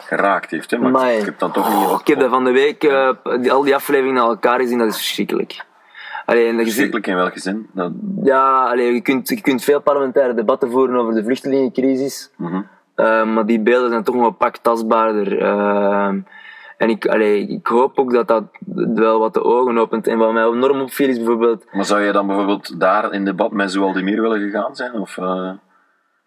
geraakt 0.09 0.51
heeft. 0.51 0.71
Hè? 0.71 0.79
Maar 0.79 1.13
ik 1.13 1.25
heb 1.25 1.39
dan 1.39 1.53
toch 1.53 1.69
niet... 1.69 1.87
Oh, 1.89 2.01
ik 2.01 2.07
heb 2.07 2.19
dat 2.21 2.31
van 2.31 2.45
de 2.45 2.51
week, 2.51 2.85
uh, 2.85 3.11
die, 3.41 3.53
al 3.53 3.63
die 3.63 3.75
afleveringen 3.75 4.15
naar 4.15 4.29
elkaar 4.29 4.61
gezien, 4.61 4.79
dat 4.79 4.89
is 4.89 4.97
verschrikkelijk. 4.97 5.65
Allee, 6.25 6.55
verschrikkelijk 6.55 7.07
in 7.07 7.17
welke 7.17 7.41
zin? 7.41 7.67
Dat... 7.73 7.93
Ja, 8.23 8.65
allee, 8.65 8.95
je, 8.95 9.01
kunt, 9.01 9.29
je 9.29 9.41
kunt 9.41 9.65
veel 9.65 9.81
parlementaire 9.81 10.35
debatten 10.35 10.71
voeren 10.71 10.97
over 10.97 11.15
de 11.15 11.25
vluchtelingencrisis. 11.25 12.31
Mm 12.37 12.47
-hmm. 12.47 12.67
uh, 12.97 13.25
maar 13.25 13.47
die 13.47 13.61
beelden 13.61 13.91
zijn 13.91 14.05
toch 14.05 14.15
nog 14.15 14.27
een 14.27 14.37
pak 14.37 14.57
tastbaarder. 14.57 15.43
Uh, 15.43 16.13
en 16.77 16.89
ik, 16.89 17.07
allee, 17.07 17.49
ik 17.49 17.67
hoop 17.67 17.99
ook 17.99 18.13
dat 18.13 18.29
dat 18.29 18.45
wel 18.95 19.19
wat 19.19 19.35
de 19.35 19.45
ogen 19.45 19.79
opent. 19.79 20.07
En 20.07 20.19
wat 20.19 20.33
mij 20.33 20.45
enorm 20.45 20.81
opviel 20.81 21.09
is 21.09 21.17
bijvoorbeeld... 21.17 21.65
Maar 21.73 21.85
zou 21.85 22.01
je 22.01 22.13
dan 22.13 22.27
bijvoorbeeld 22.27 22.81
daar 22.81 23.13
in 23.13 23.25
debat 23.25 23.53
met 23.53 23.73
Zoaldemir 23.73 24.21
willen 24.21 24.41
gegaan 24.41 24.77
zijn? 24.77 24.93
Of, 24.93 25.19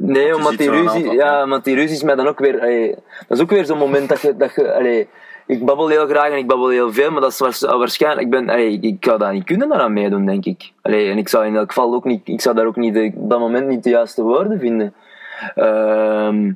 Nee, 0.01 0.35
omdat 0.35 0.57
die, 0.57 0.69
ruzie, 0.69 1.11
ja, 1.11 1.47
want 1.47 1.63
die 1.63 1.75
ruzie 1.75 1.95
is 1.95 2.03
mij 2.03 2.15
dan 2.15 2.27
ook 2.27 2.39
weer... 2.39 2.59
allee, 2.61 2.95
dat 3.27 3.37
is 3.37 3.41
ook 3.43 3.49
weer 3.49 3.65
zo'n 3.65 3.77
moment 3.77 4.09
dat 4.09 4.21
je... 4.21 4.37
Dat 4.37 4.55
je 4.55 4.73
allee, 4.73 5.07
ik 5.45 5.65
babbel 5.65 5.87
heel 5.87 6.07
graag 6.07 6.29
en 6.29 6.37
ik 6.37 6.47
babbel 6.47 6.67
heel 6.69 6.93
veel, 6.93 7.11
maar 7.11 7.21
dat 7.21 7.31
is 7.31 7.39
waars- 7.39 7.61
waarschijnlijk... 7.61 8.25
Ik, 8.25 8.29
ben, 8.29 8.49
allee, 8.49 8.71
ik, 8.71 8.83
ik 8.83 9.05
zou 9.05 9.17
daar 9.17 9.33
niet 9.33 9.43
kunnen 9.43 9.69
daaraan 9.69 9.93
meedoen, 9.93 10.25
denk 10.25 10.45
ik. 10.45 10.71
Allee, 10.81 11.09
en 11.09 11.17
ik 11.17 11.29
zou 11.29 11.45
in 11.45 11.55
elk 11.55 11.73
geval 11.73 11.93
ook 11.93 12.03
niet... 12.03 12.21
Ik 12.27 12.41
zou 12.41 12.55
daar 12.55 12.65
ook 12.65 12.75
niet 12.75 12.97
op 13.15 13.29
dat 13.29 13.39
moment 13.39 13.67
niet 13.67 13.83
de 13.83 13.89
juiste 13.89 14.21
woorden 14.21 14.59
vinden. 14.59 14.93
Ehm, 15.55 16.51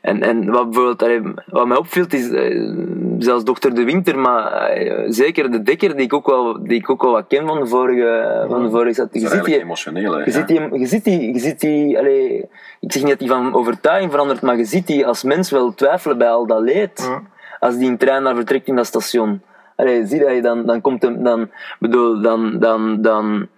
en, 0.00 0.22
en 0.22 0.50
wat 0.50 0.70
bijvoorbeeld... 0.70 1.34
wat 1.46 1.66
mij 1.66 1.76
opviel 1.76 2.04
is... 2.08 2.30
eh, 2.30 2.72
zelfs 3.18 3.44
dokter 3.44 3.74
De 3.74 3.84
Winter, 3.84 4.18
maar 4.18 4.52
eh, 4.52 5.04
zeker 5.08 5.50
de 5.50 5.62
Dekker, 5.62 5.96
die 5.96 6.04
ik 6.04 6.12
ook 6.12 6.26
wel, 6.26 6.62
die 6.62 6.78
ik 6.78 6.90
ook 6.90 7.02
wel 7.02 7.12
wat 7.12 7.26
ken 7.28 7.46
van 7.46 7.60
de 7.60 7.66
vorige... 7.66 8.44
Van 8.48 8.62
de 8.62 8.70
vorige 8.70 8.88
is 8.88 8.96
je 8.96 9.02
ziet 9.02 9.12
eigenlijk 9.12 9.44
die, 9.44 9.60
emotioneel. 9.60 10.12
Hè, 10.12 10.24
je 10.24 10.30
ziet 10.30 10.46
die, 10.46 10.78
je 10.78 10.86
ziet 10.86 11.04
die, 11.04 11.32
je 11.32 11.38
ziet 11.38 11.60
die 11.60 11.98
allee, 11.98 12.48
ik 12.80 12.92
zeg 12.92 13.02
niet 13.02 13.10
dat 13.10 13.18
die 13.18 13.28
van 13.28 13.54
overtuiging 13.54 14.10
verandert, 14.10 14.42
maar 14.42 14.56
je 14.56 14.64
ziet 14.64 14.86
die 14.86 15.06
als 15.06 15.22
mens 15.22 15.50
wel 15.50 15.74
twijfelen 15.74 16.18
bij 16.18 16.30
al 16.30 16.46
dat 16.46 16.60
leed. 16.60 17.08
Ja. 17.08 17.22
Als 17.60 17.76
die 17.76 17.88
een 17.88 17.98
trein 17.98 18.22
naar 18.22 18.34
vertrekt 18.34 18.66
in 18.66 18.76
dat 18.76 18.86
station. 18.86 19.42
Allee, 19.76 20.06
zie 20.06 20.20
dat 20.20 20.34
je 20.34 20.42
dan, 20.42 20.66
dan 20.66 20.80
komt 20.80 21.02
hem, 21.02 21.22
dan, 21.22 21.50
bedoel, 21.78 22.20
dan, 22.20 22.58
dan, 22.58 23.02
dan, 23.02 23.48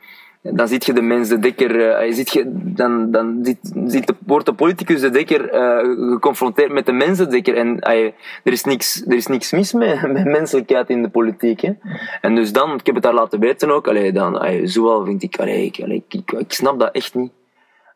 dan 0.42 0.68
ziet 0.68 0.86
je 0.86 0.92
de 0.92 1.02
mens, 1.02 1.28
de 1.28 1.38
dekker, 1.38 1.90
eh, 1.90 2.06
je 2.06 2.12
ziet 2.12 2.32
je, 2.32 2.44
dan, 2.54 3.10
dan 3.10 3.38
ziet, 3.42 3.58
ziet 3.86 4.06
de, 4.06 4.14
wordt 4.26 4.46
de 4.46 4.52
politicus, 4.52 5.00
de 5.00 5.10
dekker, 5.10 5.50
eh, 5.50 5.78
geconfronteerd 6.12 6.72
met 6.72 6.86
de 6.86 6.92
mens, 6.92 7.18
de 7.18 7.26
dekker. 7.26 7.56
En 7.56 7.80
er, 7.80 8.12
is 8.42 8.64
niks, 8.64 9.04
er 9.06 9.16
is 9.16 9.26
niks 9.26 9.52
mis 9.52 9.72
mee, 9.72 10.06
met 10.12 10.24
menselijkheid 10.24 10.88
in 10.88 11.02
de 11.02 11.08
politiek. 11.08 11.60
Hè. 11.60 11.72
En 12.20 12.34
dus 12.34 12.52
dan, 12.52 12.74
ik 12.74 12.86
heb 12.86 12.94
het 12.94 13.04
daar 13.04 13.14
laten 13.14 13.40
weten 13.40 13.70
ook, 13.70 13.88
allee, 13.88 14.12
dan, 14.12 14.40
zoal 14.64 15.04
vind 15.04 15.22
ik, 15.22 15.36
allee, 15.38 15.64
ik, 15.64 15.78
ik, 16.08 16.32
ik, 16.32 16.52
snap 16.52 16.78
dat 16.78 16.92
echt 16.92 17.14
niet. 17.14 17.32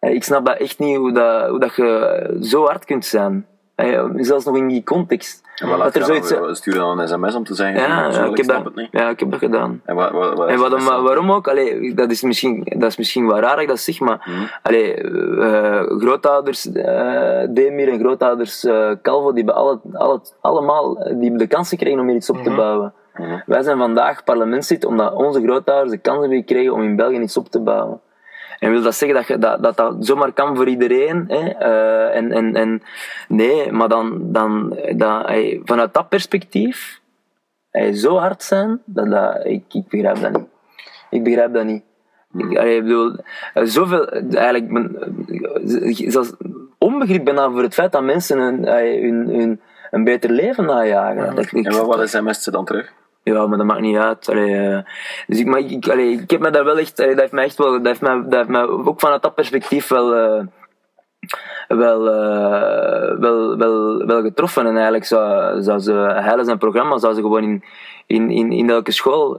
Ik 0.01 0.25
snap 0.25 0.47
dat 0.47 0.59
echt 0.59 0.79
niet, 0.79 0.97
hoe, 0.97 1.13
dat, 1.13 1.49
hoe 1.49 1.61
dat 1.61 1.75
je 1.75 2.39
zo 2.43 2.65
hard 2.65 2.85
kunt 2.85 3.05
zijn. 3.05 3.47
Allee, 3.77 4.25
zelfs 4.25 4.45
nog 4.45 4.57
in 4.57 4.69
die 4.69 4.83
context. 4.85 5.43
En 5.55 5.69
wat 5.69 5.79
dat 5.79 5.95
er 5.95 6.05
zoiets... 6.05 6.59
sturen 6.59 6.81
dan 6.81 6.99
een 6.99 7.09
sms 7.09 7.35
om 7.35 7.45
te 7.45 7.55
zeggen, 7.55 7.81
Ja, 7.81 8.07
ik 8.25 8.37
heb 8.37 8.47
dat, 8.47 8.89
ja, 8.91 9.09
ik 9.09 9.21
heb 9.21 9.31
dat 9.31 9.39
gedaan. 9.39 9.81
En, 9.85 9.95
wat, 9.95 10.11
wat, 10.11 10.39
wat 10.39 10.49
En 10.49 10.59
wat, 10.59 10.83
waarom 10.83 11.33
ook? 11.33 11.49
Allee, 11.49 11.95
dat, 11.95 12.11
is 12.11 12.23
misschien, 12.23 12.67
dat 12.77 12.91
is 12.91 12.97
misschien 12.97 13.27
wel 13.27 13.39
raar 13.39 13.53
dat 13.53 13.61
ik 13.61 13.69
dat 13.69 13.81
zeg, 13.81 14.01
maar 14.01 14.29
allee, 14.63 14.95
eh, 14.95 15.99
grootouders 15.99 16.73
eh, 16.73 17.43
Demir 17.51 17.89
en 17.89 17.99
grootouders 17.99 18.65
eh, 18.65 18.91
Calvo, 19.03 19.33
die 19.33 19.45
hebben 19.45 19.63
alle, 19.63 19.81
alle, 19.93 20.21
allemaal 20.41 21.15
die 21.19 21.37
de 21.37 21.47
kans 21.47 21.69
gekregen 21.69 22.01
om 22.01 22.07
hier 22.07 22.17
iets 22.17 22.31
op 22.31 22.37
te 22.43 22.49
Mhm. 22.51 22.59
bouwen. 22.59 22.93
Mhm. 23.15 23.41
Wij 23.47 23.63
zijn 23.63 23.79
vandaag 23.79 24.25
parlementslid 24.25 24.85
omdat 24.85 25.15
onze 25.15 25.43
grootouders 25.43 25.91
de 25.91 25.99
kans 25.99 26.21
hebben 26.21 26.39
gekregen 26.39 26.73
om 26.73 26.83
in 26.83 26.97
België 26.97 27.21
iets 27.21 27.37
op 27.37 27.51
te 27.51 27.61
bouwen. 27.61 28.01
En 28.59 28.71
wil 28.71 28.83
dat 28.83 28.95
zeggen 28.95 29.17
dat 29.19 29.27
je, 29.27 29.39
dat, 29.39 29.63
dat, 29.63 29.77
dat 29.77 29.97
zomaar 29.99 30.33
kan 30.33 30.57
voor 30.57 30.69
iedereen? 30.69 31.25
Hè? 31.29 31.49
Eh, 31.49 32.17
en, 32.17 32.33
en, 32.33 32.55
en, 32.57 32.83
nee, 33.29 33.73
maar 33.73 33.89
dan, 33.89 34.33
dan 34.33 34.79
dat, 34.97 35.27
ey, 35.27 35.61
vanuit 35.65 35.95
dat 35.95 36.09
perspectief 36.09 37.01
ey, 37.71 37.93
zo 37.93 38.17
hard 38.17 38.43
zijn, 38.43 38.83
dat, 38.85 39.11
dat, 39.11 39.45
ik, 39.45 39.65
ik 39.73 39.89
begrijp 39.89 40.21
dat 40.21 40.33
niet. 40.33 40.49
Ik 41.11 41.25
begrijp 41.25 41.55
dat 41.55 41.65
niet. 41.65 41.83
Ik, 42.37 42.59
allee, 42.59 42.83
bedoel, 42.83 43.17
eh, 43.55 43.65
zoveel, 43.65 44.09
eigenlijk, 44.09 44.71
men, 44.71 44.97
eh, 45.63 46.11
zelfs 46.11 46.33
onbegrip 46.79 47.25
bijna 47.25 47.51
voor 47.51 47.63
het 47.63 47.75
feit 47.75 47.93
dat 47.93 48.03
mensen 48.03 48.39
hun, 48.39 48.65
ey, 48.65 49.01
hun, 49.01 49.29
hun, 49.29 49.61
een 49.91 50.05
beter 50.05 50.31
leven 50.31 50.65
najagen. 50.65 51.35
Dat, 51.35 51.53
ik, 51.53 51.67
En 51.67 51.73
wat, 51.73 51.87
wat 51.87 52.09
sms't 52.09 52.43
ze 52.43 52.51
dan 52.51 52.65
terug? 52.65 52.93
Ja, 53.25 53.47
maar 53.47 53.59
dat 53.59 53.67
maakt 53.67 53.81
niet 53.81 53.97
uit. 53.97 54.29
Allee, 54.29 54.57
eh, 54.57 54.79
dus 55.27 55.39
ik, 55.39 55.47
maar 55.47 55.61
ik, 55.61 55.89
allee, 55.89 56.11
ik 56.11 56.31
heb 56.31 56.41
me 56.41 56.51
daar 56.51 56.65
wel 56.65 56.79
echt, 56.79 57.01
allee, 57.01 57.11
dat 57.11 57.21
heeft 57.21 57.33
mij 57.33 57.45
echt 57.45 57.57
wel, 57.57 57.73
dat 57.73 57.87
heeft 57.87 58.01
mij, 58.01 58.23
dat 58.23 58.35
heeft 58.35 58.49
mij 58.49 58.67
ook 58.67 59.01
vanuit 59.01 59.23
dat 59.23 59.35
perspectief 59.35 59.89
wel, 59.89 60.15
eh, 60.15 60.45
wel, 61.69 62.11
eh, 62.11 63.19
wel, 63.19 63.57
wel, 63.57 64.07
wel 64.07 64.23
getroffen. 64.23 64.67
En 64.67 64.75
eigenlijk 64.75 65.05
zou, 65.05 65.63
zou 65.63 65.79
ze, 65.79 65.93
Heilen 65.93 66.45
zijn 66.45 66.59
programma 66.59 66.99
zou 66.99 67.15
ze 67.15 67.21
gewoon 67.21 67.43
in, 67.43 67.65
in, 68.07 68.31
in, 68.31 68.53
in 68.53 68.71
elke 68.71 68.93
school 68.93 69.37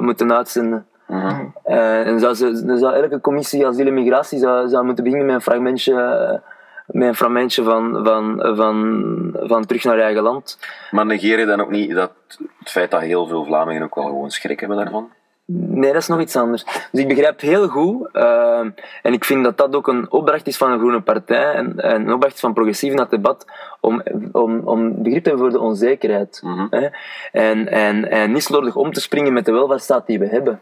moeten 0.00 0.32
uitzenden. 0.32 0.86
Mhm. 1.06 1.44
Eh, 1.64 2.06
en 2.06 2.20
zou, 2.20 2.34
ze, 2.34 2.64
dan 2.64 2.78
zou 2.78 2.94
elke 2.94 3.20
commissie 3.20 3.66
asiel 3.66 3.86
en 3.86 3.94
migratie 3.94 4.38
zou, 4.38 4.68
zou 4.68 4.84
moeten 4.84 5.04
beginnen 5.04 5.26
met 5.26 5.36
een 5.36 5.42
fragmentje, 5.42 6.42
met 6.86 7.08
een 7.08 7.14
fragmentje 7.14 7.62
van, 7.62 8.04
van, 8.04 8.56
van, 8.56 9.36
van 9.40 9.66
terug 9.66 9.84
naar 9.84 9.98
eigen 9.98 10.22
land. 10.22 10.58
Maar 10.90 11.06
negeer 11.06 11.38
je 11.38 11.46
dan 11.46 11.60
ook 11.60 11.70
niet 11.70 11.94
dat 11.94 12.12
het 12.58 12.70
feit 12.70 12.90
dat 12.90 13.00
heel 13.00 13.26
veel 13.26 13.44
Vlamingen 13.44 13.82
ook 13.82 13.94
wel 13.94 14.04
gewoon 14.04 14.30
schrik 14.30 14.60
hebben 14.60 14.78
daarvan? 14.78 15.10
Nee, 15.48 15.92
dat 15.92 16.02
is 16.02 16.08
nog 16.08 16.20
iets 16.20 16.36
anders. 16.36 16.64
Dus 16.64 17.00
ik 17.00 17.08
begrijp 17.08 17.40
heel 17.40 17.68
goed, 17.68 18.08
eh, 18.12 18.60
en 19.02 19.12
ik 19.12 19.24
vind 19.24 19.44
dat 19.44 19.56
dat 19.56 19.76
ook 19.76 19.88
een 19.88 20.10
opdracht 20.10 20.46
is 20.46 20.56
van 20.56 20.70
een 20.70 20.78
groene 20.78 21.00
partij, 21.00 21.52
en, 21.52 21.80
en 21.80 22.00
een 22.00 22.12
opdracht 22.12 22.40
van 22.40 22.52
progressief 22.52 22.90
in 22.90 22.96
dat 22.96 23.10
debat, 23.10 23.44
om, 23.80 24.02
om, 24.32 24.60
om 24.64 25.02
begrip 25.02 25.22
te 25.22 25.28
hebben 25.28 25.50
voor 25.50 25.58
de 25.58 25.64
onzekerheid. 25.64 26.40
Mhm. 26.42 26.66
Hè? 26.70 26.88
En, 27.32 27.68
en, 27.68 28.10
en 28.10 28.32
niet 28.32 28.42
slordig 28.42 28.76
om 28.76 28.92
te 28.92 29.00
springen 29.00 29.32
met 29.32 29.44
de 29.44 29.52
welvaartsstaat 29.52 30.06
die 30.06 30.18
we 30.18 30.26
hebben. 30.26 30.60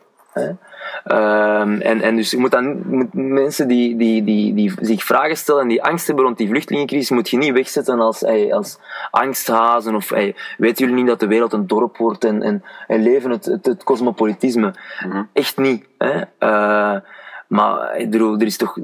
Ehm, 1.04 1.80
en, 1.80 2.00
en 2.00 2.16
dus 2.16 2.30
je 2.30 2.38
moet 2.38 2.50
dan, 2.50 2.82
moet 2.86 3.14
mensen 3.14 3.68
die, 3.68 3.96
die, 3.96 4.24
die, 4.24 4.54
die 4.54 4.72
zich 4.80 5.04
vragen 5.04 5.36
stellen 5.36 5.62
en 5.62 5.68
die 5.68 5.82
angst 5.82 6.06
hebben 6.06 6.24
rond 6.24 6.38
die 6.38 6.48
vluchtelingencrisis, 6.48 7.10
moet 7.10 7.30
je 7.30 7.36
niet 7.36 7.52
wegzetten 7.52 8.00
als, 8.00 8.24
als 8.50 8.78
angsthazen 9.10 9.94
of 9.94 10.08
weten 10.58 10.86
jullie 10.86 10.94
niet 10.94 11.06
dat 11.06 11.20
de 11.20 11.26
wereld 11.26 11.52
een 11.52 11.66
dorp 11.66 11.96
wordt 11.96 12.24
en, 12.24 12.42
en, 12.42 12.64
en 12.86 13.02
leven 13.02 13.30
het, 13.30 13.44
het, 13.44 13.66
het 13.66 13.84
cosmopolitisme. 13.84 14.74
Mhm. 15.06 15.22
Echt 15.32 15.56
niet. 15.56 15.86
Hè? 15.98 16.20
Eh, 16.38 17.00
maar 17.48 17.96
ik 17.96 18.10
bedoel, 18.10 18.34
er 18.38 18.46
is 18.46 18.56
toch, 18.56 18.76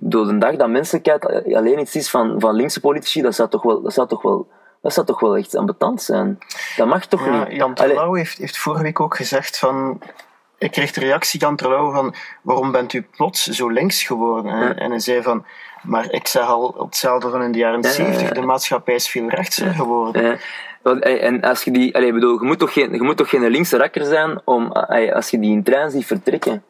door 0.00 0.26
de 0.26 0.38
dag 0.38 0.56
dat 0.56 0.68
menselijkheid 0.68 1.54
alleen 1.54 1.78
iets 1.78 1.96
is 1.96 2.10
van, 2.10 2.40
van 2.40 2.54
linkse 2.54 2.80
politici, 2.80 3.22
dat 3.22 3.34
zou 3.34 3.48
toch 3.48 3.62
wel, 3.62 3.82
dat 3.82 3.92
zou 3.92 4.08
toch 4.08 4.22
wel, 4.22 4.48
dat 4.82 4.92
zou 4.92 5.06
toch 5.06 5.20
wel 5.20 5.36
echt 5.36 5.56
ambetant 5.56 6.02
zijn. 6.02 6.38
Dat 6.76 6.86
mag 6.86 7.06
toch 7.06 7.24
Ja, 7.24 7.44
niet. 7.44 7.56
Jan 7.56 7.74
Terlouw 7.74 8.14
heeft, 8.14 8.38
heeft 8.38 8.58
vorige 8.58 8.82
week 8.82 9.00
ook 9.00 9.16
gezegd 9.16 9.58
van... 9.58 10.00
Ik 10.58 10.70
kreeg 10.70 10.92
de 10.92 11.00
reactie 11.00 11.54
Terlouw 11.56 11.92
van... 11.92 12.14
Waarom 12.42 12.72
bent 12.72 12.92
u 12.92 13.06
plots 13.16 13.46
zo 13.46 13.68
links 13.68 14.02
geworden? 14.02 14.52
En, 14.52 14.58
Ja. 14.60 14.74
en 14.74 14.90
hij 14.90 15.00
zei 15.00 15.22
van... 15.22 15.44
Maar 15.82 16.12
ik 16.12 16.26
zeg 16.26 16.46
al 16.46 16.74
hetzelfde 16.78 17.30
van 17.30 17.42
in 17.42 17.52
de 17.52 17.58
jaren 17.58 17.80
Ja, 17.82 17.88
ja, 17.88 17.94
70. 17.94 18.28
ja. 18.28 18.34
De 18.34 18.40
maatschappij 18.40 18.94
is 18.94 19.08
veel 19.08 19.28
rechtser 19.28 19.74
geworden. 19.74 20.38
Eh, 20.82 21.00
eh, 21.02 21.22
en 21.24 21.40
als 21.42 21.62
je 21.64 21.70
die, 21.70 21.94
allee, 21.96 22.12
bedoel, 22.12 22.40
je 22.40 22.46
moet 22.46 22.58
toch 22.58 22.72
geen, 22.72 22.92
je 22.92 23.02
moet 23.02 23.16
toch 23.16 23.28
geen 23.28 23.48
linkse 23.50 23.76
rakker 23.76 24.04
zijn 24.04 24.40
om, 24.44 24.72
eh, 24.72 25.14
als 25.14 25.30
je 25.30 25.38
die 25.38 25.52
in 25.52 25.62
trein 25.62 25.90
ziet 25.90 26.06
vertrekken. 26.06 26.62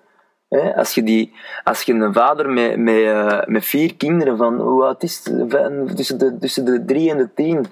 Hè? 0.49 0.77
Als, 0.77 0.95
je 0.95 1.03
die, 1.03 1.35
als 1.65 1.83
je 1.83 1.93
een 1.95 2.13
vader 2.13 2.49
met, 2.51 2.77
met, 2.79 3.03
eh, 3.03 3.41
met 3.47 3.65
vier 3.65 3.97
kinderen 3.97 4.37
van, 4.37 4.61
hoe 4.61 4.85
oud 4.85 5.03
is 5.03 5.21
het? 5.25 5.45
Van- 5.53 5.95
tussen, 5.95 6.19
de, 6.19 6.39
tussen 6.39 6.65
de 6.65 6.85
drie 6.85 7.11
en 7.11 7.17
de 7.17 7.35
tien, 7.35 7.67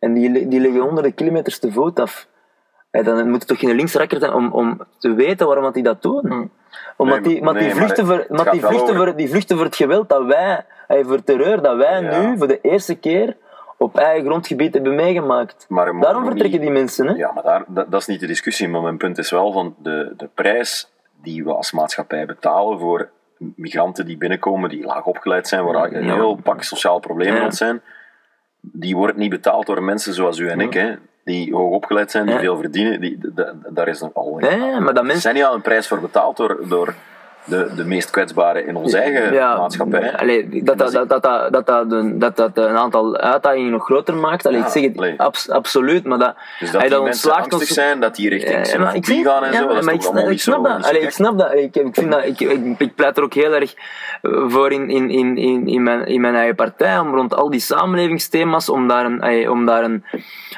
en 0.00 0.14
die, 0.14 0.48
die 0.48 0.60
liggen 0.60 0.80
honderden 0.80 1.14
kilometers 1.14 1.58
te 1.58 1.72
voet 1.72 2.00
af. 2.00 2.27
Dan 3.02 3.30
moet 3.30 3.40
je 3.42 3.46
toch 3.48 3.58
geen 3.58 3.74
linkse 3.76 3.98
rakker 3.98 4.18
zijn 4.20 4.32
om, 4.32 4.52
om 4.52 4.80
te 4.98 5.14
weten 5.14 5.46
waarom 5.46 5.64
dat 5.64 5.74
die 5.74 5.82
dat 5.82 6.02
doen. 6.02 6.50
Omdat 6.96 7.20
Nee, 7.20 7.28
die, 7.28 7.40
omdat 7.40 7.54
die, 7.54 7.62
nee, 7.62 7.74
maar 7.74 7.84
vluchten, 7.84 8.06
het- 8.06 8.26
voor, 8.28 8.36
het 8.38 8.50
die, 8.52 8.60
vluchten 8.60 8.96
voor, 8.96 9.16
die 9.16 9.28
vluchten 9.28 9.56
voor 9.56 9.64
het 9.66 9.76
geweld 9.76 10.08
dat 10.08 10.24
wij, 10.24 10.64
eh, 10.88 11.04
voor 11.06 11.22
terreur, 11.24 11.62
dat 11.62 11.76
wij 11.76 12.02
Ja. 12.02 12.20
nu 12.20 12.38
voor 12.38 12.46
de 12.48 12.58
eerste 12.62 12.94
keer 12.94 13.36
op 13.76 13.96
eigen 13.98 14.24
grondgebied 14.26 14.74
hebben 14.74 14.94
meegemaakt. 14.94 15.66
Maar 15.68 16.00
Daarom 16.00 16.24
vertrekken 16.24 16.50
niet- 16.60 16.68
die 16.68 16.78
mensen. 16.78 17.06
Hè? 17.06 17.12
Ja, 17.14 17.32
maar 17.32 17.42
daar, 17.42 17.64
dat, 17.66 17.90
dat 17.90 18.00
is 18.00 18.06
niet 18.06 18.20
de 18.20 18.26
discussie. 18.26 18.68
Maar 18.68 18.82
mijn 18.82 18.96
punt 18.96 19.18
is 19.18 19.30
wel 19.30 19.52
van 19.52 19.74
de, 19.82 20.12
de 20.16 20.28
prijs 20.34 20.90
die 21.22 21.44
we 21.44 21.52
als 21.54 21.72
maatschappij 21.72 22.26
betalen 22.26 22.78
voor 22.78 23.08
migranten 23.38 24.06
die 24.06 24.16
binnenkomen, 24.16 24.68
die 24.70 24.84
laag 24.84 25.04
opgeleid 25.04 25.48
zijn, 25.48 25.64
waar 25.64 25.92
een 25.92 26.04
Ja. 26.04 26.14
heel 26.14 26.34
pak 26.42 26.62
sociaal 26.62 26.98
problemen 27.00 27.42
Ja. 27.42 27.50
zijn, 27.50 27.80
die 28.60 28.96
wordt 28.96 29.16
niet 29.16 29.30
betaald 29.30 29.66
door 29.66 29.82
mensen 29.82 30.14
zoals 30.14 30.38
u 30.38 30.48
en 30.48 30.60
ik, 30.60 30.72
hè, 30.74 30.94
die 31.28 31.54
hoog 31.54 31.72
opgeleid 31.72 32.10
zijn, 32.10 32.24
die 32.24 32.34
Ja. 32.34 32.40
veel 32.40 32.56
verdienen. 32.56 33.00
Die, 33.00 33.18
daar 33.68 33.88
is 33.88 34.00
nog 34.00 34.14
al 34.14 34.38
Ja, 34.40 34.80
maar 34.80 34.94
dat 34.94 35.02
mensen... 35.02 35.20
zijn 35.22 35.34
niet 35.34 35.44
al 35.44 35.54
een 35.54 35.60
prijs 35.60 35.88
voor 35.88 36.00
betaald 36.00 36.36
door, 36.36 36.58
door 36.68 36.94
de, 37.48 37.68
de 37.76 37.84
meest 37.84 38.10
kwetsbaren 38.10 38.66
in 38.66 38.76
onze 38.76 38.98
eigen 38.98 39.32
maatschappij. 39.34 40.16
Allee, 40.16 40.48
dat, 40.64 40.78
dat, 40.78 40.92
dat, 40.92 41.08
dat, 41.08 41.22
dat, 41.22 41.52
dat, 41.52 41.66
dat, 41.66 41.92
een- 41.92 42.18
dat, 42.18 42.36
dat 42.36 42.50
een 42.54 42.76
aantal 42.76 43.16
uitdagingen 43.16 43.70
nog 43.70 43.84
groter 43.84 44.14
maakt. 44.14 44.46
Allee, 44.46 44.58
Ja, 44.58 44.66
ik 44.66 44.72
zeg 44.72 44.82
het 44.82 44.96
allee. 44.98 45.14
abs- 45.20 45.50
absoluut, 45.50 46.04
maar 46.04 46.18
dat, 46.18 46.34
Dus 46.60 46.70
dat 46.70 46.80
allee, 46.80 46.94
die 46.94 47.02
mensen 47.02 47.34
angstig 47.34 47.62
zijn, 47.68 48.00
dat 48.00 48.14
die 48.16 48.28
richting 48.28 48.66
Ja, 48.72 48.78
maar 48.78 48.94
ik 48.94 49.06
gaan 49.06 49.44
en 49.44 49.52
ja, 49.52 49.58
zo, 49.58 49.66
dat 49.68 49.78
is 49.78 49.84
maar 49.84 49.94
toch 49.94 50.02
ik, 50.02 50.08
allemaal 50.10 50.30
ik 50.30 50.40
snap 50.40 50.66
zo- 50.66 50.72
dat. 50.72 50.86
Allee, 50.86 51.00
ik 51.00 51.10
snap 51.10 51.38
dat. 51.38 51.52
Ik, 51.54 51.76
ik, 51.76 51.88
vind 51.94 52.10
dat 52.10 52.24
ik, 52.24 52.40
ik, 52.40 52.74
ik 52.78 52.94
pleit 52.94 53.16
er 53.16 53.22
ook 53.22 53.34
heel 53.34 53.54
erg 53.54 53.74
eh, 54.22 54.44
voor 54.48 54.72
in, 54.72 54.90
in, 54.90 55.10
in, 55.10 55.36
in, 55.36 55.66
in, 55.66 55.82
mijn, 55.82 56.06
in 56.06 56.20
mijn 56.20 56.34
eigen 56.34 56.54
partij, 56.54 56.98
om 56.98 57.14
rond 57.14 57.34
al 57.34 57.50
die 57.50 57.60
samenlevingsthema's, 57.60 58.68
om 58.68 58.88
daar, 58.88 59.04
een, 59.04 59.20
allee, 59.20 59.50
om 59.50 59.66
daar, 59.66 59.84
een, 59.84 60.04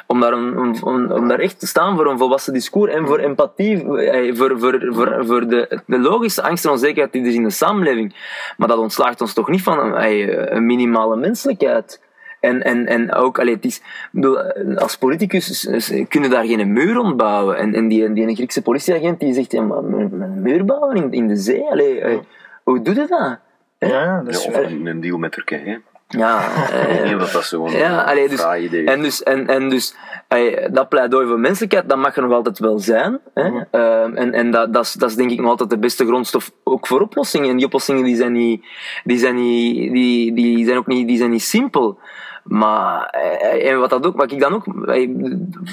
om 0.06 0.20
daar, 0.20 0.32
een, 0.32 0.58
om, 0.58 0.74
om, 0.82 1.10
om 1.12 1.28
daar 1.28 1.38
echt 1.38 1.60
te 1.60 1.66
staan 1.66 1.96
voor 1.96 2.06
een 2.10 2.18
volwassen 2.18 2.52
discours 2.52 2.92
en 2.92 3.06
voor 3.06 3.18
empathie, 3.18 3.86
allee, 3.86 4.34
voor, 4.34 4.58
voor, 4.58 4.86
voor, 4.90 5.26
voor 5.26 5.46
de, 5.48 5.80
de 5.86 5.98
logische 5.98 6.42
angst 6.42 6.64
en 6.64 6.70
onzekerheid 6.80 7.12
die 7.12 7.22
er 7.22 7.28
is 7.28 7.34
in 7.34 7.42
de 7.42 7.50
samenleving. 7.50 8.14
Maar 8.56 8.68
dat 8.68 8.78
ontslaagt 8.78 9.20
ons 9.20 9.32
toch 9.32 9.48
niet 9.48 9.62
van 9.62 9.78
een, 9.78 10.56
een 10.56 10.66
minimale 10.66 11.16
menselijkheid. 11.16 12.00
En, 12.40 12.62
en, 12.62 12.86
en 12.86 13.14
ook, 13.14 13.38
allee, 13.38 13.54
het 13.54 13.64
is, 13.64 13.76
ik 13.76 14.08
bedoel, 14.10 14.38
als 14.76 14.96
politicus 14.96 15.66
eh, 15.66 16.06
kunnen 16.08 16.30
daar 16.30 16.44
geen 16.44 16.72
muur 16.72 16.94
rond 16.94 17.16
bouwen. 17.16 17.56
En, 17.56 17.74
en 17.74 17.88
die, 17.88 18.12
die 18.12 18.34
Griekse 18.34 18.62
politieagent 18.62 19.20
die 19.20 19.34
zegt, 19.34 19.52
ja, 19.52 19.62
maar 19.62 19.78
een 19.78 20.42
muur 20.42 20.64
bouwen 20.64 20.96
in, 20.96 21.12
in 21.12 21.28
de 21.28 21.36
zee? 21.36 21.62
Allee, 21.70 22.04
allee, 22.04 22.20
hoe 22.62 22.82
doe 22.82 22.94
je 22.94 23.06
dat? 23.08 23.08
Ja, 23.10 23.38
dat 23.78 23.90
Ja, 23.90 24.22
is 24.26 24.46
of 24.46 24.56
een, 24.56 25.00
deal 25.00 25.18
met 25.18 25.32
Turkije. 25.32 25.80
Ja, 26.08 26.48
eh, 26.70 27.18
dat 27.18 27.44
zo'n 27.44 27.70
ja, 27.86 28.02
allee, 28.02 28.28
dus, 28.28 28.44
idee 28.58 28.82
is. 28.82 28.88
en 28.88 29.02
dus, 29.02 29.22
en, 29.22 29.46
en 29.46 29.68
dus 29.68 29.94
ey, 30.30 30.68
dat 30.72 30.88
pleidooi 30.88 31.26
voor 31.26 31.38
menselijkheid, 31.40 31.88
dat 31.88 31.98
mag 31.98 32.16
er 32.16 32.22
nog 32.22 32.32
altijd 32.32 32.58
wel 32.58 32.78
zijn. 32.78 33.18
Hè? 33.34 33.50
Ehm, 33.70 34.14
en 34.16 34.32
en 34.32 34.50
dat, 34.50 34.72
dat, 34.72 34.84
is, 34.84 34.92
dat 34.92 35.10
is 35.10 35.16
denk 35.16 35.30
ik 35.30 35.40
nog 35.40 35.50
altijd 35.50 35.70
de 35.70 35.78
beste 35.78 36.06
grondstof 36.06 36.50
ook 36.64 36.86
voor 36.86 37.00
oplossingen. 37.00 37.50
En 37.50 37.56
die 37.56 37.66
oplossingen 37.66 38.04
die 38.04 38.16
zijn, 38.16 38.32
niet, 38.32 38.64
die 39.04 39.18
zijn, 39.18 39.34
niet, 39.34 39.92
die, 39.92 40.32
die 40.34 40.64
zijn 40.64 40.76
ook 40.78 40.86
niet, 40.86 41.08
die 41.08 41.16
zijn 41.18 41.30
niet 41.30 41.42
simpel. 41.42 41.98
Maar 42.44 43.06
eh, 43.06 43.70
en 43.70 43.78
wat, 43.78 43.90
dat 43.90 44.06
ook, 44.06 44.16
wat 44.16 44.32
ik 44.32 44.40
dan 44.40 44.54
ook. 44.54 44.66
eh, 44.86 45.00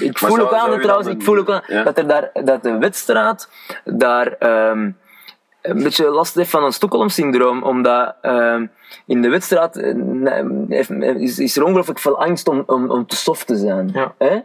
Ik 0.00 0.18
voel 0.18 0.40
ook 0.40 0.52
aan, 0.52 0.80
trouwens, 0.80 1.08
ik 1.08 1.22
voel 1.22 1.38
ook 1.38 1.50
aan 1.50 1.62
dat, 1.84 1.98
er 1.98 2.06
daar, 2.06 2.30
dat 2.44 2.62
de 2.62 2.78
wedstrijd 2.78 3.48
daar. 3.84 4.32
ehm, 4.38 4.90
een 5.62 5.82
beetje 5.82 6.10
last 6.10 6.34
heeft 6.34 6.50
van 6.50 6.64
een 6.64 6.72
Stockholm-syndroom, 6.72 7.62
omdat 7.62 8.14
ehm, 8.22 8.66
in 9.06 9.22
de 9.22 9.28
wedstrijd 9.28 9.76
eh, 9.76 11.20
is, 11.20 11.38
is 11.38 11.56
er 11.56 11.64
ongelooflijk 11.64 11.98
veel 11.98 12.20
angst 12.20 12.48
om, 12.48 12.62
om, 12.66 12.90
om 12.90 13.06
te 13.06 13.16
soft 13.16 13.46
te 13.46 13.56
zijn. 13.56 13.90
Ja. 13.92 14.14
Hè? 14.18 14.38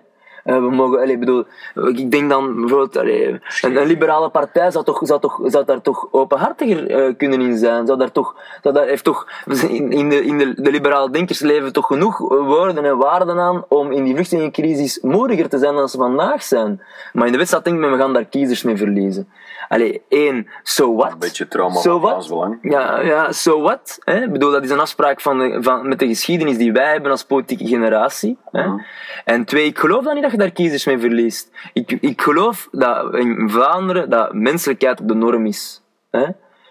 Eh, 0.44 0.56
we 0.56 0.70
mogen, 0.70 1.00
allee, 1.00 1.18
bedoel, 1.18 1.46
ik 1.74 2.12
denk 2.12 2.30
dan 2.30 2.56
bijvoorbeeld, 2.56 2.98
allee, 2.98 3.28
een, 3.62 3.76
een 3.76 3.88
liberale 3.88 4.30
partij 4.30 4.72
zou, 4.72 4.86
toch, 4.86 5.00
zou, 5.02 5.20
toch, 5.20 5.40
zou 5.44 5.66
daar 5.66 5.82
toch 5.82 6.08
openhartiger 6.12 6.90
eh, 6.90 7.14
kunnen 7.18 7.42
in 7.42 7.58
zijn. 7.58 7.86
Zou 7.86 8.00
daar 8.00 8.12
toch, 8.12 8.36
zou 8.62 8.74
daar, 8.74 8.86
heeft 8.86 9.04
toch, 9.04 9.28
in, 9.68 9.92
in, 9.92 10.10
de, 10.10 10.26
in 10.26 10.38
de, 10.38 10.62
de 10.62 10.72
liberale 10.72 11.10
denkers 11.10 11.40
leven 11.40 11.74
toch 11.74 11.88
genoeg 11.88 12.18
woorden 12.18 12.86
en 12.86 12.98
waarden 12.98 13.40
aan 13.40 13.66
om 13.68 13.92
in 13.92 14.04
die 14.04 14.14
vluchtelingencrisis 14.14 15.00
modiger 15.02 15.50
te 15.50 15.58
zijn 15.58 15.76
dan 15.76 15.90
ze 15.90 15.98
vandaag 15.98 16.44
zijn. 16.44 16.82
Maar 17.14 17.26
in 17.26 17.32
de 17.32 17.38
wedstrijd 17.38 17.66
denk 17.66 17.84
ik, 17.84 17.90
we 17.90 17.98
gaan 17.98 18.14
daar 18.14 18.26
kiezers 18.26 18.64
mee 18.64 18.78
verliezen. 18.78 19.28
Allee, 19.68 20.02
één, 20.08 20.48
so 20.64 20.96
what? 20.96 21.12
Een 21.12 21.20
beetje 21.20 21.48
trauma 21.48 21.80
So 21.80 22.00
Belang. 22.00 22.58
Ja, 22.62 23.00
ja, 23.00 23.32
so 23.32 23.62
what? 23.62 23.98
Hè? 24.04 24.24
Ik 24.24 24.32
bedoel, 24.32 24.52
dat 24.52 24.64
is 24.64 24.70
een 24.70 24.80
afspraak 24.80 25.22
van 25.22 25.38
de, 25.38 25.58
van, 25.62 25.88
met 25.88 26.00
de 26.00 26.08
geschiedenis 26.08 26.58
die 26.58 26.72
wij 26.72 26.92
hebben 26.92 27.12
als 27.12 27.24
politieke 27.24 27.68
generatie. 27.68 28.38
Hè? 28.52 28.68
Mhm. 28.68 28.80
En 29.26 29.46
twee, 29.46 29.66
ik 29.66 29.80
geloof 29.80 30.04
dan 30.04 30.14
niet 30.14 30.24
dat 30.24 30.32
je 30.34 30.40
daar 30.40 30.52
kiezers 30.52 30.86
mee 30.86 31.00
verliest. 31.00 31.50
Ik, 31.74 31.92
ik 32.02 32.22
geloof 32.22 32.68
dat 32.72 33.14
in 33.16 33.50
Vlaanderen 33.50 34.10
dat 34.10 34.34
menselijkheid 34.34 35.08
de 35.08 35.14
norm 35.16 35.46
is. 35.46 35.82
Hè? 36.12 36.26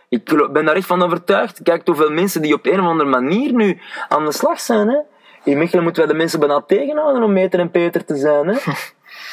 Ik 0.08 0.28
geloof- 0.28 0.50
ben 0.50 0.64
daar 0.64 0.74
echt 0.76 0.86
van 0.86 1.02
overtuigd. 1.02 1.62
Kijk 1.62 1.86
hoeveel 1.86 2.10
mensen 2.10 2.42
die 2.42 2.54
op 2.54 2.66
een 2.66 2.80
of 2.80 2.86
andere 2.86 3.10
manier 3.10 3.52
nu 3.52 3.78
aan 4.08 4.24
de 4.24 4.32
slag 4.32 4.60
zijn. 4.60 4.88
Hè? 4.88 4.96
In 5.44 5.58
Mechelen 5.58 5.82
moeten 5.84 6.02
wij 6.02 6.12
de 6.12 6.18
mensen 6.18 6.40
bijna 6.40 6.60
tegenhouden 6.60 7.22
om 7.22 7.32
meter 7.32 7.60
en 7.60 7.70
peter 7.70 8.04
te 8.04 8.16
zijn. 8.16 8.46
Hè? 8.48 8.58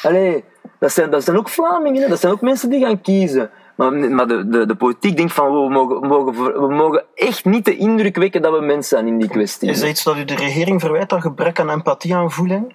Allee, 0.08 0.44
dat 0.78 0.92
zijn, 0.92 1.10
dat 1.10 1.24
zijn 1.24 1.36
ook 1.38 1.48
Vlamingen, 1.48 2.02
hè. 2.02 2.08
dat 2.08 2.20
zijn 2.20 2.32
ook 2.32 2.40
mensen 2.40 2.70
die 2.70 2.84
gaan 2.84 3.00
kiezen. 3.00 3.50
Maar, 3.76 3.92
maar 3.92 4.26
de, 4.26 4.48
de, 4.48 4.66
de 4.66 4.74
politiek 4.74 5.16
denkt 5.16 5.32
van, 5.32 5.46
we 5.52 5.70
mogen, 5.70 6.00
we, 6.00 6.06
mogen, 6.06 6.52
we 6.68 6.74
mogen 6.74 7.04
echt 7.14 7.44
niet 7.44 7.64
de 7.64 7.76
indruk 7.76 8.16
wekken 8.16 8.42
dat 8.42 8.52
we 8.52 8.60
mens 8.64 8.88
zijn 8.88 9.06
in 9.06 9.18
die 9.18 9.28
kwestie. 9.28 9.68
Is 9.70 9.80
dat 9.80 9.88
iets 9.88 10.02
dat 10.04 10.16
u 10.16 10.24
de 10.24 10.34
regering 10.34 10.80
verwijt, 10.80 11.08
dat 11.08 11.20
gebrek 11.20 11.60
aan 11.60 11.70
empathie 11.70 12.14
aan 12.14 12.30
voeling? 12.30 12.74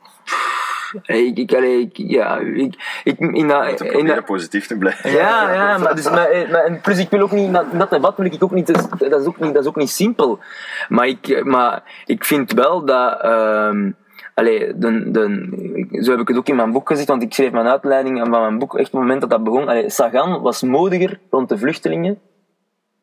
Ik, 1.03 1.37
ik, 1.37 1.89
ja, 1.93 2.37
ik, 2.37 3.01
ik, 3.03 3.19
in 3.19 3.47
dat, 3.47 3.77
Te 3.77 3.85
in 3.85 3.91
proberen 3.91 4.15
dat, 4.15 4.25
positief 4.25 4.67
te 4.67 4.77
blijven. 4.77 5.11
ja, 5.11 5.53
ja, 5.53 5.77
maar, 5.77 5.95
dus, 5.95 6.09
maar, 6.09 6.27
eh, 6.29 6.51
maar, 6.51 6.63
en 6.63 6.81
plus 6.81 6.99
ik 6.99 7.09
wil 7.09 7.21
ook 7.21 7.31
niet, 7.31 7.53
dat, 7.53 7.65
dat 7.73 7.89
debat 7.89 8.17
wil 8.17 8.25
ik 8.25 8.43
ook 8.43 8.51
niet, 8.51 8.67
dus 8.67 8.87
dat 8.97 9.21
is 9.21 9.25
ook 9.25 9.39
niet, 9.39 9.53
dat 9.53 9.63
is 9.63 9.69
ook 9.69 9.75
niet 9.75 9.89
simpel. 9.89 10.39
Maar 10.89 11.07
ik, 11.07 11.43
maar 11.43 11.83
ik 12.05 12.25
vind 12.25 12.51
wel 12.51 12.85
dat, 12.85 13.21
ehm 13.21 13.91
allee, 14.33 14.77
de, 14.77 15.11
de, 15.11 15.97
zo 16.01 16.11
heb 16.11 16.19
ik 16.19 16.27
het 16.27 16.37
ook 16.37 16.47
in 16.47 16.55
mijn 16.55 16.71
boek 16.71 16.87
gezegd, 16.87 17.07
want 17.07 17.23
ik 17.23 17.33
schreef 17.33 17.51
mijn 17.51 17.67
uitleiding 17.67 18.19
van 18.19 18.29
mijn 18.29 18.57
boek, 18.57 18.75
echt 18.77 18.85
op 18.87 18.91
het 18.91 19.01
moment 19.01 19.21
dat 19.21 19.29
dat 19.29 19.43
begon, 19.43 19.67
allee, 19.67 19.89
Sagan 19.89 20.41
was 20.41 20.61
modiger 20.61 21.19
rond 21.29 21.49
de 21.49 21.57
vluchtelingen, 21.57 22.19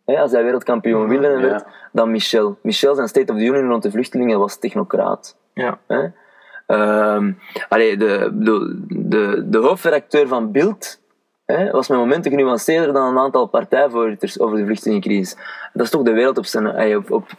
hè, 0.04 0.18
als 0.18 0.32
hij 0.32 0.42
wereldkampioen 0.42 1.08
wielrennen 1.08 1.40
Ja. 1.40 1.46
werd, 1.46 1.64
dan 1.92 2.10
Michel. 2.10 2.58
Michel 2.62 2.94
zijn 2.94 3.08
State 3.08 3.32
of 3.32 3.38
the 3.38 3.44
Union 3.44 3.68
rond 3.68 3.82
de 3.82 3.90
vluchtelingen 3.90 4.38
was 4.38 4.58
technocraat. 4.58 5.36
Ja. 5.54 5.78
Hè? 5.86 6.06
Ehm, 6.72 7.32
allee, 7.68 7.96
de, 7.96 8.30
de, 8.32 9.44
de, 9.48 9.58
hoofdredacteur 9.58 10.28
van 10.28 10.52
Bild 10.52 11.00
hè, 11.46 11.70
was 11.70 11.88
met 11.88 11.98
momenten 11.98 12.30
genuanceerder 12.30 12.92
dan 12.92 13.08
een 13.08 13.18
aantal 13.18 13.46
partijvoorzitters 13.46 14.40
over 14.40 14.56
de 14.56 14.64
vluchtelingencrisis. 14.64 15.36
Dat 15.72 15.84
is 15.84 15.90
toch 15.90 16.02
de 16.02 16.12
wereld 16.12 16.38
op 16.38 16.46
zijn, 16.46 16.96
op, 16.96 17.10
op, 17.10 17.30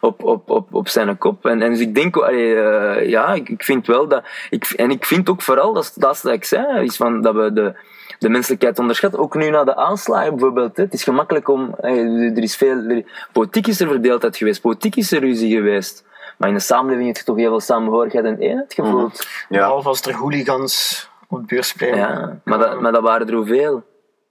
op, 0.00 0.24
op, 0.24 0.50
op, 0.50 0.74
op 0.74 0.88
zijn 0.88 1.18
kop. 1.18 1.46
En, 1.46 1.62
en 1.62 1.70
dus 1.70 1.80
ik 1.80 1.94
denk, 1.94 2.16
allee, 2.16 2.54
eh, 2.54 3.08
ja, 3.08 3.32
ik, 3.34 3.48
ik 3.48 3.64
vind 3.64 3.86
wel 3.86 4.08
dat. 4.08 4.24
Ik, 4.50 4.64
en 4.66 4.90
ik 4.90 5.04
vind 5.04 5.28
ook 5.28 5.42
vooral, 5.42 5.72
dat 5.72 5.82
is 5.82 5.94
het 5.94 6.04
laatste 6.04 6.26
dat 6.26 6.36
ik 6.36 6.44
zei, 6.44 6.84
is 6.84 6.96
van 6.96 7.22
dat 7.22 7.34
we 7.34 7.52
de, 7.52 7.74
de 8.18 8.28
menselijkheid 8.28 8.78
onderschatten. 8.78 9.20
Ook 9.20 9.34
nu 9.34 9.50
na 9.50 9.64
de 9.64 9.76
aanslagen 9.76 10.30
bijvoorbeeld. 10.30 10.76
Het 10.76 10.94
is 10.94 11.04
gemakkelijk 11.04 11.48
om. 11.48 11.74
Er 11.80 12.42
is 12.42 12.56
veel, 12.56 12.76
er- 12.76 13.28
politiek 13.32 13.66
is 13.66 13.80
er 13.80 13.88
verdeeldheid 13.88 14.36
geweest, 14.36 14.60
politiek 14.60 14.96
is 14.96 15.12
er 15.12 15.20
ruzie 15.20 15.54
geweest. 15.54 16.08
Maar 16.40 16.48
in 16.48 16.54
de 16.54 16.60
samenleving 16.60 17.06
heb 17.06 17.16
je 17.16 17.24
toch 17.24 17.36
heel 17.36 17.48
veel 17.48 17.60
samenhorigheid 17.60 18.24
en 18.24 18.38
eenheid 18.38 18.74
gevoeld. 18.74 19.26
Ja. 19.48 19.58
Behalve 19.58 19.88
als 19.88 20.00
er 20.00 20.14
hooligans 20.14 21.08
op 21.28 21.38
het 21.38 21.46
beursplein. 21.46 21.96
Ja, 21.96 22.40
maar, 22.44 22.58
dat, 22.58 22.80
maar 22.80 22.92
dat 22.92 23.02
waren 23.02 23.28
er 23.28 23.34
hoeveel. 23.34 23.82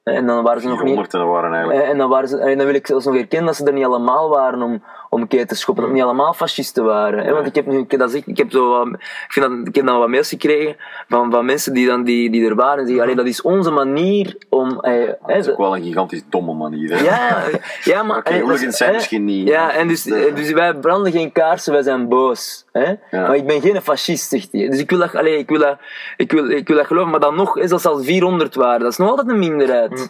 En 0.03 0.26
dan 0.26 0.43
waren 0.43 0.62
ze 0.62 0.68
nog 0.68 0.84
niet. 0.84 0.86
400 0.86 1.14
en 1.14 1.20
dat 1.20 1.30
waren 1.30 1.53
eigenlijk. 1.53 1.88
En 1.88 1.97
dan, 1.97 2.10
waren 2.10 2.30
ze, 2.30 2.38
en 2.38 2.57
dan 2.57 2.66
wil 2.66 2.76
ik 2.76 2.88
zelfs 2.88 3.05
nog 3.05 3.16
herkennen 3.16 3.47
dat 3.47 3.55
ze 3.55 3.66
er 3.66 3.74
niet 3.74 3.86
allemaal 3.86 4.30
waren 4.30 4.62
om, 4.62 4.84
om 5.10 5.28
kei 5.28 5.45
te 5.45 5.55
schoppen. 5.55 5.84
Dat 5.84 5.93
niet 5.93 6.03
allemaal 6.03 6.34
fascisten 6.34 6.84
waren. 6.84 7.26
Hè? 7.26 7.34
Want 7.34 7.45
ik 7.45 7.55
heb, 7.55 7.66
nu, 7.66 7.78
ik, 7.80 7.91
heb 7.91 7.99
dat, 7.99 8.14
ik, 8.14 8.38
heb 8.38 8.51
zo 8.51 8.70
wat, 8.70 8.88
ik, 8.88 9.26
vind 9.30 9.45
dat, 9.45 9.68
ik 9.68 9.76
heb 9.76 9.86
dan 9.86 9.99
wat 9.99 10.07
mails 10.10 10.30
gekregen 10.30 10.76
van, 11.10 11.32
van 11.32 11.45
mensen 11.45 11.74
die, 11.74 11.88
dan, 11.88 12.03
die, 12.03 12.30
die 12.30 12.47
er 12.49 12.55
waren. 12.55 12.78
En 12.80 12.86
zeggen, 12.86 13.03
"Allee, 13.03 13.16
dat 13.16 13.26
is 13.26 13.41
onze 13.41 13.72
manier 13.72 14.36
om... 14.49 14.80
eh, 14.80 15.07
Dat 15.28 15.36
is 15.38 15.49
ook 15.49 15.57
wel 15.57 15.76
een 15.76 15.84
gigantisch 15.84 16.24
domme 16.30 16.53
manier. 16.53 16.97
Hè? 16.97 17.03
ja, 17.03 17.43
ja, 17.84 18.03
maar... 18.03 18.18
Oké, 18.18 18.32
eh, 18.32 18.41
hooligans 18.41 18.78
zijn 18.78 18.93
misschien 18.93 19.26
niet- 19.26 19.47
Ja, 19.47 19.72
en 19.72 19.88
dus, 19.88 20.05
eh, 20.07 20.36
dus 20.36 20.51
wij 20.51 20.74
branden 20.74 21.12
geen 21.12 21.32
kaarsen, 21.32 21.74
wij 21.74 21.82
zijn 21.84 22.07
boos. 22.07 22.66
Hè? 22.72 22.88
Ja. 22.89 22.97
Maar 23.12 23.36
ik 23.36 23.45
ben 23.47 23.62
geen 23.62 23.82
fascist, 23.82 24.30
zegt 24.30 24.47
hij. 24.51 24.70
Dus 24.70 24.80
ik 24.80 24.89
wil 24.89 24.99
dat, 24.99 25.16
allee, 25.16 25.38
ik 25.38 25.49
wil 25.49 25.60
dat, 25.60 25.78
ik 26.18 26.32
wil, 26.32 26.49
ik 26.49 26.68
wil 26.68 26.78
dat 26.78 26.86
geloven, 26.86 27.12
maar 27.12 27.20
dan 27.20 27.36
nog, 27.36 27.57
is 27.57 27.70
dat 27.70 27.86
als 27.86 28.05
400 28.05 28.55
waren, 28.55 28.80
dat 28.80 28.91
is 28.91 28.97
nog 28.97 29.10
altijd 29.10 29.28
een 29.30 29.39
minderheid. 29.39 30.10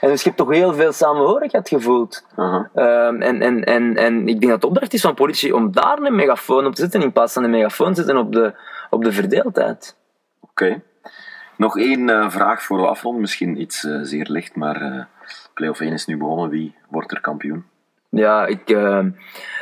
En 0.00 0.08
dus 0.08 0.22
je 0.22 0.28
hebt 0.28 0.40
toch 0.40 0.50
heel 0.50 0.74
veel 0.74 0.92
samenhorigheid 0.92 1.68
gevoeld. 1.68 2.26
Ehm, 2.36 3.22
en, 3.22 3.42
en, 3.42 3.64
en, 3.64 3.96
en 3.96 4.28
ik 4.28 4.40
denk 4.40 4.52
dat 4.52 4.60
de 4.60 4.66
opdracht 4.66 4.94
is 4.94 5.00
van 5.00 5.14
politie 5.14 5.54
om 5.54 5.72
daar 5.72 5.98
een 5.98 6.14
megafoon 6.14 6.66
op 6.66 6.74
te 6.74 6.80
zetten, 6.80 7.02
in 7.02 7.12
plaats 7.12 7.32
van 7.32 7.44
een 7.44 7.50
megafoon 7.50 7.94
te 7.94 8.02
zetten 8.02 8.16
op 8.16 8.32
de, 8.32 8.54
op 8.90 9.04
de 9.04 9.12
verdeeldheid. 9.12 9.96
Oké. 10.40 10.82
Nog 11.56 11.78
één 11.78 12.08
eh, 12.08 12.30
vraag 12.30 12.62
voor 12.62 12.80
we 12.80 12.86
afronden. 12.86 13.20
Misschien 13.20 13.60
iets 13.60 13.84
eh, 13.84 13.98
zeer 14.02 14.26
licht, 14.28 14.56
maar 14.56 14.82
eh 14.82 15.04
Play-off 15.54 15.80
1 15.80 15.92
is 15.92 16.06
nu 16.06 16.16
begonnen. 16.16 16.48
Wie 16.48 16.74
wordt 16.88 17.12
er 17.12 17.20
kampioen? 17.20 17.64
Ja, 18.16 18.46
ik, 18.46 18.60
eh, 18.70 18.98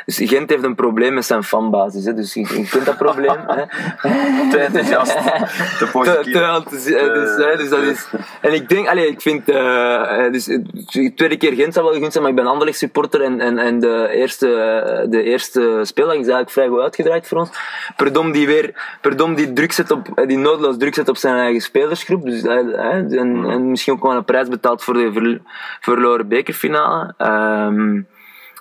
dus 0.05 0.20
Gent 0.24 0.50
heeft 0.50 0.64
een 0.64 0.74
probleem 0.74 1.14
met 1.14 1.24
zijn 1.24 1.42
fanbasis. 1.42 2.05
Hè, 2.05 2.14
dus 2.14 2.34
je, 2.34 2.40
je 2.40 2.68
kent 2.70 2.84
dat 2.84 2.96
probleem. 2.96 3.36
hè. 3.46 3.62
Te 4.50 4.59
enthousiast, 4.59 5.12
te 5.12 5.74
te, 5.78 5.88
positief. 5.92 6.32
te 6.32 6.38
enthousiast. 6.42 7.14
Dus, 7.14 7.44
hè, 7.46 7.57
dus 7.57 7.68
dat 7.68 7.82
is, 7.82 8.09
en 8.40 8.52
ik 8.55 8.68
denk, 8.68 8.88
allee, 8.88 9.09
ik 9.09 9.20
vind, 9.20 9.48
eh, 9.48 10.24
eh, 10.26 10.32
dus, 10.32 10.48
eh, 10.48 10.59
de 10.90 11.12
tweede 11.14 11.36
keer 11.36 11.52
Gent 11.52 11.74
zou 11.74 11.90
wel 11.90 12.00
goed 12.00 12.12
zijn, 12.12 12.22
maar 12.24 12.32
ik 12.32 12.38
ben 12.38 12.46
Anderlecht 12.46 12.78
supporter 12.78 13.20
en, 13.22 13.40
en, 13.40 13.59
en 13.59 13.78
de, 13.80 14.09
eerste, 14.12 14.55
eh, 14.55 15.11
de 15.11 15.22
eerste 15.22 15.80
speeldag 15.82 16.14
is 16.14 16.20
eigenlijk 16.20 16.50
vrij 16.50 16.68
goed 16.68 16.80
uitgedraaid 16.80 17.28
voor 17.28 17.38
ons. 17.38 17.50
Perdom 17.96 18.32
die 18.32 18.46
weer, 18.46 18.96
Perdom 19.00 19.34
die 19.34 19.52
druk 19.52 19.72
zet 19.72 19.90
op, 19.90 20.09
eh, 20.14 20.26
die 20.26 20.38
noodloos 20.38 20.76
druk 20.78 20.94
zet 20.94 21.09
op 21.09 21.16
zijn 21.16 21.36
eigen 21.36 21.61
spelersgroep. 21.61 22.22
Dus, 22.24 22.42
eh, 22.42 22.55
hè, 22.55 23.16
en, 23.16 23.44
en 23.44 23.70
misschien 23.70 23.92
ook 23.92 24.02
wel 24.02 24.12
een 24.12 24.24
prijs 24.24 24.48
betaald 24.48 24.84
voor 24.84 24.94
de 24.94 25.12
ver- 25.12 25.40
verloren 25.80 26.28
bekerfinale. 26.28 27.14
Ehm, 27.18 28.00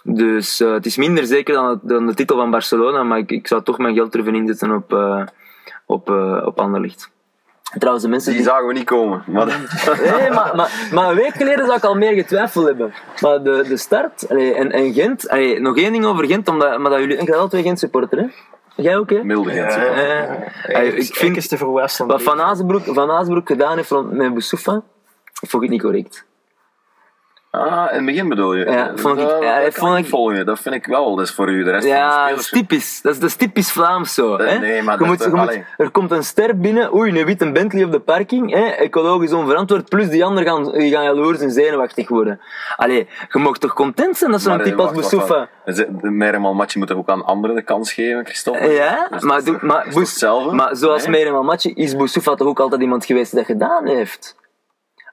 dus 0.04 0.60
eh, 0.60 0.72
het 0.72 0.86
is 0.86 0.98
minder 0.98 1.26
zeker 1.26 1.54
dan, 1.54 1.66
het- 1.70 1.80
dan 1.84 2.06
de 2.06 2.14
titel 2.14 2.36
van 2.38 2.52
Barcelona, 2.52 3.04
maar 3.04 3.18
ik, 3.18 3.32
ik 3.32 3.48
zou 3.48 3.64
toch 3.64 3.78
mijn 3.78 3.96
geld 3.96 4.12
durven 4.12 4.36
inzetten 4.36 4.76
op, 4.76 4.94
eh 4.94 5.22
op, 5.86 6.10
eh 6.10 6.42
op 6.46 6.60
Anderlecht. 6.60 7.12
Trouwens, 7.78 8.04
de 8.06 8.10
mensen 8.12 8.32
Die 8.34 8.42
die... 8.42 8.50
zagen 8.52 8.68
we 8.68 8.74
niet 8.74 8.86
komen. 8.86 9.24
Maar 9.28 9.46
Nee, 10.20 10.30
maar, 10.30 10.52
maar, 10.56 10.90
maar 10.94 11.10
een 11.10 11.16
week 11.16 11.34
geleden 11.34 11.66
zou 11.66 11.78
ik 11.78 11.84
al 11.84 11.96
meer 11.96 12.14
getwijfeld 12.14 12.66
hebben. 12.66 12.94
Maar 13.22 13.44
de, 13.44 13.66
de 13.68 13.78
start, 13.78 14.30
allee, 14.30 14.54
en, 14.54 14.72
en 14.72 14.94
Gent, 14.94 15.30
allee, 15.30 15.60
nog 15.60 15.78
één 15.78 15.92
ding 15.92 16.06
over 16.06 16.26
Gent, 16.26 16.48
omdat, 16.48 16.80
maar 16.80 16.92
dat 16.92 17.00
jullie, 17.00 17.18
ik 17.18 17.26
ben 17.26 17.34
altijd 17.34 17.50
twee 17.52 17.64
Gent 17.64 17.80
supporter, 17.80 18.18
hè? 18.20 18.26
Jij 18.76 18.98
ook, 18.98 19.10
hè? 19.10 19.24
milde 19.24 19.52
Gent. 19.52 19.64
Ja, 19.74 19.80
supporter. 19.80 20.08
Ja, 20.08 20.24
allee, 20.24 20.38
eigenlijk 20.64 21.08
ik 21.10 21.16
vind 21.16 21.38
is 21.38 21.48
te 21.48 21.58
verwesten. 21.58 22.08
wat 22.08 22.22
Van 22.24 22.42
Azenbroek, 22.42 22.84
Van 22.86 23.12
Azenbroek 23.12 23.48
gedaan 23.48 23.76
heeft 23.78 23.92
met 24.12 24.30
Boussoufa, 24.32 24.82
vond 25.48 25.64
ik 25.64 25.70
niet 25.70 25.82
correct. 25.82 26.26
Ah, 27.58 27.88
in 27.92 27.96
het 27.98 28.06
begin 28.06 28.30
bedoel 28.30 28.54
je? 28.56 28.66
Ja, 28.66 28.92
vond 28.96 29.20
ik- 29.20 29.28
dat, 29.28 29.44
ja, 29.44 29.62
dat 29.62 29.74
vond 29.74 29.98
ik 29.98 30.06
volgen. 30.06 30.46
Dat 30.46 30.60
vind 30.60 30.76
ik 30.76 30.86
wel. 30.86 31.16
Dat 31.16 31.26
is 31.28 31.34
voor 31.34 31.50
u 31.50 31.64
de 31.64 31.72
rest 31.72 31.84
van 31.88 31.92
de 31.96 32.00
Ja, 32.00 32.10
dat 32.10 32.24
spelers. 32.26 32.42
is 32.42 32.50
typisch. 32.50 33.02
Dat 33.02 33.14
is, 33.14 33.20
dat 33.20 33.30
is 33.30 33.36
typisch 33.36 33.72
Vlaams 33.72 34.14
zo. 34.14 34.38
Dat- 34.38 34.48
hè? 34.50 34.58
nee, 34.60 34.82
maar 34.82 34.94
je 34.94 35.00
dat- 35.00 35.08
moet, 35.08 35.24
je 35.24 35.30
moet, 35.30 35.60
er 35.78 35.90
komt 35.92 36.12
een 36.12 36.24
ster 36.24 36.58
binnen, 36.60 36.96
oei, 36.96 37.20
een 37.20 37.26
witte 37.26 37.52
Bentley 37.52 37.84
op 37.84 37.92
de 37.92 38.00
parking, 38.00 38.52
hè? 38.54 38.66
ecologisch 38.66 39.34
onverantwoord, 39.34 39.90
plus 39.90 40.10
die 40.10 40.26
anderen 40.26 40.50
gaan, 40.50 40.66
gaan 40.72 41.04
jaloers 41.04 41.40
en 41.40 41.52
zenuwachtig 41.52 42.10
worden. 42.10 42.40
Allee, 42.76 43.08
je 43.30 43.40
mag 43.40 43.58
toch 43.58 43.74
content 43.74 44.18
zijn 44.18 44.32
dat 44.32 44.42
zo'n 44.42 44.60
eh, 44.60 44.64
type 44.66 44.82
als 44.82 44.92
Boussoufa... 44.92 45.48
De- 45.66 45.88
De 46.02 46.10
Merem 46.10 46.42
Matje 46.42 46.80
moet 46.80 46.88
toch 46.88 46.98
ook 46.98 47.10
aan 47.10 47.26
anderen 47.26 47.56
de 47.56 47.62
kans 47.62 47.94
geven, 47.94 48.26
Christophe? 48.26 48.68
Ja, 48.72 49.08
Dus 49.12 49.22
maar, 49.24 49.44
doe- 49.44 49.58
maar, 49.62 49.88
is 49.88 50.22
maar 50.52 50.76
zoals 50.76 51.08
Nee? 51.08 51.12
Merem 51.24 51.36
Almatje 51.36 51.74
is 51.74 51.96
Boussoufa 51.96 52.36
toch 52.36 52.48
ook 52.48 52.60
altijd 52.60 52.82
iemand 52.82 53.06
geweest 53.06 53.32
die 53.32 53.40
dat 53.40 53.48
gedaan 53.50 53.88
heeft. 53.88 54.36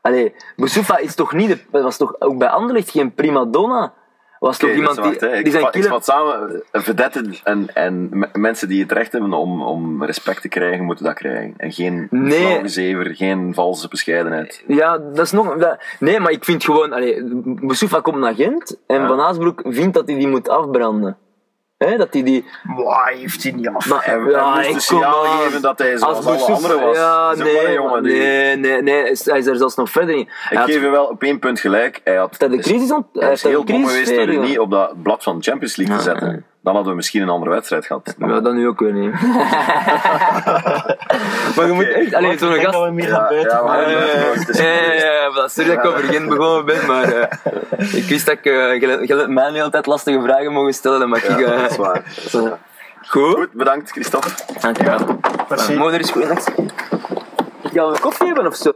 Allee, 0.00 0.34
Boussoufa 0.56 0.98
is 0.98 1.14
toch 1.14 1.32
niet 1.32 1.48
de, 1.48 1.80
was 1.80 1.96
toch 1.96 2.14
ook 2.18 2.38
bij 2.38 2.48
Anderlecht 2.48 2.90
geen 2.90 3.14
prima 3.14 3.44
donna. 3.44 3.92
was 4.38 4.58
toch 4.58 4.70
iemand 4.70 5.02
die. 5.02 5.28
Ik 5.28 5.44
die 5.44 5.52
zijn 5.52 5.70
killer... 5.70 5.88
vat 5.88 6.04
samen, 6.04 6.62
eh, 6.70 6.82
vedetten 6.82 7.34
en, 7.44 7.74
en 7.74 8.28
mensen 8.32 8.68
die 8.68 8.82
het 8.82 8.92
recht 8.92 9.12
hebben 9.12 9.32
om, 9.32 9.62
om 9.62 10.04
respect 10.04 10.40
te 10.42 10.48
krijgen, 10.48 10.84
moeten 10.84 11.04
dat 11.04 11.14
krijgen. 11.14 11.54
En 11.56 11.72
geen 11.72 12.06
Nee. 12.10 12.68
zever, 12.68 13.14
geen 13.14 13.54
valse 13.54 13.88
bescheidenheid. 13.88 14.64
Ja, 14.66 14.98
dat 14.98 15.18
is 15.18 15.32
nog... 15.32 15.56
Dat, 15.56 15.82
nee, 15.98 16.20
maar 16.20 16.32
ik 16.32 16.44
vind 16.44 16.64
gewoon... 16.64 16.92
Allee, 16.92 17.22
Boussoufa 17.44 18.00
komt 18.00 18.18
naar 18.18 18.34
Gent 18.34 18.78
en 18.86 19.00
Ja. 19.00 19.06
Van 19.06 19.20
Aasbroek 19.20 19.62
vindt 19.64 19.94
dat 19.94 20.08
hij 20.08 20.18
die 20.18 20.28
moet 20.28 20.48
afbranden. 20.48 21.16
Hè, 21.86 21.96
dat 21.96 22.08
hij 22.12 22.22
die... 22.22 22.44
Mwah, 22.62 23.06
heeft 23.06 23.42
hij 23.42 23.52
niet 23.52 23.68
af. 23.68 23.88
Maar, 23.88 24.04
Hij, 24.04 24.18
ja, 24.30 24.54
moest 24.54 24.90
ik 24.90 24.96
kom 24.96 25.12
geven 25.12 25.62
dat 25.62 25.78
hij 25.78 25.98
zoals 25.98 26.26
alle 26.26 26.38
anderen 26.54 26.80
was. 26.80 26.96
Ja, 26.96 27.34
nee, 27.34 27.72
jongen 27.72 28.02
nee, 28.02 28.56
nee, 28.56 28.82
nee, 28.82 29.02
hij 29.02 29.10
is- 29.10 29.26
er 29.46 29.56
zelfs 29.56 29.74
nog 29.76 29.90
verder 29.90 30.14
in. 30.14 30.28
Hij 30.28 30.50
Ik 30.50 30.58
had- 30.58 30.70
geef 30.70 30.82
je 30.82 30.88
wel 30.88 31.04
op 31.04 31.22
één 31.22 31.38
punt 31.38 31.60
gelijk. 31.60 32.00
Hij 32.04 32.16
had 32.16 32.34
de 32.38 32.56
is- 32.56 32.64
crisis 32.64 32.92
ont... 32.92 33.06
hij 33.12 33.32
is 33.32 33.42
heel 33.42 33.64
dom 33.64 33.86
geweest 33.86 34.14
door 34.16 34.26
niet 34.38 34.58
op 34.58 34.70
dat 34.70 35.02
blad 35.02 35.22
van 35.22 35.42
Champions 35.42 35.76
League 35.76 35.96
te 35.96 36.02
zetten. 36.02 36.44
Dan 36.62 36.74
hadden 36.74 36.90
we 36.90 36.96
misschien 36.96 37.22
een 37.22 37.28
andere 37.28 37.50
wedstrijd 37.50 37.86
gehad. 37.86 38.14
Ja, 38.18 38.40
dat 38.40 38.54
nu 38.54 38.68
ook 38.68 38.80
weer 38.80 38.92
niet. 38.92 39.12
maar 41.56 41.66
je 41.66 41.72
moet 41.72 41.88
echt... 41.88 42.14
Allee, 42.14 42.32
ik 42.32 42.38
zo'n 42.38 42.50
denk 42.50 42.62
gast... 42.62 42.76
dat 42.76 42.84
we 42.84 42.90
meer 42.90 43.08
Ja, 43.08 43.28
buiten 43.28 43.56
ja, 43.56 43.62
maar-. 43.62 43.90
Ja, 43.90 44.06
ja, 44.62 44.92
ja. 44.92 45.48
Sorry 45.48 45.74
dat 45.74 45.84
ik 45.84 45.90
over 45.90 46.02
Gent 46.02 46.28
begonnen 46.28 46.64
ben, 46.64 46.86
maar 46.86 47.12
eh, 47.12 47.94
ik 47.94 48.04
wist 48.04 48.26
dat 48.26 48.34
ik... 48.34 48.44
hebt 49.08 49.28
mij 49.28 49.50
de 49.50 49.56
hele 49.56 49.70
tijd 49.70 49.86
lastige 49.86 50.22
vragen 50.22 50.52
mogen 50.52 50.74
stellen, 50.74 51.08
mag 51.08 51.22
ik... 51.22 51.40
Eh, 51.40 51.60
dat 51.60 51.70
is 51.70 51.76
waar. 51.76 52.02
zo. 52.28 52.58
Goed. 53.06 53.34
Goed, 53.34 53.52
bedankt 53.52 53.90
Christophe. 53.90 54.28
Dankjewel. 54.60 54.98
Merci. 55.48 55.76
Moeder 55.76 56.00
is 56.00 56.10
goed. 56.10 56.48
Ik 57.62 57.70
ga 57.72 57.82
een 57.82 58.00
koffie 58.00 58.26
hebben 58.26 58.46
of 58.46 58.56
zo. 58.56 58.72